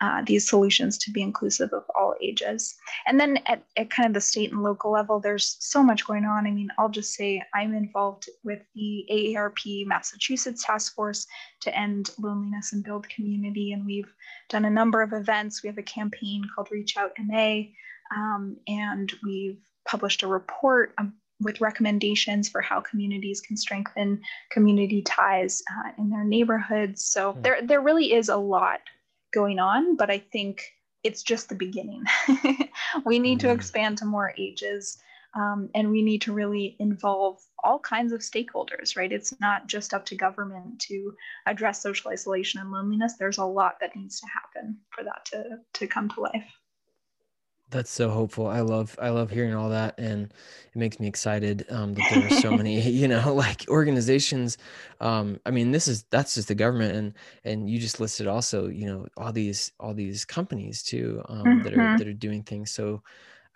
uh, 0.00 0.22
these 0.26 0.48
solutions 0.48 0.98
to 0.98 1.10
be 1.10 1.22
inclusive 1.22 1.72
of 1.72 1.84
all 1.94 2.14
ages. 2.20 2.76
And 3.06 3.18
then 3.18 3.38
at, 3.46 3.62
at 3.76 3.90
kind 3.90 4.06
of 4.06 4.14
the 4.14 4.20
state 4.20 4.52
and 4.52 4.62
local 4.62 4.92
level, 4.92 5.20
there's 5.20 5.56
so 5.60 5.82
much 5.82 6.06
going 6.06 6.24
on. 6.24 6.46
I 6.46 6.50
mean, 6.50 6.68
I'll 6.78 6.88
just 6.88 7.14
say 7.14 7.42
I'm 7.54 7.74
involved 7.74 8.28
with 8.42 8.60
the 8.74 9.06
AARP 9.10 9.86
Massachusetts 9.86 10.64
Task 10.64 10.94
Force 10.94 11.26
to 11.60 11.76
End 11.76 12.10
Loneliness 12.20 12.72
and 12.72 12.84
Build 12.84 13.08
Community. 13.08 13.72
And 13.72 13.86
we've 13.86 14.12
done 14.48 14.64
a 14.64 14.70
number 14.70 15.00
of 15.00 15.12
events. 15.12 15.62
We 15.62 15.68
have 15.68 15.78
a 15.78 15.82
campaign 15.82 16.44
called 16.54 16.68
Reach 16.70 16.96
Out 16.96 17.12
MA, 17.18 17.62
um, 18.14 18.56
and 18.66 19.12
we've 19.22 19.58
published 19.86 20.22
a 20.22 20.26
report 20.26 20.92
um, 20.98 21.14
with 21.40 21.60
recommendations 21.60 22.48
for 22.48 22.60
how 22.60 22.80
communities 22.80 23.40
can 23.40 23.56
strengthen 23.56 24.20
community 24.50 25.02
ties 25.02 25.62
uh, 25.70 25.90
in 25.98 26.10
their 26.10 26.24
neighborhoods. 26.24 27.04
So 27.04 27.32
mm. 27.32 27.42
there, 27.42 27.62
there 27.62 27.80
really 27.80 28.12
is 28.12 28.28
a 28.28 28.36
lot 28.36 28.80
going 29.34 29.58
on, 29.58 29.96
but 29.96 30.10
I 30.10 30.18
think 30.18 30.62
it's 31.02 31.22
just 31.22 31.48
the 31.48 31.54
beginning. 31.54 32.02
we 33.04 33.18
need 33.18 33.38
mm-hmm. 33.38 33.48
to 33.48 33.54
expand 33.54 33.98
to 33.98 34.06
more 34.06 34.32
ages. 34.38 34.98
Um, 35.36 35.68
and 35.74 35.90
we 35.90 36.00
need 36.02 36.22
to 36.22 36.32
really 36.32 36.76
involve 36.78 37.40
all 37.64 37.80
kinds 37.80 38.12
of 38.12 38.20
stakeholders, 38.20 38.96
right? 38.96 39.10
It's 39.10 39.34
not 39.40 39.66
just 39.66 39.92
up 39.92 40.06
to 40.06 40.14
government 40.14 40.78
to 40.82 41.12
address 41.46 41.82
social 41.82 42.12
isolation 42.12 42.60
and 42.60 42.70
loneliness. 42.70 43.14
There's 43.18 43.38
a 43.38 43.44
lot 43.44 43.80
that 43.80 43.96
needs 43.96 44.20
to 44.20 44.26
happen 44.28 44.78
for 44.90 45.02
that 45.02 45.24
to, 45.26 45.44
to 45.80 45.86
come 45.88 46.08
to 46.10 46.20
life. 46.20 46.46
That's 47.74 47.90
so 47.90 48.08
hopeful. 48.08 48.46
I 48.46 48.60
love 48.60 48.96
I 49.02 49.08
love 49.08 49.30
hearing 49.30 49.52
all 49.52 49.70
that, 49.70 49.98
and 49.98 50.26
it 50.26 50.78
makes 50.78 51.00
me 51.00 51.08
excited 51.08 51.66
um, 51.70 51.94
that 51.94 52.08
there 52.08 52.24
are 52.24 52.40
so 52.40 52.56
many 52.56 52.80
you 52.88 53.08
know 53.08 53.34
like 53.34 53.64
organizations. 53.68 54.58
Um, 55.00 55.40
I 55.44 55.50
mean, 55.50 55.72
this 55.72 55.88
is 55.88 56.04
that's 56.04 56.34
just 56.34 56.46
the 56.46 56.54
government, 56.54 56.94
and 56.94 57.14
and 57.42 57.68
you 57.68 57.80
just 57.80 57.98
listed 57.98 58.28
also 58.28 58.68
you 58.68 58.86
know 58.86 59.08
all 59.16 59.32
these 59.32 59.72
all 59.80 59.92
these 59.92 60.24
companies 60.24 60.84
too 60.84 61.20
um, 61.28 61.38
mm-hmm. 61.42 61.62
that 61.64 61.72
are 61.72 61.76
mm-hmm. 61.76 61.96
that 61.96 62.06
are 62.06 62.12
doing 62.12 62.44
things. 62.44 62.70
So, 62.70 63.02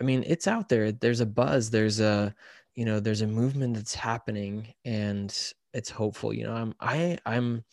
I 0.00 0.04
mean, 0.04 0.24
it's 0.26 0.48
out 0.48 0.68
there. 0.68 0.90
There's 0.90 1.20
a 1.20 1.26
buzz. 1.26 1.70
There's 1.70 2.00
a 2.00 2.34
you 2.74 2.84
know 2.84 2.98
there's 2.98 3.22
a 3.22 3.26
movement 3.28 3.74
that's 3.74 3.94
happening, 3.94 4.74
and 4.84 5.32
it's 5.72 5.90
hopeful. 5.90 6.34
You 6.34 6.42
know, 6.42 6.54
I'm 6.54 6.74
I 6.80 7.18
I'm 7.24 7.64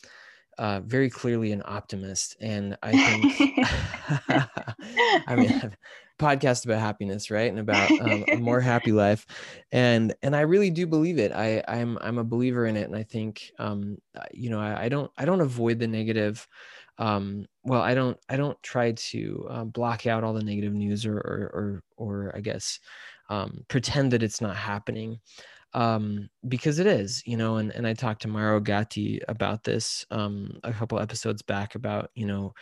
uh, 0.58 0.78
very 0.84 1.10
clearly 1.10 1.50
an 1.50 1.62
optimist, 1.64 2.36
and 2.40 2.78
I 2.84 2.92
think 2.92 3.58
I 5.26 5.34
mean 5.34 5.72
podcast 6.18 6.64
about 6.64 6.80
happiness, 6.80 7.30
right, 7.30 7.50
and 7.50 7.58
about 7.58 7.90
um, 8.00 8.24
a 8.28 8.36
more 8.36 8.60
happy 8.72 8.92
life, 8.92 9.26
and 9.72 10.14
and 10.22 10.34
I 10.34 10.42
really 10.42 10.70
do 10.70 10.86
believe 10.86 11.18
it. 11.18 11.32
I 11.32 11.62
I'm 11.68 11.98
I'm 12.00 12.18
a 12.18 12.24
believer 12.24 12.66
in 12.66 12.76
it, 12.76 12.88
and 12.88 12.96
I 12.96 13.02
think 13.02 13.50
um, 13.58 13.98
uh, 14.14 14.24
you 14.32 14.50
know 14.50 14.60
I, 14.60 14.84
I 14.84 14.88
don't 14.88 15.10
I 15.16 15.24
don't 15.24 15.40
avoid 15.40 15.78
the 15.78 15.86
negative. 15.86 16.46
Um, 16.98 17.46
well, 17.62 17.82
I 17.82 17.94
don't 17.94 18.18
I 18.28 18.36
don't 18.36 18.60
try 18.62 18.92
to 18.92 19.46
uh, 19.50 19.64
block 19.64 20.06
out 20.06 20.24
all 20.24 20.32
the 20.32 20.44
negative 20.44 20.72
news 20.72 21.04
or 21.04 21.16
or 21.16 21.50
or, 21.54 21.82
or 21.96 22.32
I 22.36 22.40
guess 22.40 22.80
um, 23.28 23.64
pretend 23.68 24.12
that 24.12 24.22
it's 24.22 24.40
not 24.40 24.56
happening 24.56 25.20
um, 25.76 26.30
because 26.48 26.78
it 26.78 26.86
is, 26.86 27.22
you 27.26 27.36
know, 27.36 27.56
and, 27.56 27.70
and 27.72 27.86
I 27.86 27.92
talked 27.92 28.22
to 28.22 28.28
Mauro 28.28 28.60
Gatti 28.60 29.20
about 29.28 29.64
this 29.64 30.06
um, 30.10 30.58
a 30.64 30.72
couple 30.72 30.98
episodes 30.98 31.42
back 31.42 31.74
about, 31.74 32.10
you 32.14 32.26
know, 32.26 32.54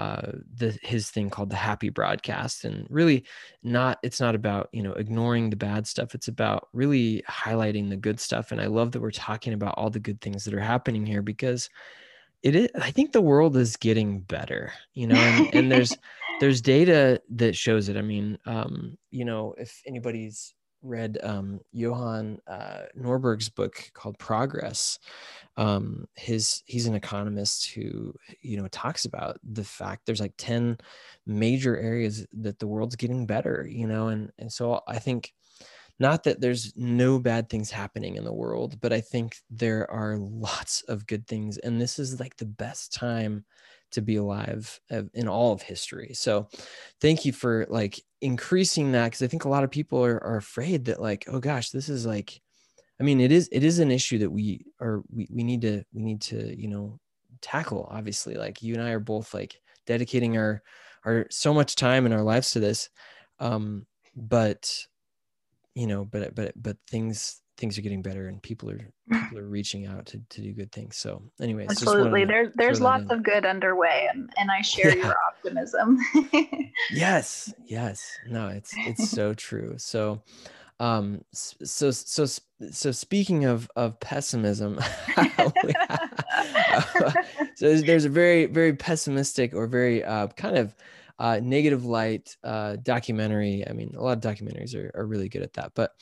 uh, 0.00 0.32
the 0.54 0.78
his 0.82 1.10
thing 1.10 1.28
called 1.28 1.50
the 1.50 1.56
happy 1.56 1.90
broadcast 1.90 2.64
and 2.64 2.86
really 2.88 3.22
not 3.62 3.98
it's 4.02 4.18
not 4.18 4.34
about 4.34 4.70
you 4.72 4.82
know 4.82 4.94
ignoring 4.94 5.50
the 5.50 5.56
bad 5.56 5.86
stuff 5.86 6.14
it's 6.14 6.28
about 6.28 6.68
really 6.72 7.22
highlighting 7.28 7.90
the 7.90 7.96
good 7.96 8.18
stuff 8.18 8.50
and 8.50 8.62
i 8.62 8.66
love 8.66 8.92
that 8.92 9.02
we're 9.02 9.10
talking 9.10 9.52
about 9.52 9.74
all 9.76 9.90
the 9.90 10.00
good 10.00 10.18
things 10.22 10.42
that 10.42 10.54
are 10.54 10.60
happening 10.60 11.04
here 11.04 11.20
because 11.20 11.68
it 12.42 12.56
is 12.56 12.70
i 12.80 12.90
think 12.90 13.12
the 13.12 13.20
world 13.20 13.54
is 13.58 13.76
getting 13.76 14.20
better 14.20 14.72
you 14.94 15.06
know 15.06 15.16
and, 15.16 15.54
and 15.54 15.72
there's 15.72 15.94
there's 16.40 16.62
data 16.62 17.20
that 17.28 17.54
shows 17.54 17.90
it 17.90 17.98
i 17.98 18.02
mean 18.02 18.38
um 18.46 18.96
you 19.10 19.26
know 19.26 19.54
if 19.58 19.82
anybody's 19.86 20.54
read 20.82 21.18
um, 21.22 21.60
Johan 21.72 22.40
uh, 22.46 22.82
Norberg's 22.98 23.48
book 23.48 23.90
called 23.92 24.18
Progress. 24.18 24.98
Um, 25.56 26.06
his 26.14 26.62
he's 26.66 26.86
an 26.86 26.94
economist 26.94 27.70
who 27.70 28.14
you 28.40 28.56
know 28.56 28.68
talks 28.68 29.04
about 29.04 29.38
the 29.42 29.64
fact 29.64 30.06
there's 30.06 30.20
like 30.20 30.34
ten 30.36 30.78
major 31.26 31.76
areas 31.76 32.26
that 32.32 32.58
the 32.58 32.66
world's 32.66 32.96
getting 32.96 33.26
better. 33.26 33.66
You 33.70 33.86
know, 33.86 34.08
and 34.08 34.30
and 34.38 34.52
so 34.52 34.80
I 34.86 34.98
think 34.98 35.32
not 35.98 36.24
that 36.24 36.40
there's 36.40 36.72
no 36.76 37.18
bad 37.18 37.48
things 37.50 37.70
happening 37.70 38.16
in 38.16 38.24
the 38.24 38.32
world, 38.32 38.80
but 38.80 38.92
I 38.92 39.02
think 39.02 39.36
there 39.50 39.90
are 39.90 40.16
lots 40.16 40.82
of 40.82 41.06
good 41.06 41.26
things, 41.26 41.58
and 41.58 41.80
this 41.80 41.98
is 41.98 42.20
like 42.20 42.36
the 42.36 42.46
best 42.46 42.92
time 42.92 43.44
to 43.92 44.00
be 44.00 44.16
alive 44.16 44.80
in 45.14 45.28
all 45.28 45.52
of 45.52 45.62
history. 45.62 46.12
So 46.14 46.48
thank 47.00 47.24
you 47.24 47.32
for 47.32 47.66
like 47.68 48.00
increasing 48.20 48.92
that 48.92 49.06
because 49.06 49.22
I 49.22 49.26
think 49.26 49.44
a 49.44 49.48
lot 49.48 49.64
of 49.64 49.70
people 49.70 50.04
are, 50.04 50.22
are 50.22 50.36
afraid 50.36 50.86
that 50.86 51.00
like, 51.00 51.24
oh 51.28 51.40
gosh, 51.40 51.70
this 51.70 51.88
is 51.88 52.06
like, 52.06 52.40
I 53.00 53.02
mean, 53.02 53.20
it 53.20 53.32
is 53.32 53.48
it 53.50 53.64
is 53.64 53.78
an 53.78 53.90
issue 53.90 54.18
that 54.18 54.30
we 54.30 54.66
are 54.80 55.02
we, 55.10 55.26
we 55.30 55.42
need 55.42 55.62
to 55.62 55.82
we 55.92 56.02
need 56.02 56.20
to, 56.22 56.54
you 56.58 56.68
know, 56.68 56.98
tackle, 57.40 57.88
obviously. 57.90 58.34
Like 58.34 58.62
you 58.62 58.74
and 58.74 58.82
I 58.82 58.90
are 58.90 59.00
both 59.00 59.32
like 59.32 59.60
dedicating 59.86 60.36
our 60.36 60.62
our 61.04 61.26
so 61.30 61.54
much 61.54 61.76
time 61.76 62.06
in 62.06 62.12
our 62.12 62.22
lives 62.22 62.50
to 62.52 62.60
this. 62.60 62.90
Um, 63.38 63.86
but 64.14 64.86
you 65.74 65.86
know, 65.86 66.04
but 66.04 66.34
but 66.34 66.52
but 66.56 66.76
things 66.88 67.40
things 67.60 67.76
are 67.76 67.82
getting 67.82 68.00
better 68.00 68.26
and 68.26 68.42
people 68.42 68.70
are 68.70 68.80
people 69.12 69.38
are 69.38 69.46
reaching 69.46 69.86
out 69.86 70.06
to, 70.06 70.18
to 70.30 70.40
do 70.40 70.52
good 70.52 70.72
things. 70.72 70.96
So 70.96 71.22
anyways 71.40 71.68
absolutely. 71.70 72.24
there's 72.24 72.48
there's 72.54 72.80
lots 72.80 73.10
of 73.10 73.22
good 73.22 73.44
underway 73.44 74.08
and, 74.12 74.32
and 74.38 74.50
i 74.50 74.62
share 74.62 74.96
yeah. 74.96 75.04
your 75.06 75.16
optimism. 75.28 75.98
Yes 76.90 77.52
yes. 77.66 78.10
No 78.26 78.48
it's 78.48 78.72
it's 78.78 79.10
so 79.10 79.34
true. 79.34 79.74
So 79.76 80.22
um 80.80 81.22
so 81.32 81.90
so 81.90 82.26
so 82.70 82.90
speaking 82.90 83.44
of 83.44 83.70
of 83.76 84.00
pessimism 84.00 84.80
so 87.54 87.76
there's 87.80 88.06
a 88.06 88.08
very 88.08 88.46
very 88.46 88.72
pessimistic 88.72 89.52
or 89.52 89.66
very 89.66 90.02
uh 90.02 90.28
kind 90.28 90.56
of 90.56 90.74
uh, 91.20 91.38
negative 91.42 91.84
light 91.84 92.34
uh, 92.42 92.76
documentary. 92.82 93.62
I 93.68 93.74
mean, 93.74 93.94
a 93.94 94.02
lot 94.02 94.16
of 94.16 94.24
documentaries 94.24 94.74
are, 94.74 94.90
are 94.94 95.06
really 95.06 95.28
good 95.28 95.42
at 95.42 95.52
that. 95.52 95.72
But 95.74 95.92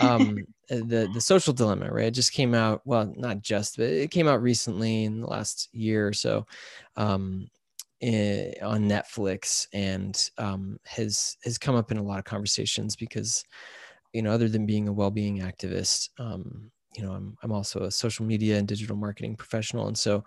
um, 0.00 0.38
uh, 0.70 0.76
the 0.76 1.10
the 1.12 1.20
social 1.20 1.52
dilemma, 1.52 1.92
right? 1.92 2.06
It 2.06 2.12
just 2.12 2.32
came 2.32 2.54
out. 2.54 2.80
Well, 2.86 3.12
not 3.14 3.42
just, 3.42 3.76
but 3.76 3.86
it 3.86 4.10
came 4.10 4.26
out 4.26 4.40
recently 4.40 5.04
in 5.04 5.20
the 5.20 5.26
last 5.26 5.68
year 5.72 6.08
or 6.08 6.14
so. 6.14 6.46
Um, 6.96 7.48
in, 8.00 8.14
eh, 8.14 8.64
on 8.64 8.88
Netflix 8.88 9.68
and 9.74 10.30
um, 10.38 10.80
has 10.86 11.36
has 11.44 11.58
come 11.58 11.76
up 11.76 11.92
in 11.92 11.98
a 11.98 12.02
lot 12.02 12.18
of 12.18 12.24
conversations 12.24 12.96
because 12.96 13.44
you 14.14 14.22
know 14.22 14.32
other 14.32 14.48
than 14.48 14.66
being 14.66 14.88
a 14.88 14.92
well-being 14.92 15.38
activist 15.38 16.08
um, 16.18 16.70
you 16.96 17.04
know 17.04 17.12
I'm, 17.12 17.36
I'm 17.42 17.52
also 17.52 17.84
a 17.84 17.90
social 17.92 18.24
media 18.24 18.58
and 18.58 18.66
digital 18.66 18.96
marketing 18.96 19.36
professional 19.36 19.86
and 19.86 19.96
so 19.96 20.24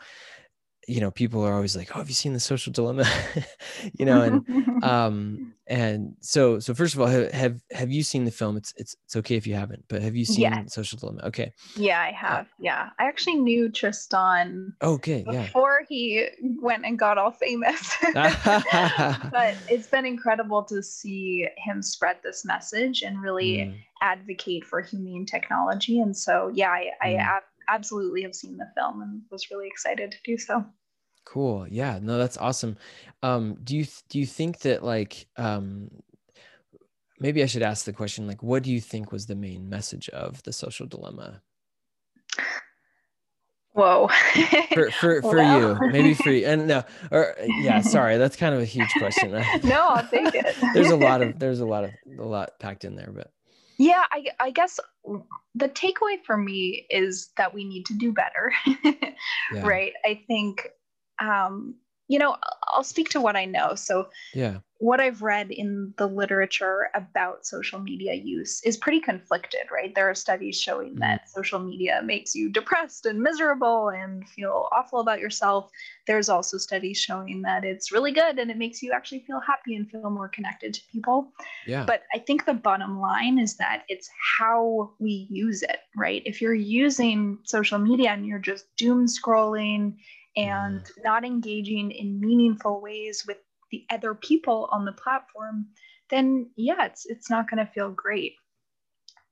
you 0.88 1.00
know 1.00 1.12
people 1.12 1.44
are 1.44 1.54
always 1.54 1.76
like 1.76 1.96
oh 1.96 2.00
have 2.00 2.10
you 2.10 2.16
seen 2.16 2.34
the 2.34 2.40
social 2.40 2.72
dilemma? 2.72 3.06
You 3.94 4.06
know 4.06 4.22
and 4.22 4.84
um 4.84 5.54
and 5.68 6.16
so 6.20 6.60
so 6.60 6.74
first 6.74 6.96
of 6.96 7.02
all 7.02 7.08
have 7.08 7.62
have 7.72 7.92
you 7.92 8.04
seen 8.04 8.26
the 8.26 8.32
film? 8.32 8.58
It's 8.58 8.74
it's 8.78 8.96
it's 9.06 9.16
okay 9.18 9.36
if 9.36 9.46
you 9.46 9.56
haven't 9.56 9.86
but 9.88 10.02
have 10.02 10.16
you 10.16 10.26
seen 10.26 10.68
social 10.70 10.98
dilemma? 10.98 11.22
Okay. 11.26 11.54
Yeah 11.76 12.02
i 12.02 12.10
uh, 12.10 12.14
have. 12.14 12.48
Yeah. 12.60 12.90
I 13.00 13.06
actually 13.06 13.36
knew 13.36 13.70
tristan 13.70 14.74
okay 14.82 15.24
before 15.24 15.82
yeah. 15.82 15.86
he 15.88 16.28
went 16.62 16.86
and 16.86 16.98
got 16.98 17.18
all 17.18 17.32
famous. 17.32 17.96
But 18.16 19.56
it's 19.70 19.88
been 19.88 20.06
incredible 20.06 20.64
to 20.64 20.82
see 20.82 21.48
him 21.58 21.82
spread 21.82 22.18
this 22.24 22.46
message 22.46 23.02
and 23.02 23.22
really 23.22 23.58
mm. 23.58 23.76
advocate 24.02 24.66
for 24.66 24.82
humane 24.82 25.26
technology 25.26 26.00
and 26.00 26.16
so 26.16 26.52
yeah 26.54 26.70
i 26.70 26.90
i 27.02 27.08
mm 27.10 27.40
absolutely 27.70 28.24
have 28.24 28.36
seen 28.36 28.58
the 28.58 28.68
film 28.76 29.02
and 29.02 29.22
was 29.32 29.50
really 29.52 29.68
excited 29.68 30.12
to 30.12 30.18
do 30.24 30.38
so. 30.38 30.66
Cool. 31.26 31.68
Yeah. 31.68 32.00
No, 32.02 32.18
that's 32.18 32.38
awesome. 32.38 32.78
Um, 33.24 33.58
do 33.64 33.76
you 33.76 33.86
do 34.10 34.20
you 34.20 34.26
think 34.26 34.60
that 34.60 34.84
like 34.84 35.28
um, 35.38 35.90
maybe 37.20 37.42
I 37.42 37.48
should 37.48 37.64
ask 37.64 37.86
the 37.86 37.94
question 37.94 38.28
like, 38.28 38.44
what 38.44 38.64
do 38.64 38.72
you 38.72 38.80
think 38.80 39.12
was 39.12 39.26
the 39.26 39.36
main 39.36 39.70
message 39.70 40.10
of 40.10 40.44
the 40.44 40.54
social 40.54 40.86
dilemma? 40.86 41.42
Whoa. 43.76 44.08
for 44.74 44.90
for, 44.92 45.22
for 45.22 45.36
well. 45.36 45.60
you, 45.60 45.92
maybe 45.92 46.14
for 46.14 46.32
you. 46.32 46.46
And 46.48 46.68
no, 46.68 46.84
or 47.12 47.36
yeah, 47.46 47.82
sorry, 47.82 48.18
that's 48.18 48.36
kind 48.36 48.56
of 48.56 48.62
a 48.62 48.66
huge 48.66 48.92
question. 48.98 49.32
no, 49.64 49.88
I'll 49.88 50.08
take 50.08 50.34
it. 50.34 50.56
there's 50.74 50.92
a 50.92 50.96
lot 50.96 51.22
of 51.22 51.38
there's 51.40 51.60
a 51.60 51.66
lot 51.66 51.84
of 51.84 51.92
a 52.18 52.24
lot 52.24 52.58
packed 52.60 52.86
in 52.86 52.96
there, 52.96 53.12
but 53.14 53.32
yeah, 53.78 54.04
I 54.12 54.26
I 54.40 54.52
guess 54.52 54.80
the 55.56 55.70
takeaway 55.70 56.24
for 56.26 56.38
me 56.38 56.86
is 56.90 57.30
that 57.38 57.54
we 57.54 57.64
need 57.64 57.86
to 57.88 57.94
do 57.94 58.14
better. 58.14 58.54
yeah. 58.84 59.62
Right? 59.62 59.94
I 60.04 60.24
think 60.28 60.70
um 61.20 61.76
you 62.08 62.20
know, 62.20 62.38
I'll 62.68 62.84
speak 62.84 63.10
to 63.10 63.22
what 63.22 63.36
I 63.36 63.46
know. 63.46 63.76
So, 63.76 64.10
yeah, 64.34 64.60
what 64.80 65.00
I've 65.00 65.22
read 65.22 65.52
in 65.52 65.94
the 65.98 66.06
literature 66.06 66.90
about 66.94 67.46
social 67.46 67.80
media 67.80 68.14
use 68.14 68.62
is 68.64 68.76
pretty 68.76 69.00
conflicted, 69.00 69.62
right? 69.72 69.96
There 69.96 70.10
are 70.10 70.16
studies 70.16 70.60
showing 70.60 70.90
mm-hmm. 70.92 71.00
that 71.00 71.30
social 71.30 71.60
media 71.60 72.02
makes 72.04 72.36
you 72.36 72.50
depressed 72.50 73.06
and 73.06 73.22
miserable 73.22 73.90
and 73.90 74.28
feel 74.28 74.68
awful 74.74 75.00
about 75.00 75.20
yourself. 75.20 75.72
There's 76.08 76.28
also 76.28 76.58
studies 76.58 76.98
showing 76.98 77.42
that 77.44 77.64
it's 77.64 77.92
really 77.92 78.12
good 78.12 78.38
and 78.38 78.52
it 78.52 78.58
makes 78.58 78.84
you 78.84 78.92
actually 78.92 79.22
feel 79.26 79.40
happy 79.40 79.76
and 79.76 79.90
feel 79.90 80.10
more 80.10 80.28
connected 80.28 80.74
to 80.74 80.82
people. 80.92 81.32
Yeah. 81.66 81.86
But 81.86 82.04
I 82.14 82.20
think 82.20 82.46
the 82.46 82.54
bottom 82.54 83.00
line 83.00 83.40
is 83.40 83.56
that 83.58 83.84
it's 83.88 84.10
how 84.38 84.92
we 85.00 85.28
use 85.30 85.64
it, 85.64 85.80
right? 85.96 86.22
If 86.26 86.42
you're 86.42 86.54
using 86.54 87.40
social 87.44 87.80
media 87.80 88.12
and 88.12 88.26
you're 88.26 88.40
just 88.40 88.66
doom 88.76 89.08
scrolling 89.08 89.96
and 90.36 90.82
mm. 90.82 90.92
not 91.04 91.26
engaging 91.26 91.92
in 91.92 92.20
meaningful 92.20 92.82
ways 92.82 93.24
with 93.28 93.38
the 93.72 93.86
other 93.90 94.14
people 94.14 94.70
on 94.72 94.86
the 94.86 94.92
platform, 94.92 95.68
then 96.10 96.50
yeah, 96.56 96.86
it's 96.86 97.06
it's 97.06 97.30
not 97.30 97.50
going 97.50 97.66
to 97.66 97.72
feel 97.72 97.92
great. 97.92 98.34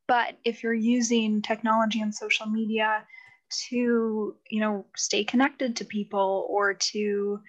But 0.08 0.38
if 0.44 0.64
you're 0.64 0.74
using 0.74 1.42
technology 1.42 2.02
and 2.02 2.14
social 2.14 2.46
media 2.48 3.06
to, 3.70 4.36
you 4.50 4.60
know, 4.60 4.86
stay 4.96 5.24
connected 5.24 5.78
to 5.78 5.86
people 5.86 6.48
or 6.50 6.74
to 6.74 7.40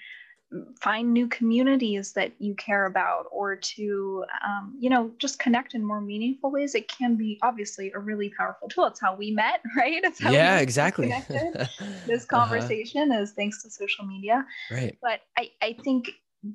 find 0.81 1.13
new 1.13 1.27
communities 1.29 2.13
that 2.13 2.33
you 2.39 2.55
care 2.55 2.87
about 2.87 3.27
or 3.31 3.57
to 3.57 4.25
um, 4.47 4.75
you 4.79 4.91
know 4.91 5.11
just 5.19 5.39
connect 5.39 5.75
in 5.75 5.85
more 5.85 6.01
meaningful 6.01 6.51
ways 6.51 6.75
it 6.75 6.89
can 6.89 7.17
be 7.17 7.39
obviously 7.43 7.93
a 7.95 7.99
really 7.99 8.33
powerful 8.37 8.69
tool. 8.69 8.87
It's 8.87 9.01
how 9.01 9.15
we 9.15 9.31
met 9.31 9.61
right? 9.77 10.03
It's 10.05 10.21
how 10.21 10.33
yeah 10.33 10.59
exactly. 10.69 11.09
this 11.29 11.69
uh-huh. 11.69 12.19
conversation 12.29 13.11
uh-huh. 13.13 13.23
is 13.23 13.33
thanks 13.33 13.63
to 13.63 13.71
social 13.71 14.05
media. 14.05 14.47
Right. 14.71 14.97
But 15.01 15.21
i 15.39 15.51
i 15.63 15.77
think 15.85 16.11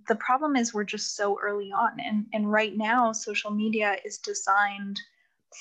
the 0.07 0.15
problem 0.15 0.55
is 0.55 0.73
we're 0.73 0.83
just 0.83 1.15
so 1.15 1.39
early 1.41 1.71
on 1.71 1.99
and 1.99 2.25
and 2.33 2.51
right 2.51 2.77
now 2.77 3.11
social 3.11 3.51
media 3.51 3.97
is 4.05 4.17
designed 4.19 4.99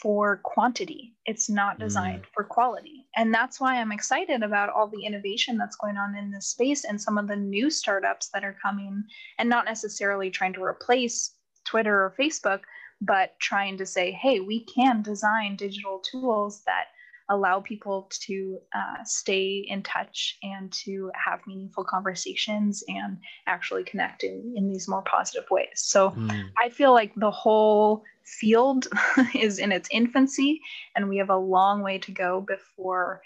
for 0.00 0.40
quantity. 0.44 1.14
It's 1.26 1.48
not 1.48 1.78
designed 1.78 2.22
mm. 2.22 2.26
for 2.34 2.44
quality. 2.44 3.06
And 3.16 3.32
that's 3.32 3.60
why 3.60 3.76
I'm 3.76 3.92
excited 3.92 4.42
about 4.42 4.70
all 4.70 4.88
the 4.88 5.04
innovation 5.04 5.56
that's 5.56 5.76
going 5.76 5.96
on 5.96 6.16
in 6.16 6.30
this 6.30 6.48
space 6.48 6.84
and 6.84 7.00
some 7.00 7.18
of 7.18 7.26
the 7.26 7.36
new 7.36 7.70
startups 7.70 8.28
that 8.32 8.44
are 8.44 8.56
coming 8.62 9.04
and 9.38 9.48
not 9.48 9.64
necessarily 9.64 10.30
trying 10.30 10.52
to 10.54 10.62
replace 10.62 11.34
Twitter 11.64 11.94
or 11.94 12.14
Facebook, 12.18 12.60
but 13.00 13.38
trying 13.40 13.76
to 13.78 13.86
say, 13.86 14.12
hey, 14.12 14.40
we 14.40 14.64
can 14.64 15.02
design 15.02 15.56
digital 15.56 16.00
tools 16.10 16.62
that 16.66 16.86
allow 17.30 17.60
people 17.60 18.10
to 18.10 18.58
uh, 18.74 19.04
stay 19.04 19.66
in 19.68 19.82
touch 19.82 20.38
and 20.42 20.72
to 20.72 21.10
have 21.14 21.40
meaningful 21.46 21.84
conversations 21.84 22.82
and 22.88 23.18
actually 23.46 23.84
connect 23.84 24.24
in, 24.24 24.54
in 24.56 24.68
these 24.68 24.88
more 24.88 25.02
positive 25.02 25.44
ways. 25.50 25.68
So 25.74 26.10
mm. 26.10 26.50
I 26.58 26.70
feel 26.70 26.92
like 26.92 27.12
the 27.16 27.30
whole 27.30 28.02
field 28.28 28.86
is 29.34 29.58
in 29.58 29.72
its 29.72 29.88
infancy, 29.90 30.60
and 30.94 31.08
we 31.08 31.18
have 31.18 31.30
a 31.30 31.36
long 31.36 31.82
way 31.82 31.98
to 31.98 32.12
go 32.12 32.40
before 32.40 33.22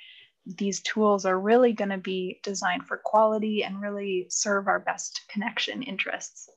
these 0.47 0.81
tools 0.81 1.25
are 1.25 1.39
really 1.39 1.73
going 1.73 1.91
to 1.91 1.99
be 1.99 2.41
designed 2.43 2.85
for 2.85 2.97
quality 2.97 3.63
and 3.63 3.81
really 3.81 4.27
serve 4.29 4.67
our 4.67 4.81
best 4.81 5.23
connection 5.29 5.83
interests. 5.83 6.51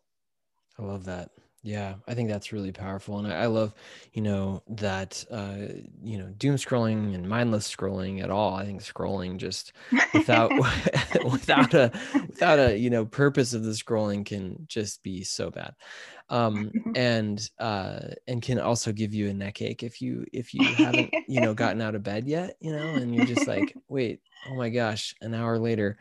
I 0.79 0.83
love 0.83 1.05
that. 1.05 1.29
Yeah, 1.65 1.95
I 2.07 2.13
think 2.13 2.29
that's 2.29 2.53
really 2.53 2.71
powerful, 2.71 3.17
and 3.17 3.27
I, 3.27 3.41
I 3.41 3.45
love, 3.47 3.73
you 4.13 4.21
know, 4.21 4.61
that 4.67 5.25
uh, 5.31 5.55
you 6.03 6.19
know, 6.19 6.27
doom 6.37 6.57
scrolling 6.57 7.15
and 7.15 7.27
mindless 7.27 7.75
scrolling 7.75 8.21
at 8.21 8.29
all. 8.29 8.53
I 8.53 8.65
think 8.65 8.83
scrolling 8.83 9.37
just 9.37 9.73
without 10.13 10.51
without 11.25 11.73
a 11.73 11.91
without 12.13 12.59
a 12.59 12.77
you 12.77 12.91
know 12.91 13.03
purpose 13.03 13.55
of 13.55 13.63
the 13.63 13.71
scrolling 13.71 14.23
can 14.23 14.65
just 14.67 15.01
be 15.01 15.23
so 15.23 15.49
bad, 15.49 15.73
um, 16.29 16.71
and 16.95 17.49
uh, 17.59 17.99
and 18.27 18.41
can 18.41 18.59
also 18.59 18.91
give 18.91 19.13
you 19.13 19.29
a 19.29 19.33
neck 19.33 19.61
ache 19.61 19.83
if 19.83 20.01
you 20.01 20.25
if 20.33 20.53
you 20.53 20.63
haven't 20.63 21.13
you 21.27 21.41
know 21.41 21.53
gotten 21.55 21.81
out 21.81 21.95
of 21.95 22.03
bed 22.03 22.27
yet, 22.27 22.55
you 22.59 22.71
know, 22.71 22.95
and 22.95 23.15
you're 23.15 23.25
just 23.25 23.47
like, 23.47 23.75
wait, 23.87 24.21
oh 24.49 24.55
my 24.55 24.69
gosh 24.69 25.15
an 25.21 25.33
hour 25.33 25.57
later. 25.57 25.97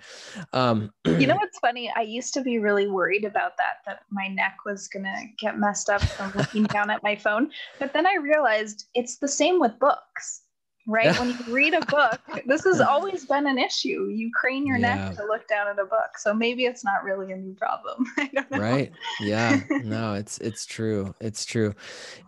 Um 0.52 0.90
you 1.06 1.26
know 1.26 1.36
what's 1.40 1.58
funny? 1.58 1.92
I 1.96 2.02
used 2.02 2.34
to 2.34 2.42
be 2.42 2.58
really 2.58 2.86
worried 2.86 3.24
about 3.24 3.56
that 3.56 3.78
that 3.86 4.00
my 4.10 4.28
neck 4.28 4.58
was 4.64 4.88
gonna 4.88 5.14
get 5.38 5.58
messed 5.58 5.90
up 5.90 6.02
from 6.02 6.32
looking 6.34 6.64
down 6.64 6.90
at 6.90 7.02
my 7.02 7.16
phone 7.16 7.50
but 7.78 7.92
then 7.92 8.06
i 8.06 8.14
realized 8.16 8.86
it's 8.94 9.16
the 9.16 9.28
same 9.28 9.60
with 9.60 9.78
books 9.78 10.42
right? 10.86 11.18
When 11.18 11.30
you 11.30 11.54
read 11.54 11.74
a 11.74 11.84
book 11.86 12.20
this 12.46 12.64
has 12.64 12.80
always 12.80 13.24
been 13.26 13.46
an 13.46 13.58
issue. 13.58 14.08
You 14.08 14.30
crane 14.32 14.66
your 14.66 14.76
yeah. 14.76 14.94
neck 14.94 15.16
to 15.16 15.24
look 15.24 15.48
down 15.48 15.68
at 15.68 15.78
a 15.78 15.84
book 15.84 16.18
so 16.18 16.34
maybe 16.34 16.64
it's 16.64 16.84
not 16.84 17.04
really 17.04 17.32
a 17.32 17.36
new 17.36 17.54
problem. 17.54 18.06
Right. 18.50 18.92
Yeah. 19.20 19.60
No 19.82 20.14
it's 20.20 20.38
it's 20.38 20.66
true. 20.66 21.14
It's 21.20 21.44
true. 21.44 21.74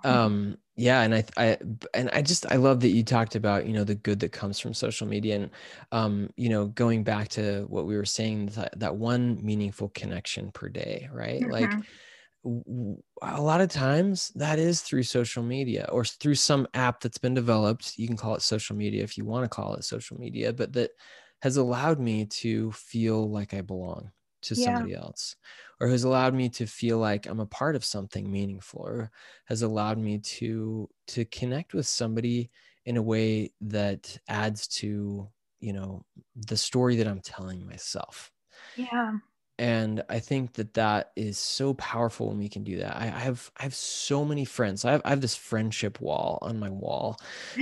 Um 0.05 0.59
yeah 0.77 1.01
and 1.01 1.15
i 1.15 1.25
i 1.39 1.57
and 1.95 2.11
i 2.13 2.21
just 2.21 2.45
i 2.53 2.57
love 2.57 2.81
that 2.81 2.91
you 2.91 3.03
talked 3.03 3.35
about 3.35 3.67
you 3.67 3.73
know 3.73 3.83
the 3.83 3.95
good 3.95 4.21
that 4.21 4.31
comes 4.31 4.61
from 4.61 4.75
social 4.75 5.07
media 5.07 5.37
and 5.37 5.51
um 5.91 6.31
you 6.37 6.51
know 6.51 6.67
going 6.67 7.03
back 7.03 7.29
to 7.29 7.65
what 7.69 7.87
we 7.87 7.97
were 7.97 8.05
saying 8.05 8.47
that, 8.47 8.79
that 8.79 8.95
one 8.95 9.39
meaningful 9.43 9.89
connection 9.95 10.51
per 10.53 10.69
day 10.69 11.09
right? 11.13 11.41
Mm-hmm. 11.41 11.51
like 11.51 11.71
a 13.23 13.43
lot 13.43 13.61
of 13.61 13.69
times 13.69 14.31
that 14.37 14.59
is 14.59 14.83
through 14.83 15.03
social 15.03 15.43
media 15.43 15.89
or 15.91 16.05
through 16.05 16.37
some 16.37 16.67
app 16.75 17.01
that's 17.01 17.19
been 17.19 17.35
developed. 17.35 17.99
You 17.99 18.07
can 18.07 18.17
call 18.17 18.35
it 18.35 18.43
social 18.43 18.77
media 18.77 19.03
if 19.03 19.19
you 19.19 19.25
want 19.25 19.45
to 19.45 19.49
call 19.49 19.75
it 19.75 19.85
social 19.85 20.19
media 20.19 20.53
but 20.53 20.73
that 20.75 20.91
has 21.43 21.57
allowed 21.57 22.01
me 22.01 22.25
to 22.27 22.73
feel 22.73 23.31
like 23.31 23.55
i 23.55 23.61
belong 23.61 24.11
to 24.43 24.55
yeah. 24.55 24.65
somebody 24.65 24.95
else 24.95 25.37
or 25.81 25.89
has 25.89 26.05
allowed 26.05 26.35
me 26.35 26.49
to 26.49 26.67
feel 26.67 26.99
like 26.99 27.27
i'm 27.27 27.41
a 27.41 27.47
part 27.47 27.77
of 27.77 27.85
something 27.85 28.31
meaningful 28.31 28.81
or 28.81 29.11
has 29.47 29.63
allowed 29.63 29.99
me 29.99 30.19
to 30.19 30.89
to 31.07 31.25
connect 31.27 31.75
with 31.75 31.87
somebody 31.87 32.51
in 32.85 32.97
a 32.97 33.03
way 33.03 33.53
that 33.61 34.17
adds 34.29 34.69
to 34.69 35.29
you 35.61 35.73
know 35.73 36.05
the 36.35 36.57
story 36.57 36.97
that 36.97 37.09
i'm 37.09 37.21
telling 37.21 37.67
myself. 37.67 38.31
Yeah 38.77 39.15
and 39.59 40.03
i 40.09 40.19
think 40.19 40.55
that 40.55 40.75
that 40.75 41.13
is 41.17 41.39
so 41.39 41.75
powerful 41.75 42.29
when 42.29 42.39
we 42.39 42.49
can 42.49 42.65
do 42.65 42.79
that. 42.79 42.97
I, 42.97 43.07
I 43.07 43.21
have 43.21 43.51
i 43.57 43.63
have 43.63 43.75
so 43.75 44.25
many 44.25 44.45
friends. 44.45 44.85
I 44.85 44.93
have, 44.93 45.03
I 45.05 45.11
have 45.11 45.21
this 45.21 45.37
friendship 45.37 46.01
wall 46.01 46.39
on 46.43 46.59
my 46.59 46.71
wall 46.71 47.19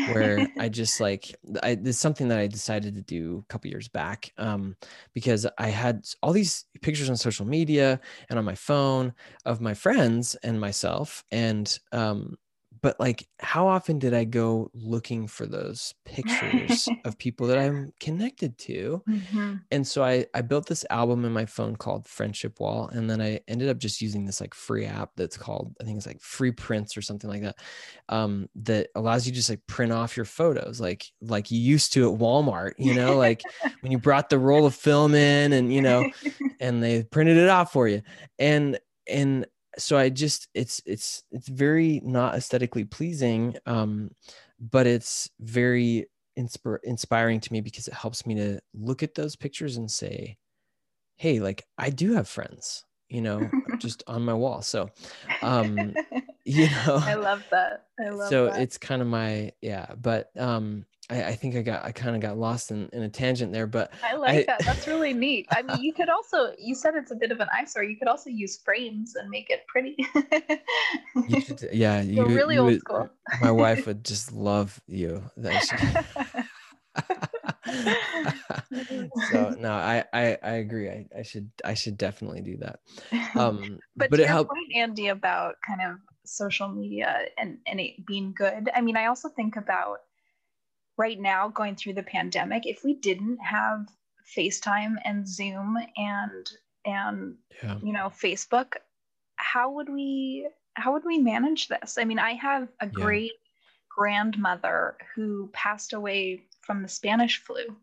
where 0.09 0.47
i 0.59 0.69
just 0.69 1.01
like 1.01 1.35
i 1.63 1.75
this 1.75 1.97
is 1.97 2.01
something 2.01 2.29
that 2.29 2.39
i 2.39 2.47
decided 2.47 2.95
to 2.95 3.03
do 3.03 3.45
a 3.45 3.53
couple 3.53 3.71
years 3.71 3.89
back 3.89 4.33
um, 4.39 4.77
because 5.13 5.47
i 5.59 5.69
had 5.69 6.05
all 6.23 6.33
these 6.33 6.65
pictures 6.83 7.11
on 7.11 7.17
social 7.17 7.47
media 7.47 8.01
and 8.29 8.39
on 8.39 8.45
my 8.45 8.55
phone 8.55 9.13
of 9.45 9.61
my 9.61 9.75
friends 9.75 10.35
and 10.37 10.61
myself. 10.61 11.25
And 11.31 11.79
um, 11.93 12.37
but 12.85 13.01
like 13.01 13.27
how 13.41 13.67
often 13.67 13.99
did 13.99 14.13
i 14.13 14.25
go 14.25 14.71
looking 14.75 15.27
for 15.27 15.47
those 15.47 15.95
pictures 16.05 16.87
of 17.07 17.17
people 17.17 17.47
that 17.47 17.59
i'm 17.59 17.91
connected 17.99 18.59
to 18.59 19.03
mm-hmm. 19.09 19.55
and 19.71 19.87
so 19.87 20.05
I, 20.05 20.27
I 20.35 20.43
built 20.43 20.67
this 20.67 20.85
album 20.91 21.25
in 21.25 21.33
my 21.33 21.47
phone 21.47 21.77
called 21.77 22.07
friendship 22.07 22.61
wall 22.61 22.91
and 22.93 23.09
then 23.09 23.23
i 23.23 23.41
ended 23.49 23.71
up 23.71 23.79
just 23.79 24.03
using 24.03 24.27
this 24.27 24.39
like 24.39 24.53
free 24.53 24.85
app 24.85 25.13
that's 25.17 25.39
called 25.39 25.75
i 25.81 25.85
think 25.85 25.97
it's 25.97 26.07
like 26.07 26.21
free 26.21 26.53
prints 26.53 26.95
or 26.95 27.01
something 27.01 27.31
like 27.31 27.43
that 27.43 27.57
um, 28.11 28.51
that 28.57 28.89
allows 28.95 29.27
you 29.27 29.33
to 29.33 29.37
just 29.37 29.49
like 29.49 29.67
print 29.67 29.91
off 29.91 30.15
your 30.15 30.27
photos 30.27 30.79
like 30.79 31.07
like 31.23 31.51
you 31.51 31.59
used 31.59 31.95
to 31.95 32.13
at 32.13 32.19
walmart 32.19 32.73
you 32.77 32.93
know 32.93 33.17
like 33.17 33.43
when 33.81 33.93
you 33.93 33.99
brought 33.99 34.29
the 34.29 34.39
roll 34.39 34.67
of 34.67 34.75
film 34.75 35.15
in 35.15 35.55
and 35.55 35.73
you 35.73 35.81
know 35.81 36.07
and 36.61 36.83
they 36.83 37.03
printed 37.05 37.39
it 37.39 37.49
off 37.49 37.73
for 37.73 37.89
you 37.89 38.03
and 38.39 38.79
and 39.09 39.47
so 39.79 39.97
I 39.97 40.09
just 40.09 40.49
it's 40.55 40.81
it's 40.87 41.23
it's 41.31 41.49
very 41.49 42.01
not 42.05 42.35
aesthetically 42.35 42.85
pleasing, 42.85 43.57
um, 43.67 44.11
but 44.61 44.87
it's 44.87 45.31
very 45.41 46.07
inspir- 46.39 46.79
inspiring 46.85 47.41
to 47.41 47.53
me 47.53 47.61
because 47.61 47.89
it 47.89 47.95
helps 47.95 48.27
me 48.27 48.35
to 48.37 48.61
look 48.75 49.03
at 49.03 49.15
those 49.15 49.37
pictures 49.37 49.77
and 49.77 49.91
say, 49.91 50.37
hey, 51.17 51.41
like 51.41 51.65
I 51.79 51.91
do 51.91 52.15
have 52.15 52.29
friends, 52.29 52.85
you 53.09 53.21
know, 53.21 53.51
just 53.79 54.03
on 54.07 54.25
my 54.25 54.35
wall. 54.35 54.63
So, 54.63 54.91
um, 55.43 55.95
you 56.45 56.69
know, 56.69 56.99
I 57.03 57.15
love 57.15 57.45
that. 57.51 57.87
I 58.05 58.09
love 58.11 58.31
so 58.31 58.47
that. 58.47 58.61
it's 58.61 58.79
kind 58.79 59.03
of 59.03 59.09
my 59.09 59.53
yeah, 59.61 59.87
but 60.01 60.31
um, 60.39 60.87
I, 61.11 61.25
I 61.25 61.35
think 61.35 61.55
I 61.55 61.63
got 61.63 61.85
I 61.85 61.93
kind 61.93 62.17
of 62.17 62.23
got 62.23 62.39
lost 62.39 62.71
in, 62.71 62.89
in 62.93 63.03
a 63.03 63.09
tangent 63.09 63.53
there, 63.53 63.67
but 63.67 63.93
I 64.03 64.15
like 64.17 64.31
I, 64.31 64.45
that. 64.47 64.65
That's 64.65 64.87
really 64.87 65.13
neat. 65.13 65.47
I 65.51 65.63
mean, 65.63 65.79
you 65.83 65.93
could 65.93 66.09
also 66.09 66.55
you 66.59 66.75
said 66.75 66.95
it's 66.95 67.11
a 67.11 67.15
bit 67.15 67.31
of 67.31 67.41
an 67.41 67.49
eyesore. 67.53 67.83
You 67.83 67.97
could 67.97 68.09
also 68.09 68.31
use 68.31 68.59
frames 68.59 69.15
and 69.15 69.29
make 69.29 69.51
it 69.51 69.67
pretty. 69.67 69.97
you 71.29 71.41
should, 71.41 71.69
yeah, 71.73 72.01
you 72.01 72.25
really 72.25 72.55
you 72.55 72.61
old 72.61 72.73
would, 72.73 72.81
school. 72.81 73.11
my 73.41 73.51
wife 73.51 73.87
would 73.87 74.05
just 74.05 74.33
love 74.33 74.81
you. 74.87 75.23
So 79.31 79.55
no, 79.59 79.73
I, 79.73 80.05
I 80.13 80.39
I 80.43 80.53
agree. 80.53 80.89
I, 80.89 81.07
I 81.19 81.23
should 81.23 81.51
I 81.65 81.75
should 81.75 81.99
definitely 81.99 82.41
do 82.41 82.57
that. 82.59 82.81
Um, 83.35 83.79
but, 83.97 84.11
but 84.11 84.17
to 84.17 84.23
it 84.23 84.29
helped. 84.29 84.51
point, 84.51 84.75
Andy, 84.75 85.09
about 85.09 85.57
kind 85.67 85.81
of 85.83 85.99
social 86.25 86.69
media 86.69 87.27
and 87.37 87.59
and 87.67 87.81
it 87.81 88.07
being 88.07 88.33
good. 88.37 88.71
I 88.75 88.81
mean, 88.81 88.97
I 88.97 89.07
also 89.07 89.29
think 89.29 89.57
about 89.57 89.99
right 90.97 91.19
now 91.21 91.49
going 91.49 91.77
through 91.77 91.95
the 91.95 92.03
pandemic. 92.03 92.67
If 92.67 92.85
we 92.85 92.95
didn't 92.95 93.39
have 93.39 93.89
FaceTime 94.37 94.97
and 95.05 95.27
Zoom 95.29 95.77
and 95.97 96.51
and 96.87 97.37
Yeah. 97.63 97.77
you 97.83 97.93
know 97.93 98.09
Facebook, 98.09 98.75
how 99.37 99.71
would 99.73 99.89
we 99.89 100.49
how 100.75 100.93
would 100.93 101.05
we 101.05 101.19
manage 101.19 101.69
this? 101.69 101.99
I 101.99 102.05
mean, 102.05 102.19
I 102.19 102.33
have 102.35 102.69
a 102.81 102.87
Yeah. 102.87 102.91
great 102.93 103.33
grandmother 103.89 104.97
who 105.15 105.49
passed 105.53 105.93
away 105.93 106.43
from 106.61 106.83
the 106.83 106.89
Spanish 106.89 107.39
flu. 107.39 107.77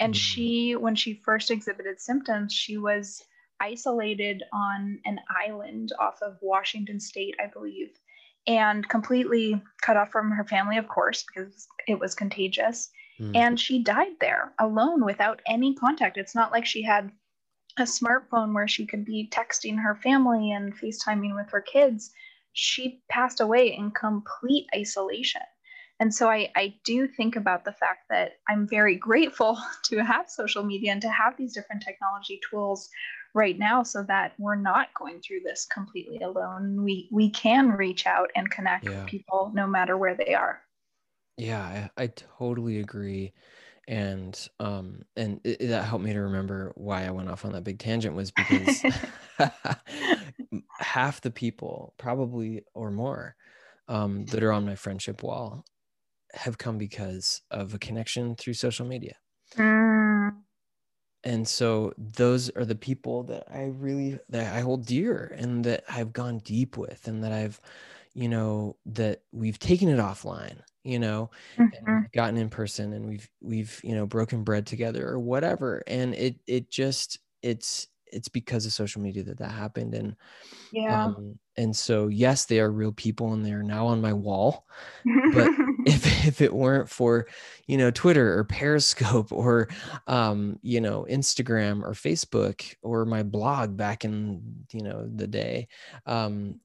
And 0.00 0.14
Mm. 0.14 0.16
she, 0.16 0.76
when 0.76 0.94
she 0.94 1.14
first 1.14 1.50
exhibited 1.50 2.00
symptoms, 2.00 2.52
she 2.52 2.78
was 2.78 3.22
isolated 3.60 4.42
on 4.52 4.98
an 5.04 5.20
island 5.28 5.92
off 5.98 6.20
of 6.22 6.38
Washington 6.40 6.98
State, 6.98 7.36
I 7.40 7.46
believe, 7.46 8.00
and 8.46 8.88
completely 8.88 9.62
cut 9.80 9.96
off 9.96 10.10
from 10.10 10.30
her 10.30 10.44
family, 10.44 10.78
of 10.78 10.88
course, 10.88 11.24
because 11.24 11.66
it 11.86 11.98
was 11.98 12.14
contagious. 12.14 12.90
Mm. 13.20 13.36
And 13.36 13.60
she 13.60 13.82
died 13.82 14.14
there 14.20 14.52
alone 14.58 15.04
without 15.04 15.40
any 15.46 15.74
contact. 15.74 16.16
It's 16.16 16.34
not 16.34 16.52
like 16.52 16.66
she 16.66 16.82
had 16.82 17.12
a 17.78 17.82
smartphone 17.82 18.54
where 18.54 18.68
she 18.68 18.86
could 18.86 19.04
be 19.04 19.30
texting 19.32 19.80
her 19.82 19.94
family 19.94 20.52
and 20.52 20.76
FaceTiming 20.76 21.34
with 21.34 21.50
her 21.50 21.60
kids. 21.60 22.10
She 22.52 23.02
passed 23.08 23.40
away 23.40 23.74
in 23.74 23.92
complete 23.92 24.66
isolation. 24.74 25.42
And 26.00 26.12
so 26.12 26.28
I, 26.28 26.50
I 26.56 26.74
do 26.84 27.06
think 27.06 27.36
about 27.36 27.64
the 27.64 27.72
fact 27.72 28.08
that 28.10 28.32
I'm 28.48 28.66
very 28.66 28.96
grateful 28.96 29.56
to 29.84 30.04
have 30.04 30.28
social 30.28 30.64
media 30.64 30.92
and 30.92 31.02
to 31.02 31.10
have 31.10 31.36
these 31.36 31.54
different 31.54 31.82
technology 31.82 32.40
tools 32.50 32.88
right 33.34 33.58
now 33.58 33.82
so 33.82 34.02
that 34.04 34.34
we're 34.38 34.56
not 34.56 34.92
going 34.94 35.20
through 35.20 35.40
this 35.40 35.66
completely 35.66 36.18
alone. 36.18 36.82
We 36.84 37.08
we 37.12 37.30
can 37.30 37.70
reach 37.72 38.06
out 38.06 38.30
and 38.36 38.50
connect 38.50 38.88
Yeah. 38.88 38.94
with 38.94 39.06
people 39.06 39.52
no 39.54 39.66
matter 39.66 39.96
where 39.98 40.14
they 40.14 40.34
are. 40.34 40.62
Yeah, 41.36 41.90
I, 41.96 42.02
I 42.04 42.06
totally 42.08 42.78
agree. 42.78 43.32
And 43.88 44.48
um 44.60 45.02
and 45.16 45.40
it, 45.44 45.58
that 45.68 45.84
helped 45.84 46.04
me 46.04 46.12
to 46.12 46.20
remember 46.20 46.72
why 46.76 47.04
I 47.04 47.10
went 47.10 47.28
off 47.28 47.44
on 47.44 47.52
that 47.52 47.64
big 47.64 47.80
tangent 47.80 48.14
was 48.14 48.30
because 48.30 48.84
half 50.78 51.20
the 51.20 51.30
people, 51.30 51.94
probably 51.98 52.64
or 52.74 52.90
more, 52.90 53.36
um, 53.88 54.26
that 54.26 54.42
are 54.42 54.52
on 54.52 54.66
my 54.66 54.76
friendship 54.76 55.22
wall 55.22 55.64
have 56.34 56.58
come 56.58 56.78
because 56.78 57.42
of 57.50 57.74
a 57.74 57.78
connection 57.78 58.36
through 58.36 58.54
social 58.54 58.86
media. 58.86 59.16
Mm, 59.56 59.91
And 61.24 61.46
so 61.46 61.92
those 61.98 62.50
are 62.50 62.64
the 62.64 62.74
people 62.74 63.22
that 63.24 63.44
I 63.50 63.64
really 63.66 64.18
that 64.28 64.54
I 64.54 64.60
hold 64.60 64.86
dear 64.86 65.34
and 65.38 65.64
that 65.64 65.84
I've 65.88 66.12
gone 66.12 66.38
deep 66.38 66.76
with 66.76 67.06
and 67.08 67.22
that 67.24 67.32
I've, 67.32 67.60
you 68.14 68.28
know, 68.28 68.76
that 68.86 69.22
we've 69.32 69.58
taken 69.58 69.88
it 69.88 69.98
offline, 69.98 70.60
you 70.84 70.98
know, 70.98 71.30
and 71.72 71.86
mhm. 71.86 72.02
we've 72.02 72.12
gotten 72.12 72.36
in 72.38 72.50
person 72.50 72.92
and 72.92 73.06
we've 73.08 73.30
we've 73.40 73.80
you 73.84 73.94
know 73.94 74.06
broken 74.06 74.44
bread 74.44 74.66
together 74.66 75.08
or 75.08 75.20
whatever 75.20 75.82
and 75.86 76.14
it 76.14 76.40
it 76.46 76.70
just 76.70 77.18
it's 77.42 77.88
it's 78.12 78.28
because 78.28 78.66
of 78.66 78.72
social 78.72 79.02
media 79.02 79.22
that 79.22 79.38
that 79.38 79.50
happened 79.50 79.94
and 79.94 80.16
Yeah. 80.70 81.04
um 81.04 81.38
and 81.56 81.74
so 81.76 82.08
yes 82.08 82.46
they 82.46 82.60
are 82.60 82.70
real 82.70 82.92
people 82.92 83.32
and 83.32 83.44
they're 83.44 83.62
now 83.62 83.86
on 83.86 84.00
my 84.00 84.12
wall 84.12 84.66
but 85.34 85.48
if 85.86 86.26
if 86.26 86.40
it 86.40 86.54
weren't 86.54 86.88
for 86.88 87.26
you 87.66 87.76
know 87.76 87.90
twitter 87.90 88.38
or 88.38 88.44
periscope 88.44 89.32
or 89.32 89.68
um 90.06 90.58
you 90.62 90.80
know 90.80 91.06
instagram 91.10 91.82
or 91.82 91.92
facebook 91.92 92.74
or 92.82 93.04
my 93.04 93.22
blog 93.22 93.76
back 93.76 94.04
in 94.04 94.64
you 94.72 94.82
know 94.82 95.08
the 95.14 95.26
day 95.26 95.68
um 96.06 96.60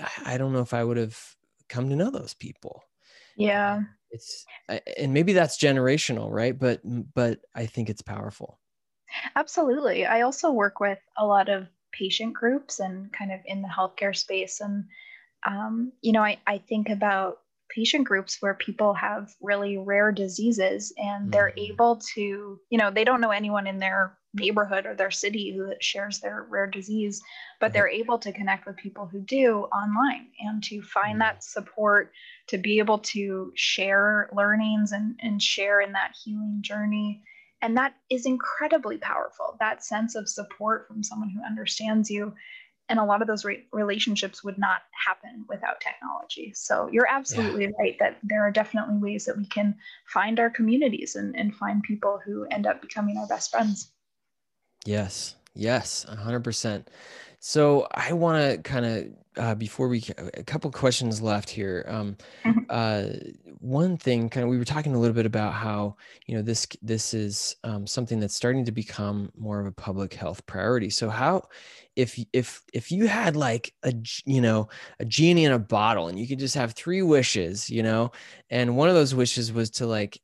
i, 0.00 0.34
I 0.34 0.38
don't 0.38 0.52
know 0.52 0.60
if 0.60 0.74
i 0.74 0.82
would 0.82 0.96
have 0.96 1.18
come 1.68 1.88
to 1.90 1.96
know 1.96 2.10
those 2.10 2.34
people 2.34 2.82
yeah. 3.36 3.82
it's 4.10 4.44
and 4.96 5.12
maybe 5.12 5.32
that's 5.32 5.58
generational 5.58 6.30
right 6.30 6.58
but 6.58 6.80
but 7.14 7.40
i 7.54 7.66
think 7.66 7.88
it's 7.90 8.02
powerful 8.02 8.58
Absolutely. 9.36 10.06
I 10.06 10.22
also 10.22 10.50
work 10.50 10.80
with 10.80 10.98
a 11.16 11.26
lot 11.26 11.48
of 11.48 11.68
patient 11.92 12.34
groups 12.34 12.80
and 12.80 13.12
kind 13.12 13.32
of 13.32 13.40
in 13.46 13.62
the 13.62 13.68
healthcare 13.68 14.16
space. 14.16 14.60
And, 14.60 14.84
um, 15.46 15.92
you 16.02 16.12
know, 16.12 16.22
I, 16.22 16.38
I 16.46 16.58
think 16.58 16.88
about 16.88 17.38
patient 17.70 18.06
groups 18.06 18.40
where 18.40 18.54
people 18.54 18.94
have 18.94 19.34
really 19.40 19.76
rare 19.78 20.12
diseases 20.12 20.92
and 20.96 21.30
they're 21.32 21.52
Mhm. 21.56 21.70
able 21.70 21.96
to, 22.14 22.60
you 22.70 22.78
know, 22.78 22.90
they 22.90 23.04
don't 23.04 23.20
know 23.20 23.30
anyone 23.30 23.66
in 23.66 23.78
their 23.78 24.18
neighborhood 24.34 24.86
or 24.86 24.94
their 24.94 25.10
city 25.10 25.54
who 25.56 25.72
shares 25.80 26.20
their 26.20 26.42
rare 26.44 26.66
disease, 26.66 27.22
but 27.60 27.72
they're 27.72 27.88
able 27.88 28.18
to 28.18 28.32
connect 28.32 28.66
with 28.66 28.76
people 28.76 29.06
who 29.06 29.20
do 29.20 29.64
online 29.72 30.30
and 30.40 30.62
to 30.64 30.82
find 30.82 31.18
Mhm. 31.18 31.20
that 31.20 31.42
support, 31.44 32.12
to 32.48 32.58
be 32.58 32.78
able 32.78 32.98
to 33.00 33.52
share 33.56 34.28
learnings 34.32 34.92
and, 34.92 35.18
and 35.22 35.42
share 35.42 35.80
in 35.80 35.92
that 35.92 36.14
healing 36.22 36.58
journey 36.62 37.22
and 37.62 37.76
that 37.76 37.94
is 38.10 38.26
incredibly 38.26 38.98
powerful. 38.98 39.56
That 39.58 39.84
sense 39.84 40.14
of 40.14 40.28
support 40.28 40.86
from 40.86 41.02
someone 41.02 41.30
who 41.30 41.42
understands 41.42 42.10
you 42.10 42.34
and 42.88 42.98
a 42.98 43.04
lot 43.04 43.20
of 43.20 43.28
those 43.28 43.44
re- 43.44 43.66
relationships 43.72 44.42
would 44.42 44.58
not 44.58 44.82
happen 44.92 45.44
without 45.48 45.80
technology. 45.80 46.52
So 46.54 46.88
you're 46.90 47.08
absolutely 47.08 47.68
right 47.78 47.96
that 47.98 48.16
there 48.22 48.42
are 48.42 48.50
definitely 48.50 48.96
ways 48.96 49.26
that 49.26 49.36
we 49.36 49.46
can 49.46 49.76
find 50.06 50.40
our 50.40 50.48
communities 50.48 51.14
and, 51.14 51.36
and 51.36 51.54
find 51.54 51.82
people 51.82 52.20
who 52.24 52.46
end 52.50 52.66
up 52.66 52.80
becoming 52.80 53.18
our 53.18 53.26
best 53.26 53.50
friends. 53.50 53.90
Yes, 54.86 55.34
yes, 55.54 56.06
a 56.08 56.16
hundred 56.16 56.44
percent. 56.44 56.88
So 57.40 57.86
I 57.92 58.12
want 58.14 58.42
to 58.42 58.62
kind 58.62 58.86
of 58.86 59.06
uh, 59.38 59.54
before 59.54 59.88
we 59.88 60.02
a 60.34 60.42
couple 60.44 60.70
questions 60.70 61.20
left 61.22 61.50
here. 61.50 61.84
Um, 61.88 62.16
Mhm. 62.44 62.68
uh, 62.70 63.10
one 63.60 63.96
thing, 63.96 64.28
kind 64.28 64.44
of, 64.44 64.50
we 64.50 64.58
were 64.58 64.64
talking 64.64 64.94
a 64.94 64.98
little 64.98 65.14
bit 65.14 65.24
about 65.26 65.54
how 65.54 65.96
you 66.26 66.36
know 66.36 66.42
this 66.42 66.66
this 66.82 67.14
is 67.14 67.56
um, 67.64 67.86
something 67.86 68.20
that's 68.20 68.34
starting 68.34 68.64
to 68.66 68.72
become 68.72 69.30
more 69.36 69.58
of 69.60 69.66
a 69.66 69.72
public 69.72 70.12
health 70.14 70.44
priority. 70.46 70.90
So 70.90 71.08
how, 71.08 71.42
if 71.96 72.18
if 72.32 72.62
if 72.74 72.92
you 72.92 73.08
had 73.08 73.36
like 73.36 73.74
a 73.84 73.94
you 74.26 74.40
know 74.42 74.68
a 75.00 75.04
genie 75.06 75.44
in 75.44 75.52
a 75.52 75.58
bottle 75.58 76.08
and 76.08 76.18
you 76.18 76.26
could 76.28 76.38
just 76.38 76.54
have 76.56 76.72
three 76.74 77.02
wishes, 77.02 77.70
you 77.70 77.82
know, 77.82 78.10
and 78.50 78.76
one 78.76 78.88
of 78.90 78.94
those 78.94 79.14
wishes 79.14 79.52
was 79.52 79.70
to 79.72 79.86
like 79.86 80.20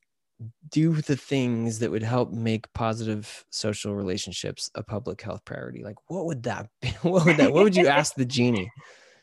do 0.70 0.94
the 0.94 1.16
things 1.16 1.78
that 1.78 1.90
would 1.90 2.02
help 2.02 2.32
make 2.32 2.70
positive 2.72 3.44
social 3.50 3.94
relationships 3.94 4.70
a 4.74 4.82
public 4.82 5.20
health 5.22 5.44
priority 5.44 5.82
like 5.84 5.96
what 6.08 6.26
would 6.26 6.42
that 6.42 6.68
be 6.82 6.88
what 7.02 7.24
would 7.26 7.36
that 7.36 7.52
what 7.52 7.62
would 7.62 7.76
you 7.76 7.86
ask 7.88 8.14
the 8.14 8.24
genie 8.24 8.72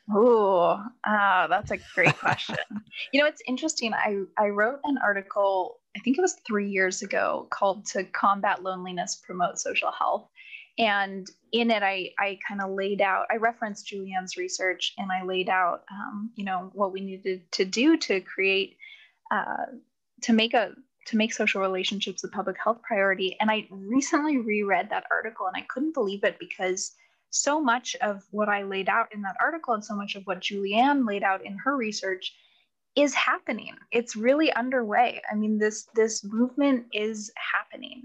Oh, 0.10 0.84
ah, 1.06 1.48
that's 1.50 1.72
a 1.72 1.78
great 1.94 2.18
question. 2.18 2.58
you 3.14 3.22
know, 3.22 3.28
it's 3.28 3.42
interesting. 3.48 3.94
I, 3.94 4.22
I 4.38 4.48
wrote 4.48 4.80
an 4.84 4.98
article, 5.04 5.80
I 5.96 6.00
think 6.00 6.18
it 6.18 6.22
was 6.22 6.38
three 6.48 6.70
years 6.70 7.02
ago, 7.02 7.48
called 7.52 7.86
To 7.88 8.04
Combat 8.06 8.64
Loneliness, 8.64 9.22
Promote 9.26 9.60
Social 9.60 9.92
Health. 9.92 10.28
And 10.78 11.28
in 11.52 11.70
it, 11.70 11.84
I, 11.84 12.12
I 12.18 12.40
kind 12.48 12.62
of 12.62 12.72
laid 12.72 13.02
out, 13.02 13.28
I 13.30 13.36
referenced 13.36 13.88
Julianne's 13.88 14.38
research 14.38 14.94
and 14.98 15.12
I 15.12 15.24
laid 15.24 15.50
out, 15.50 15.84
um, 15.92 16.32
you 16.36 16.46
know, 16.46 16.72
what 16.74 16.94
we 16.94 17.02
needed 17.02 17.52
to 17.54 17.66
do 17.66 17.98
to 17.98 18.22
create, 18.22 18.78
uh, 19.32 19.66
to 20.24 20.34
make 20.34 20.54
a, 20.54 20.72
to 21.08 21.18
make 21.18 21.34
social 21.34 21.62
relationships 21.62 22.24
a 22.24 22.30
public 22.30 22.58
health 22.64 22.82
priority. 22.84 23.36
And 23.40 23.52
I 23.52 23.68
recently 23.70 24.38
reread 24.38 24.90
that 24.90 25.06
article 25.12 25.48
and 25.48 25.58
I 25.58 25.66
couldn't 25.68 25.94
believe 25.94 26.24
it 26.24 26.38
because 26.40 26.94
so 27.32 27.62
much 27.62 27.96
of 28.02 28.24
what 28.32 28.50
I 28.50 28.64
laid 28.64 28.90
out 28.90 29.14
in 29.14 29.22
that 29.24 29.38
article 29.42 29.74
and 29.74 29.84
so 29.84 29.96
much 29.96 30.16
of 30.16 30.24
what 30.28 30.42
Julianne 30.42 31.08
laid 31.08 31.24
out 31.24 31.44
in 31.46 31.58
her 31.58 31.76
research 31.76 32.34
is 32.96 33.14
happening. 33.14 33.74
It's 33.92 34.16
really 34.16 34.52
underway. 34.54 35.22
I 35.32 35.36
mean, 35.36 35.58
this 35.58 35.88
this 35.96 36.24
movement 36.24 36.88
is 36.94 37.32
happening. 37.54 38.04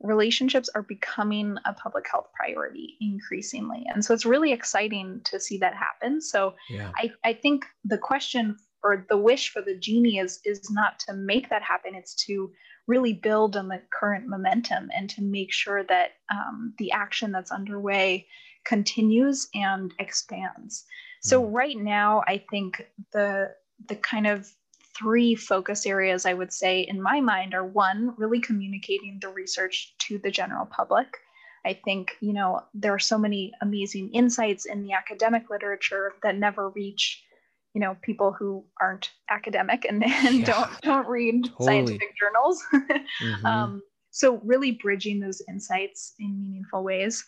Relationships 0.00 0.68
are 0.74 0.82
becoming 0.82 1.56
a 1.64 1.72
public 1.72 2.04
health 2.10 2.28
priority 2.34 2.96
increasingly. 3.00 3.86
And 3.94 4.04
so 4.04 4.12
it's 4.12 4.26
really 4.26 4.52
exciting 4.52 5.20
to 5.24 5.38
see 5.38 5.56
that 5.58 5.74
happen. 5.74 6.20
So 6.20 6.54
yeah 6.68 6.90
I, 6.96 7.12
I 7.24 7.32
think 7.32 7.64
the 7.84 7.96
question 7.96 8.56
or 8.82 9.06
the 9.08 9.16
wish 9.16 9.50
for 9.50 9.62
the 9.62 9.76
genie 9.78 10.18
is 10.18 10.40
is 10.44 10.70
not 10.70 10.98
to 10.98 11.14
make 11.14 11.48
that 11.48 11.62
happen 11.62 11.94
it's 11.94 12.14
to 12.26 12.52
really 12.86 13.14
build 13.14 13.56
on 13.56 13.68
the 13.68 13.80
current 13.90 14.28
momentum 14.28 14.90
and 14.94 15.08
to 15.08 15.22
make 15.22 15.50
sure 15.50 15.82
that 15.84 16.10
um, 16.30 16.74
the 16.76 16.92
action 16.92 17.32
that's 17.32 17.50
underway 17.50 18.26
continues 18.64 19.48
and 19.54 19.94
expands 19.98 20.84
so 21.20 21.42
Mm. 21.42 21.54
right 21.54 21.76
now 21.78 22.22
i 22.26 22.38
think 22.50 22.86
the 23.12 23.54
the 23.88 23.96
kind 23.96 24.26
of 24.26 24.50
three 24.96 25.34
focus 25.34 25.86
areas 25.86 26.24
I 26.24 26.34
would 26.34 26.52
say 26.52 26.80
in 26.80 27.02
my 27.02 27.20
mind 27.20 27.54
are 27.54 27.64
one, 27.64 28.14
really 28.16 28.40
communicating 28.40 29.18
the 29.20 29.28
research 29.28 29.94
to 30.00 30.18
the 30.18 30.30
general 30.30 30.66
public. 30.66 31.18
I 31.66 31.72
think, 31.84 32.16
you 32.20 32.32
know, 32.32 32.62
there 32.74 32.94
are 32.94 32.98
so 32.98 33.18
many 33.18 33.52
amazing 33.62 34.12
insights 34.12 34.66
in 34.66 34.82
the 34.82 34.92
academic 34.92 35.48
literature 35.50 36.12
that 36.22 36.36
never 36.36 36.68
reach, 36.70 37.24
you 37.72 37.80
know, 37.80 37.96
people 38.02 38.32
who 38.32 38.64
aren't 38.80 39.10
academic 39.30 39.84
and, 39.84 40.04
and 40.26 40.40
yeah, 40.40 40.44
don't 40.44 40.80
don't 40.82 41.08
read 41.08 41.44
totally. 41.44 41.66
scientific 41.66 42.16
journals. 42.16 42.62
mm-hmm. 42.74 43.46
um, 43.46 43.82
so 44.10 44.40
really 44.44 44.72
bridging 44.72 45.18
those 45.18 45.42
insights 45.48 46.14
in 46.20 46.38
meaningful 46.38 46.84
ways. 46.84 47.24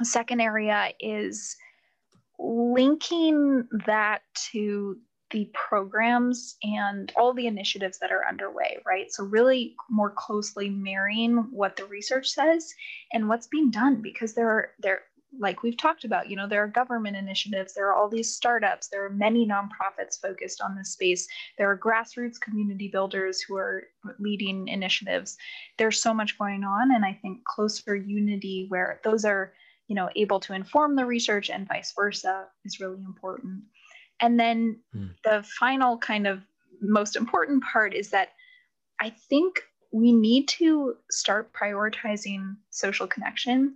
A 0.00 0.04
second 0.04 0.40
area 0.40 0.90
is 1.00 1.56
linking 2.38 3.66
that 3.86 4.22
to 4.50 4.98
the 5.30 5.50
programs 5.54 6.56
and 6.62 7.10
all 7.16 7.32
the 7.32 7.46
initiatives 7.46 7.98
that 7.98 8.12
are 8.12 8.28
underway, 8.28 8.78
right? 8.86 9.10
So, 9.10 9.24
really 9.24 9.74
more 9.90 10.10
closely 10.10 10.68
marrying 10.68 11.36
what 11.50 11.76
the 11.76 11.86
research 11.86 12.28
says 12.28 12.72
and 13.12 13.28
what's 13.28 13.46
being 13.46 13.70
done 13.70 14.02
because 14.02 14.34
there 14.34 14.48
are, 14.48 14.70
there, 14.78 15.00
like 15.38 15.62
we've 15.62 15.78
talked 15.78 16.04
about, 16.04 16.28
you 16.28 16.36
know, 16.36 16.46
there 16.46 16.62
are 16.62 16.68
government 16.68 17.16
initiatives, 17.16 17.72
there 17.72 17.88
are 17.88 17.94
all 17.94 18.08
these 18.08 18.34
startups, 18.34 18.88
there 18.88 19.04
are 19.04 19.10
many 19.10 19.48
nonprofits 19.48 20.20
focused 20.20 20.60
on 20.60 20.76
this 20.76 20.92
space, 20.92 21.26
there 21.56 21.70
are 21.70 21.78
grassroots 21.78 22.38
community 22.38 22.88
builders 22.88 23.40
who 23.40 23.56
are 23.56 23.84
leading 24.18 24.68
initiatives. 24.68 25.36
There's 25.78 26.02
so 26.02 26.12
much 26.12 26.38
going 26.38 26.64
on, 26.64 26.94
and 26.94 27.04
I 27.04 27.18
think 27.22 27.44
closer 27.44 27.96
unity 27.96 28.66
where 28.68 29.00
those 29.04 29.24
are, 29.24 29.54
you 29.92 29.96
know, 29.96 30.08
able 30.16 30.40
to 30.40 30.54
inform 30.54 30.96
the 30.96 31.04
research 31.04 31.50
and 31.50 31.68
vice 31.68 31.92
versa 31.94 32.46
is 32.64 32.80
really 32.80 33.02
important. 33.04 33.60
And 34.20 34.40
then 34.40 34.78
hmm. 34.90 35.08
the 35.22 35.44
final 35.60 35.98
kind 35.98 36.26
of 36.26 36.40
most 36.80 37.14
important 37.14 37.62
part 37.62 37.92
is 37.92 38.08
that 38.08 38.30
I 39.02 39.10
think 39.28 39.60
we 39.92 40.10
need 40.10 40.48
to 40.48 40.94
start 41.10 41.52
prioritizing 41.52 42.56
social 42.70 43.06
connection 43.06 43.74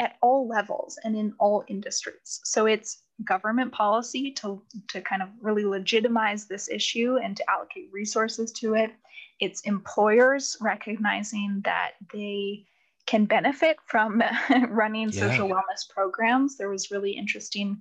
at 0.00 0.16
all 0.20 0.48
levels 0.48 0.98
and 1.04 1.16
in 1.16 1.32
all 1.38 1.64
industries. 1.68 2.40
So 2.42 2.66
it's 2.66 3.04
government 3.24 3.70
policy 3.70 4.32
to, 4.32 4.60
to 4.88 5.00
kind 5.00 5.22
of 5.22 5.28
really 5.40 5.64
legitimize 5.64 6.46
this 6.46 6.68
issue 6.68 7.18
and 7.22 7.36
to 7.36 7.48
allocate 7.48 7.88
resources 7.92 8.50
to 8.54 8.74
it. 8.74 8.90
It's 9.38 9.60
employers 9.60 10.56
recognizing 10.60 11.60
that 11.64 11.92
they 12.12 12.64
can 13.06 13.24
benefit 13.24 13.78
from 13.86 14.22
running 14.68 15.10
yeah. 15.10 15.28
social 15.28 15.48
wellness 15.48 15.88
programs. 15.88 16.56
There 16.56 16.68
was 16.68 16.90
really 16.90 17.12
interesting 17.12 17.80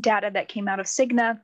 data 0.00 0.30
that 0.32 0.48
came 0.48 0.68
out 0.68 0.80
of 0.80 0.86
Cigna 0.86 1.40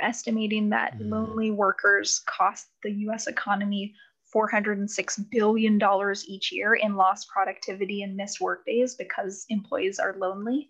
estimating 0.00 0.70
that 0.70 0.98
mm. 0.98 1.10
lonely 1.10 1.50
workers 1.50 2.22
cost 2.26 2.66
the 2.82 2.92
US 2.92 3.26
economy 3.26 3.94
$406 4.34 5.30
billion 5.30 5.80
each 6.26 6.52
year 6.52 6.74
in 6.74 6.96
lost 6.96 7.28
productivity 7.28 8.02
and 8.02 8.16
missed 8.16 8.40
work 8.40 8.64
days 8.66 8.94
because 8.94 9.46
employees 9.48 9.98
are 9.98 10.16
lonely. 10.18 10.68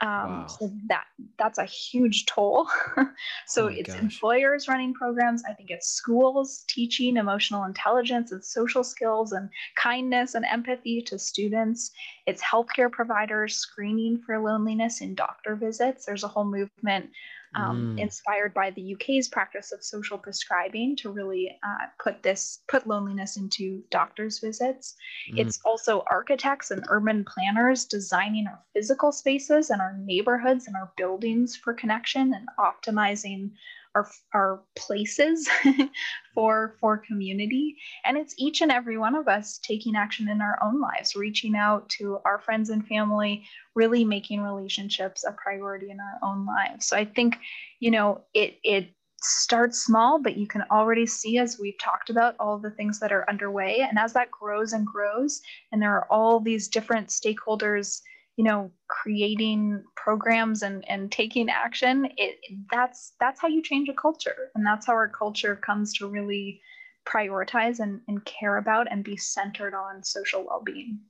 Um, 0.00 0.08
wow. 0.08 0.46
So 0.46 0.70
that 0.88 1.04
that's 1.38 1.58
a 1.58 1.64
huge 1.64 2.26
toll. 2.26 2.68
so 3.46 3.64
oh 3.64 3.68
it's 3.68 3.92
gosh. 3.92 4.02
employers 4.02 4.68
running 4.68 4.94
programs. 4.94 5.42
I 5.48 5.54
think 5.54 5.70
it's 5.70 5.88
schools 5.88 6.64
teaching 6.68 7.16
emotional 7.16 7.64
intelligence 7.64 8.30
and 8.30 8.44
social 8.44 8.84
skills 8.84 9.32
and 9.32 9.48
kindness 9.76 10.34
and 10.34 10.44
empathy 10.44 11.02
to 11.02 11.18
students. 11.18 11.90
It's 12.26 12.42
healthcare 12.42 12.90
providers 12.90 13.56
screening 13.56 14.22
for 14.24 14.38
loneliness 14.38 15.00
in 15.00 15.14
doctor 15.14 15.56
visits. 15.56 16.06
There's 16.06 16.24
a 16.24 16.28
whole 16.28 16.44
movement 16.44 17.10
um, 17.54 17.96
mm. 17.96 18.00
inspired 18.00 18.52
by 18.54 18.70
the 18.70 18.94
UK's 18.94 19.28
practice 19.28 19.72
of 19.72 19.82
social 19.82 20.18
prescribing 20.18 20.96
to 20.96 21.10
really 21.10 21.58
uh, 21.66 21.86
put 22.02 22.22
this 22.22 22.60
put 22.68 22.86
loneliness 22.86 23.36
into 23.36 23.82
doctors' 23.90 24.38
visits. 24.38 24.94
Mm. 25.32 25.40
It's 25.40 25.60
also 25.64 26.04
architects 26.10 26.70
and 26.70 26.84
urban 26.88 27.24
planners 27.24 27.84
designing 27.84 28.46
our 28.46 28.62
physical 28.74 29.12
spaces 29.12 29.70
and 29.70 29.80
our 29.80 29.96
neighborhoods 29.98 30.66
and 30.66 30.76
our 30.76 30.92
buildings 30.96 31.56
for 31.56 31.72
connection 31.72 32.34
and 32.34 32.48
optimizing 32.58 33.50
our, 33.94 34.08
our 34.34 34.62
places 34.76 35.48
for 36.34 36.76
for 36.80 36.98
community. 36.98 37.76
And 38.04 38.16
it's 38.16 38.34
each 38.38 38.60
and 38.60 38.70
every 38.70 38.98
one 38.98 39.14
of 39.14 39.28
us 39.28 39.58
taking 39.58 39.96
action 39.96 40.28
in 40.28 40.40
our 40.40 40.58
own 40.62 40.80
lives 40.80 41.16
reaching 41.16 41.56
out 41.56 41.88
to 41.90 42.18
our 42.24 42.38
friends 42.38 42.70
and 42.70 42.86
family 42.86 43.44
really 43.74 44.04
making 44.04 44.42
relationships 44.42 45.24
a 45.24 45.32
priority 45.32 45.90
in 45.90 45.98
our 46.00 46.18
own 46.28 46.46
lives. 46.46 46.86
So 46.86 46.96
i 46.96 47.04
think 47.04 47.38
you 47.80 47.90
know 47.90 48.22
it 48.34 48.58
it 48.62 48.88
starts 49.20 49.84
small 49.84 50.20
but 50.20 50.36
you 50.36 50.46
can 50.46 50.62
already 50.70 51.04
see 51.04 51.38
as 51.38 51.58
we've 51.58 51.78
talked 51.80 52.08
about 52.08 52.36
all 52.38 52.56
the 52.56 52.70
things 52.70 53.00
that 53.00 53.12
are 53.12 53.28
underway. 53.28 53.80
And 53.88 53.98
as 53.98 54.12
that 54.12 54.30
grows 54.30 54.72
and 54.72 54.86
grows 54.86 55.40
and 55.72 55.82
there 55.82 55.92
are 55.92 56.06
all 56.10 56.40
these 56.40 56.68
different 56.68 57.08
stakeholders 57.08 58.00
you 58.38 58.44
know 58.44 58.70
creating 58.86 59.82
programs 59.96 60.62
and 60.62 60.88
and 60.88 61.12
taking 61.12 61.50
action 61.50 62.08
it 62.16 62.38
that's 62.70 63.12
that's 63.20 63.40
how 63.40 63.48
you 63.48 63.62
change 63.62 63.88
a 63.88 63.94
culture. 63.94 64.50
And 64.54 64.64
that's 64.64 64.86
how 64.86 64.94
our 64.94 65.08
culture 65.08 65.56
comes 65.56 65.92
to 65.94 66.08
really 66.08 66.60
prioritize 67.06 67.80
and, 67.80 68.00
and 68.08 68.24
care 68.24 68.58
about 68.58 68.90
and 68.90 69.02
be 69.02 69.16
centered 69.16 69.74
on 69.74 70.02
social 70.02 70.44
well-being. 70.46 71.00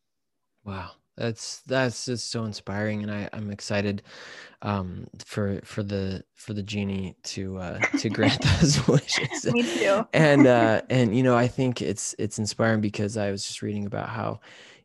Wow. 0.65 0.93
That's 1.17 1.63
that's 1.63 2.07
just 2.07 2.31
so 2.31 2.45
inspiring. 2.45 3.03
And 3.03 3.11
I, 3.11 3.29
i'm 3.33 3.51
excited 3.51 4.03
um, 4.63 5.09
for 5.25 5.61
for 5.65 5.83
the 5.83 6.25
for 6.35 6.55
the 6.55 6.63
genie 6.63 7.17
to 7.25 7.59
uh, 7.59 7.79
to 7.99 8.09
grant 8.17 8.41
those 8.43 8.87
wishes. 8.87 9.53
Me 9.53 9.63
too. 9.63 10.07
And 10.13 10.47
uh 10.47 10.83
and 10.91 11.17
you 11.17 11.23
know 11.23 11.37
i 11.37 11.49
think 11.49 11.83
it's 11.83 12.15
it's 12.19 12.39
inspiring 12.39 12.81
because 12.81 13.17
i 13.17 13.31
was 13.31 13.45
just 13.45 13.63
reading 13.63 13.87
about 13.87 14.09
how 14.09 14.41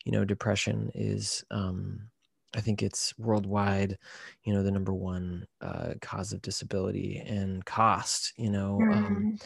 you 0.06 0.12
know 0.12 0.26
depression 0.26 0.92
is 0.96 1.46
um 1.52 2.10
I 2.56 2.62
think 2.62 2.84
it's 2.84 3.18
worldwide, 3.18 3.98
you 4.44 4.54
know, 4.54 4.64
the 4.64 4.72
number 4.72 4.94
one 4.94 5.48
uh, 5.62 5.94
cause 6.02 6.34
of 6.34 6.42
disability 6.42 7.18
and 7.26 7.66
cost, 7.66 8.34
you 8.38 8.50
know, 8.52 8.80
um, 8.82 8.90
mm. 8.92 9.06
um, 9.06 9.38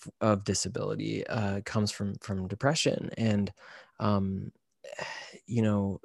f- 0.00 0.12
of 0.20 0.44
disability 0.44 1.26
uh, 1.26 1.60
comes 1.64 1.90
from 1.90 2.14
from 2.20 2.48
depression, 2.48 3.10
and 3.18 3.52
um, 4.00 4.52
you 5.46 5.62
know, 5.62 6.00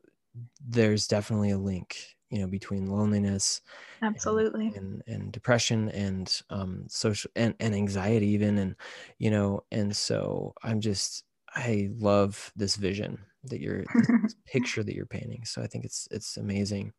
there's 0.65 1.07
definitely 1.07 1.51
a 1.51 1.57
link, 1.57 1.97
you 2.29 2.39
know, 2.39 2.47
between 2.47 2.87
loneliness, 2.87 3.61
absolutely, 4.01 4.67
and, 4.67 4.75
and, 4.75 5.03
and 5.07 5.31
depression 5.31 5.89
and 5.89 6.41
um, 6.49 6.85
social 6.87 7.31
and, 7.35 7.55
and 7.59 7.75
anxiety 7.75 8.27
even, 8.27 8.57
and 8.57 8.75
you 9.17 9.31
know, 9.31 9.61
and 9.71 9.95
so 9.95 10.53
I'm 10.63 10.79
just 10.81 11.23
I 11.55 11.89
love 11.97 12.51
this 12.55 12.75
vision 12.75 13.19
that 13.45 13.59
you're 13.59 13.83
this 14.23 14.35
picture 14.45 14.83
that 14.83 14.95
you're 14.95 15.05
painting. 15.05 15.45
So 15.45 15.61
I 15.61 15.67
think 15.67 15.85
it's 15.85 16.07
it's 16.11 16.37
amazing. 16.37 16.93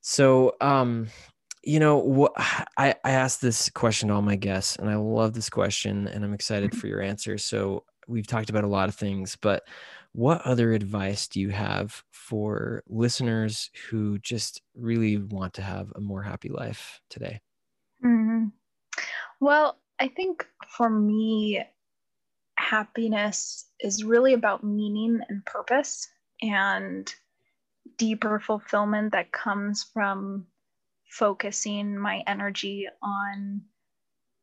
So 0.00 0.54
um 0.60 1.08
you 1.64 1.80
know 1.80 1.98
what 1.98 2.32
I, 2.36 2.94
I 3.04 3.10
asked 3.10 3.40
this 3.40 3.68
question 3.70 4.08
to 4.08 4.14
all 4.14 4.22
my 4.22 4.36
guests 4.36 4.76
and 4.76 4.88
I 4.88 4.94
love 4.94 5.34
this 5.34 5.50
question 5.50 6.06
and 6.06 6.24
I'm 6.24 6.32
excited 6.32 6.74
for 6.74 6.86
your 6.86 7.02
answer. 7.02 7.36
So 7.36 7.84
we've 8.06 8.26
talked 8.26 8.48
about 8.48 8.64
a 8.64 8.68
lot 8.68 8.88
of 8.88 8.94
things, 8.94 9.36
but 9.40 9.64
what 10.12 10.40
other 10.42 10.72
advice 10.72 11.28
do 11.28 11.40
you 11.40 11.50
have 11.50 12.02
for 12.10 12.82
listeners 12.88 13.70
who 13.88 14.18
just 14.18 14.62
really 14.74 15.18
want 15.18 15.54
to 15.54 15.62
have 15.62 15.92
a 15.94 16.00
more 16.00 16.22
happy 16.22 16.48
life 16.48 17.00
today? 17.10 17.40
Mm-hmm. 18.04 18.46
Well, 19.40 19.78
I 20.00 20.08
think 20.08 20.46
for 20.76 20.88
me, 20.88 21.62
happiness 22.68 23.66
is 23.80 24.04
really 24.04 24.34
about 24.34 24.64
meaning 24.64 25.20
and 25.28 25.44
purpose 25.44 26.08
and 26.42 27.12
deeper 27.96 28.38
fulfillment 28.38 29.12
that 29.12 29.32
comes 29.32 29.84
from 29.94 30.46
focusing 31.10 31.98
my 31.98 32.22
energy 32.26 32.86
on 33.02 33.62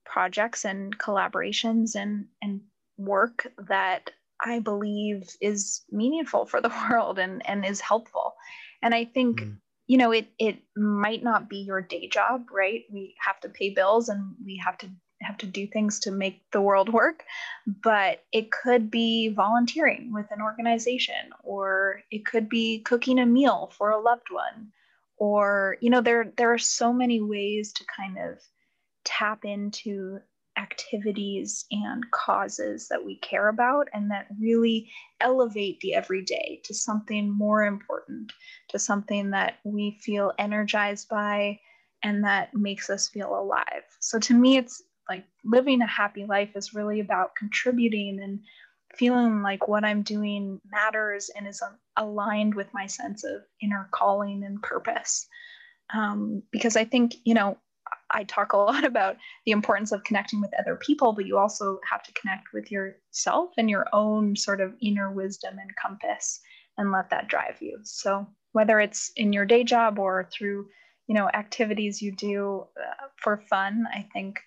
projects 0.05 0.65
and 0.65 0.97
collaborations 0.97 1.95
and, 1.95 2.25
and 2.41 2.61
work 2.97 3.47
that 3.67 4.09
I 4.43 4.59
believe 4.59 5.29
is 5.39 5.83
meaningful 5.91 6.45
for 6.45 6.61
the 6.61 6.73
world 6.89 7.19
and, 7.19 7.47
and 7.47 7.65
is 7.65 7.79
helpful. 7.79 8.33
And 8.81 8.95
I 8.95 9.05
think, 9.05 9.41
mm. 9.41 9.57
you 9.87 9.97
know, 9.97 10.11
it 10.11 10.27
it 10.39 10.57
might 10.75 11.23
not 11.23 11.49
be 11.49 11.57
your 11.57 11.81
day 11.81 12.07
job, 12.07 12.47
right? 12.51 12.83
We 12.91 13.15
have 13.19 13.39
to 13.41 13.49
pay 13.49 13.69
bills 13.69 14.09
and 14.09 14.35
we 14.43 14.61
have 14.63 14.77
to 14.79 14.89
have 15.21 15.37
to 15.39 15.45
do 15.45 15.67
things 15.67 15.99
to 16.01 16.11
make 16.11 16.41
the 16.51 16.61
world 16.61 16.91
work, 16.91 17.23
but 17.83 18.23
it 18.31 18.51
could 18.51 18.91
be 18.91 19.29
volunteering 19.29 20.11
with 20.13 20.27
an 20.31 20.41
organization, 20.41 21.31
or 21.43 22.01
it 22.11 22.25
could 22.25 22.49
be 22.49 22.79
cooking 22.79 23.19
a 23.19 23.25
meal 23.25 23.71
for 23.77 23.89
a 23.89 23.99
loved 24.01 24.27
one, 24.29 24.71
or 25.17 25.77
you 25.81 25.89
know, 25.89 26.01
there 26.01 26.31
there 26.37 26.53
are 26.53 26.57
so 26.57 26.93
many 26.93 27.21
ways 27.21 27.73
to 27.73 27.85
kind 27.85 28.17
of 28.17 28.39
tap 29.03 29.45
into 29.45 30.19
activities 30.57 31.65
and 31.71 32.09
causes 32.11 32.87
that 32.87 33.03
we 33.03 33.17
care 33.17 33.49
about 33.49 33.89
and 33.93 34.09
that 34.09 34.27
really 34.39 34.89
elevate 35.19 35.79
the 35.81 35.93
everyday 35.93 36.61
to 36.63 36.73
something 36.73 37.29
more 37.29 37.65
important, 37.65 38.31
to 38.69 38.79
something 38.79 39.31
that 39.31 39.55
we 39.65 39.97
feel 40.01 40.31
energized 40.39 41.09
by 41.09 41.59
and 42.03 42.23
that 42.23 42.53
makes 42.53 42.89
us 42.89 43.09
feel 43.09 43.37
alive. 43.37 43.83
So 43.99 44.19
to 44.19 44.33
me, 44.33 44.57
it's 44.57 44.81
like 45.09 45.25
living 45.43 45.81
a 45.81 45.87
happy 45.87 46.25
life 46.25 46.55
is 46.55 46.73
really 46.73 46.99
about 46.99 47.35
contributing 47.35 48.19
and 48.21 48.39
feeling 48.95 49.41
like 49.41 49.67
what 49.67 49.83
I'm 49.83 50.01
doing 50.01 50.59
matters 50.71 51.29
and 51.35 51.47
is 51.47 51.61
aligned 51.97 52.55
with 52.55 52.73
my 52.73 52.87
sense 52.87 53.23
of 53.23 53.41
inner 53.61 53.89
calling 53.91 54.43
and 54.43 54.61
purpose. 54.61 55.27
Um, 55.93 56.41
because 56.51 56.75
I 56.75 56.85
think, 56.85 57.15
you 57.23 57.33
know, 57.33 57.57
I 58.11 58.23
talk 58.23 58.53
a 58.53 58.57
lot 58.71 58.83
about 58.83 59.17
the 59.45 59.51
importance 59.51 59.91
of 59.91 60.03
connecting 60.03 60.41
with 60.41 60.51
other 60.59 60.75
people, 60.75 61.13
but 61.13 61.25
you 61.25 61.37
also 61.37 61.79
have 61.89 62.03
to 62.03 62.13
connect 62.13 62.53
with 62.53 62.71
yourself 62.71 63.51
and 63.57 63.69
your 63.69 63.87
own 63.93 64.35
sort 64.35 64.61
of 64.61 64.73
inner 64.81 65.11
wisdom 65.11 65.57
and 65.59 65.75
compass 65.75 66.39
and 66.77 66.91
let 66.91 67.09
that 67.09 67.27
drive 67.27 67.61
you. 67.61 67.79
So, 67.83 68.27
whether 68.51 68.79
it's 68.79 69.11
in 69.17 69.33
your 69.33 69.45
day 69.45 69.65
job 69.65 69.99
or 69.99 70.29
through, 70.31 70.67
you 71.07 71.15
know, 71.15 71.29
activities 71.33 72.01
you 72.01 72.13
do 72.13 72.65
uh, 72.77 73.07
for 73.17 73.43
fun, 73.49 73.85
I 73.93 74.07
think 74.13 74.39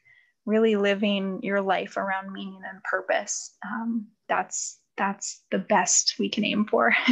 really 0.48 0.76
living 0.76 1.40
your 1.42 1.60
life 1.60 1.96
around 1.96 2.32
meaning 2.32 2.60
and 2.68 2.82
purpose 2.82 3.56
um, 3.64 4.06
that's 4.28 4.78
that's 4.98 5.42
the 5.50 5.58
best 5.58 6.16
we 6.18 6.28
can 6.28 6.44
aim 6.44 6.66
for. 6.66 6.92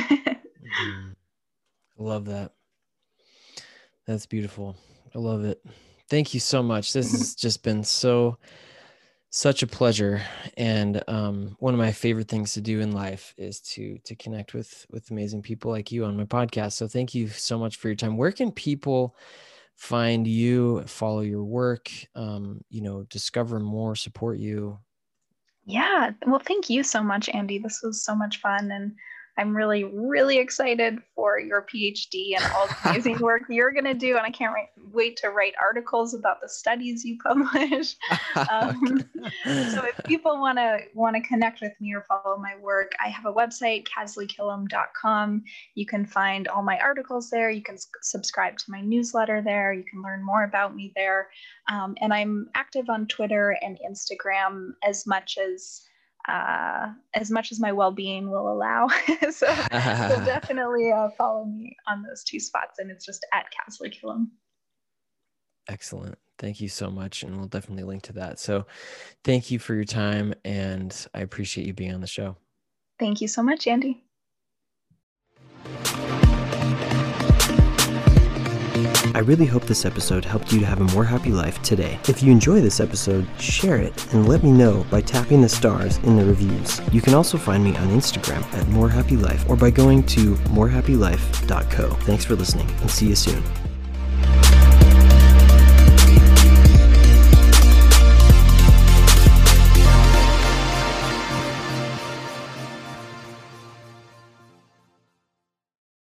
Mm-hmm. 0.67 1.13
love 1.97 2.25
that. 2.25 2.53
That's 4.07 4.27
beautiful. 4.27 4.77
I 5.15 5.19
love 5.19 5.45
it. 5.45 5.65
Thank 6.09 6.35
you 6.35 6.41
so 6.41 6.63
much. 6.63 6.93
This 6.93 7.13
has 7.13 7.35
just 7.41 7.63
been 7.63 7.85
so 7.85 8.37
such 9.31 9.63
a 9.63 9.67
pleasure. 9.67 10.23
And 10.57 11.03
um, 11.09 11.57
one 11.61 11.73
of 11.73 11.79
my 11.79 11.93
favorite 11.93 12.29
things 12.29 12.53
to 12.55 12.61
do 12.61 12.81
in 12.81 12.93
life 12.93 13.33
is 13.37 13.61
to 13.61 13.99
to 13.99 14.17
connect 14.17 14.55
with 14.55 14.87
with 14.91 15.11
amazing 15.11 15.43
people 15.43 15.71
like 15.71 15.93
you 15.93 16.05
on 16.05 16.17
my 16.17 16.25
podcast. 16.25 16.73
So 16.73 16.89
thank 16.89 17.15
you 17.15 17.29
so 17.29 17.59
much 17.59 17.77
for 17.77 17.89
your 17.89 17.97
time. 17.97 18.17
Where 18.17 18.33
can 18.33 18.51
people 18.51 19.17
find 19.77 20.27
you, 20.27 20.83
follow 20.87 21.21
your 21.21 21.45
work, 21.45 21.91
um, 22.15 22.61
you 22.71 22.81
know, 22.81 23.05
discover 23.05 23.61
more, 23.61 23.95
support 23.95 24.39
you? 24.39 24.79
Yeah. 25.67 26.11
Well, 26.27 26.41
thank 26.45 26.71
you 26.71 26.83
so 26.83 27.03
much, 27.03 27.29
Andy. 27.29 27.59
This 27.59 27.81
was 27.83 28.05
so 28.05 28.15
much 28.15 28.41
fun. 28.41 28.71
And 28.71 28.95
I'm 29.39 29.55
really, 29.55 29.85
really 29.85 30.39
excited 30.39 30.99
for 31.15 31.39
your 31.39 31.63
PhD 31.63 32.37
and 32.37 32.45
all 32.55 32.67
the 32.67 32.91
amazing 32.91 33.19
work 33.19 33.43
you're 33.51 33.73
going 33.73 33.85
to 33.85 33.95
do. 33.95 34.17
And 34.17 34.25
I 34.25 34.31
can't 34.31 34.55
wait, 34.55 34.69
wait 34.93 35.17
to 35.19 35.29
write 35.29 35.53
articles 35.61 36.15
about 36.15 36.41
the 36.41 36.49
studies 36.49 37.05
you 37.05 37.19
publish. 37.23 37.97
Um, 38.53 39.03
so 39.45 39.85
if 39.85 39.99
people 40.05 40.39
want 40.39 40.59
to 40.59 40.79
want 40.95 41.17
to 41.17 41.23
connect 41.23 41.61
with 41.63 41.73
me 41.81 41.95
or 41.95 42.03
follow 42.03 42.37
my 42.37 42.55
work, 42.61 42.93
I 43.03 43.09
have 43.09 43.25
a 43.25 43.33
website, 43.33 43.87
kasleykillam.com. 43.89 45.43
You 45.75 45.87
can 45.87 46.05
find 46.05 46.47
all 46.49 46.63
my 46.63 46.79
articles 46.79 47.31
there. 47.31 47.51
You 47.51 47.63
can 47.63 47.77
subscribe 48.03 48.59
to 48.59 48.71
my 48.71 48.81
newsletter 48.83 49.43
there. 49.43 49.73
You 49.73 49.85
can 49.85 50.03
learn 50.03 50.25
more 50.25 50.45
about 50.45 50.77
me 50.77 50.93
there. 50.95 51.29
Um, 51.71 51.97
and 52.01 52.13
I'm 52.13 52.49
active 52.55 52.89
on 52.89 53.07
Twitter 53.07 53.57
and 53.63 53.79
Instagram 53.89 54.73
as 54.87 55.07
much 55.07 55.39
as 55.39 55.86
uh, 56.29 56.89
as 57.15 57.31
much 57.31 57.53
as 57.53 57.61
my 57.61 57.73
well-being 57.73 58.31
will 58.31 58.53
allow. 58.53 58.89
so, 59.23 59.31
so, 59.31 59.47
definitely 59.71 60.93
uh, 60.93 61.09
follow 61.11 61.45
me 61.45 61.77
on 61.87 62.03
those 62.03 62.25
two 62.25 62.41
spots, 62.41 62.79
and 62.79 62.91
it's 62.91 63.05
just 63.05 63.25
at 63.33 63.47
Kasley 63.51 63.91
Killam. 63.91 64.29
Excellent. 65.69 66.19
Thank 66.39 66.61
you 66.61 66.69
so 66.69 66.91
much, 66.91 67.23
and 67.23 67.37
we'll 67.37 67.49
definitely 67.49 67.85
link 67.85 68.03
to 68.05 68.13
that. 68.15 68.39
So, 68.39 68.67
thank 69.25 69.51
you 69.51 69.59
for 69.59 69.75
your 69.75 69.85
time, 69.85 70.35
and 70.45 70.95
I 71.15 71.21
appreciate 71.21 71.67
you 71.67 71.73
being 71.73 71.95
on 71.95 72.01
the 72.01 72.07
show. 72.07 72.37
Thank 72.99 73.21
you 73.21 73.29
so 73.29 73.43
much, 73.43 73.67
Andy. 73.67 74.03
I 79.17 79.21
really 79.21 79.47
hope 79.47 79.65
this 79.65 79.87
episode 79.87 80.27
helped 80.27 80.53
you 80.53 80.61
to 80.61 80.67
have 80.67 80.79
a 80.79 80.93
more 80.93 81.03
happy 81.03 81.31
life 81.31 81.63
today. 81.63 81.99
If 82.07 82.23
you 82.23 82.31
enjoy 82.31 82.61
this 82.61 82.81
episode, 82.81 83.27
share 83.41 83.79
it 83.79 84.13
and 84.13 84.29
let 84.29 84.43
me 84.43 84.53
know 84.53 84.85
by 84.91 85.01
tapping 85.01 85.41
the 85.41 85.49
stars 85.49 85.97
in 86.05 86.17
the 86.17 86.25
reviews. 86.27 86.83
You 86.93 87.01
can 87.01 87.15
also 87.15 87.39
find 87.39 87.65
me 87.65 87.75
on 87.77 87.89
Instagram 87.89 88.43
at 88.53 88.67
morehappylife 88.67 89.49
or 89.49 89.57
by 89.57 89.71
going 89.71 90.03
to 90.09 90.35
morehappylife.co. 90.51 91.89
Thanks 92.05 92.27
for 92.27 92.35
listening 92.35 92.71
and 92.83 92.91
see 92.91 93.07
you 93.07 93.17
soon. 93.17 93.43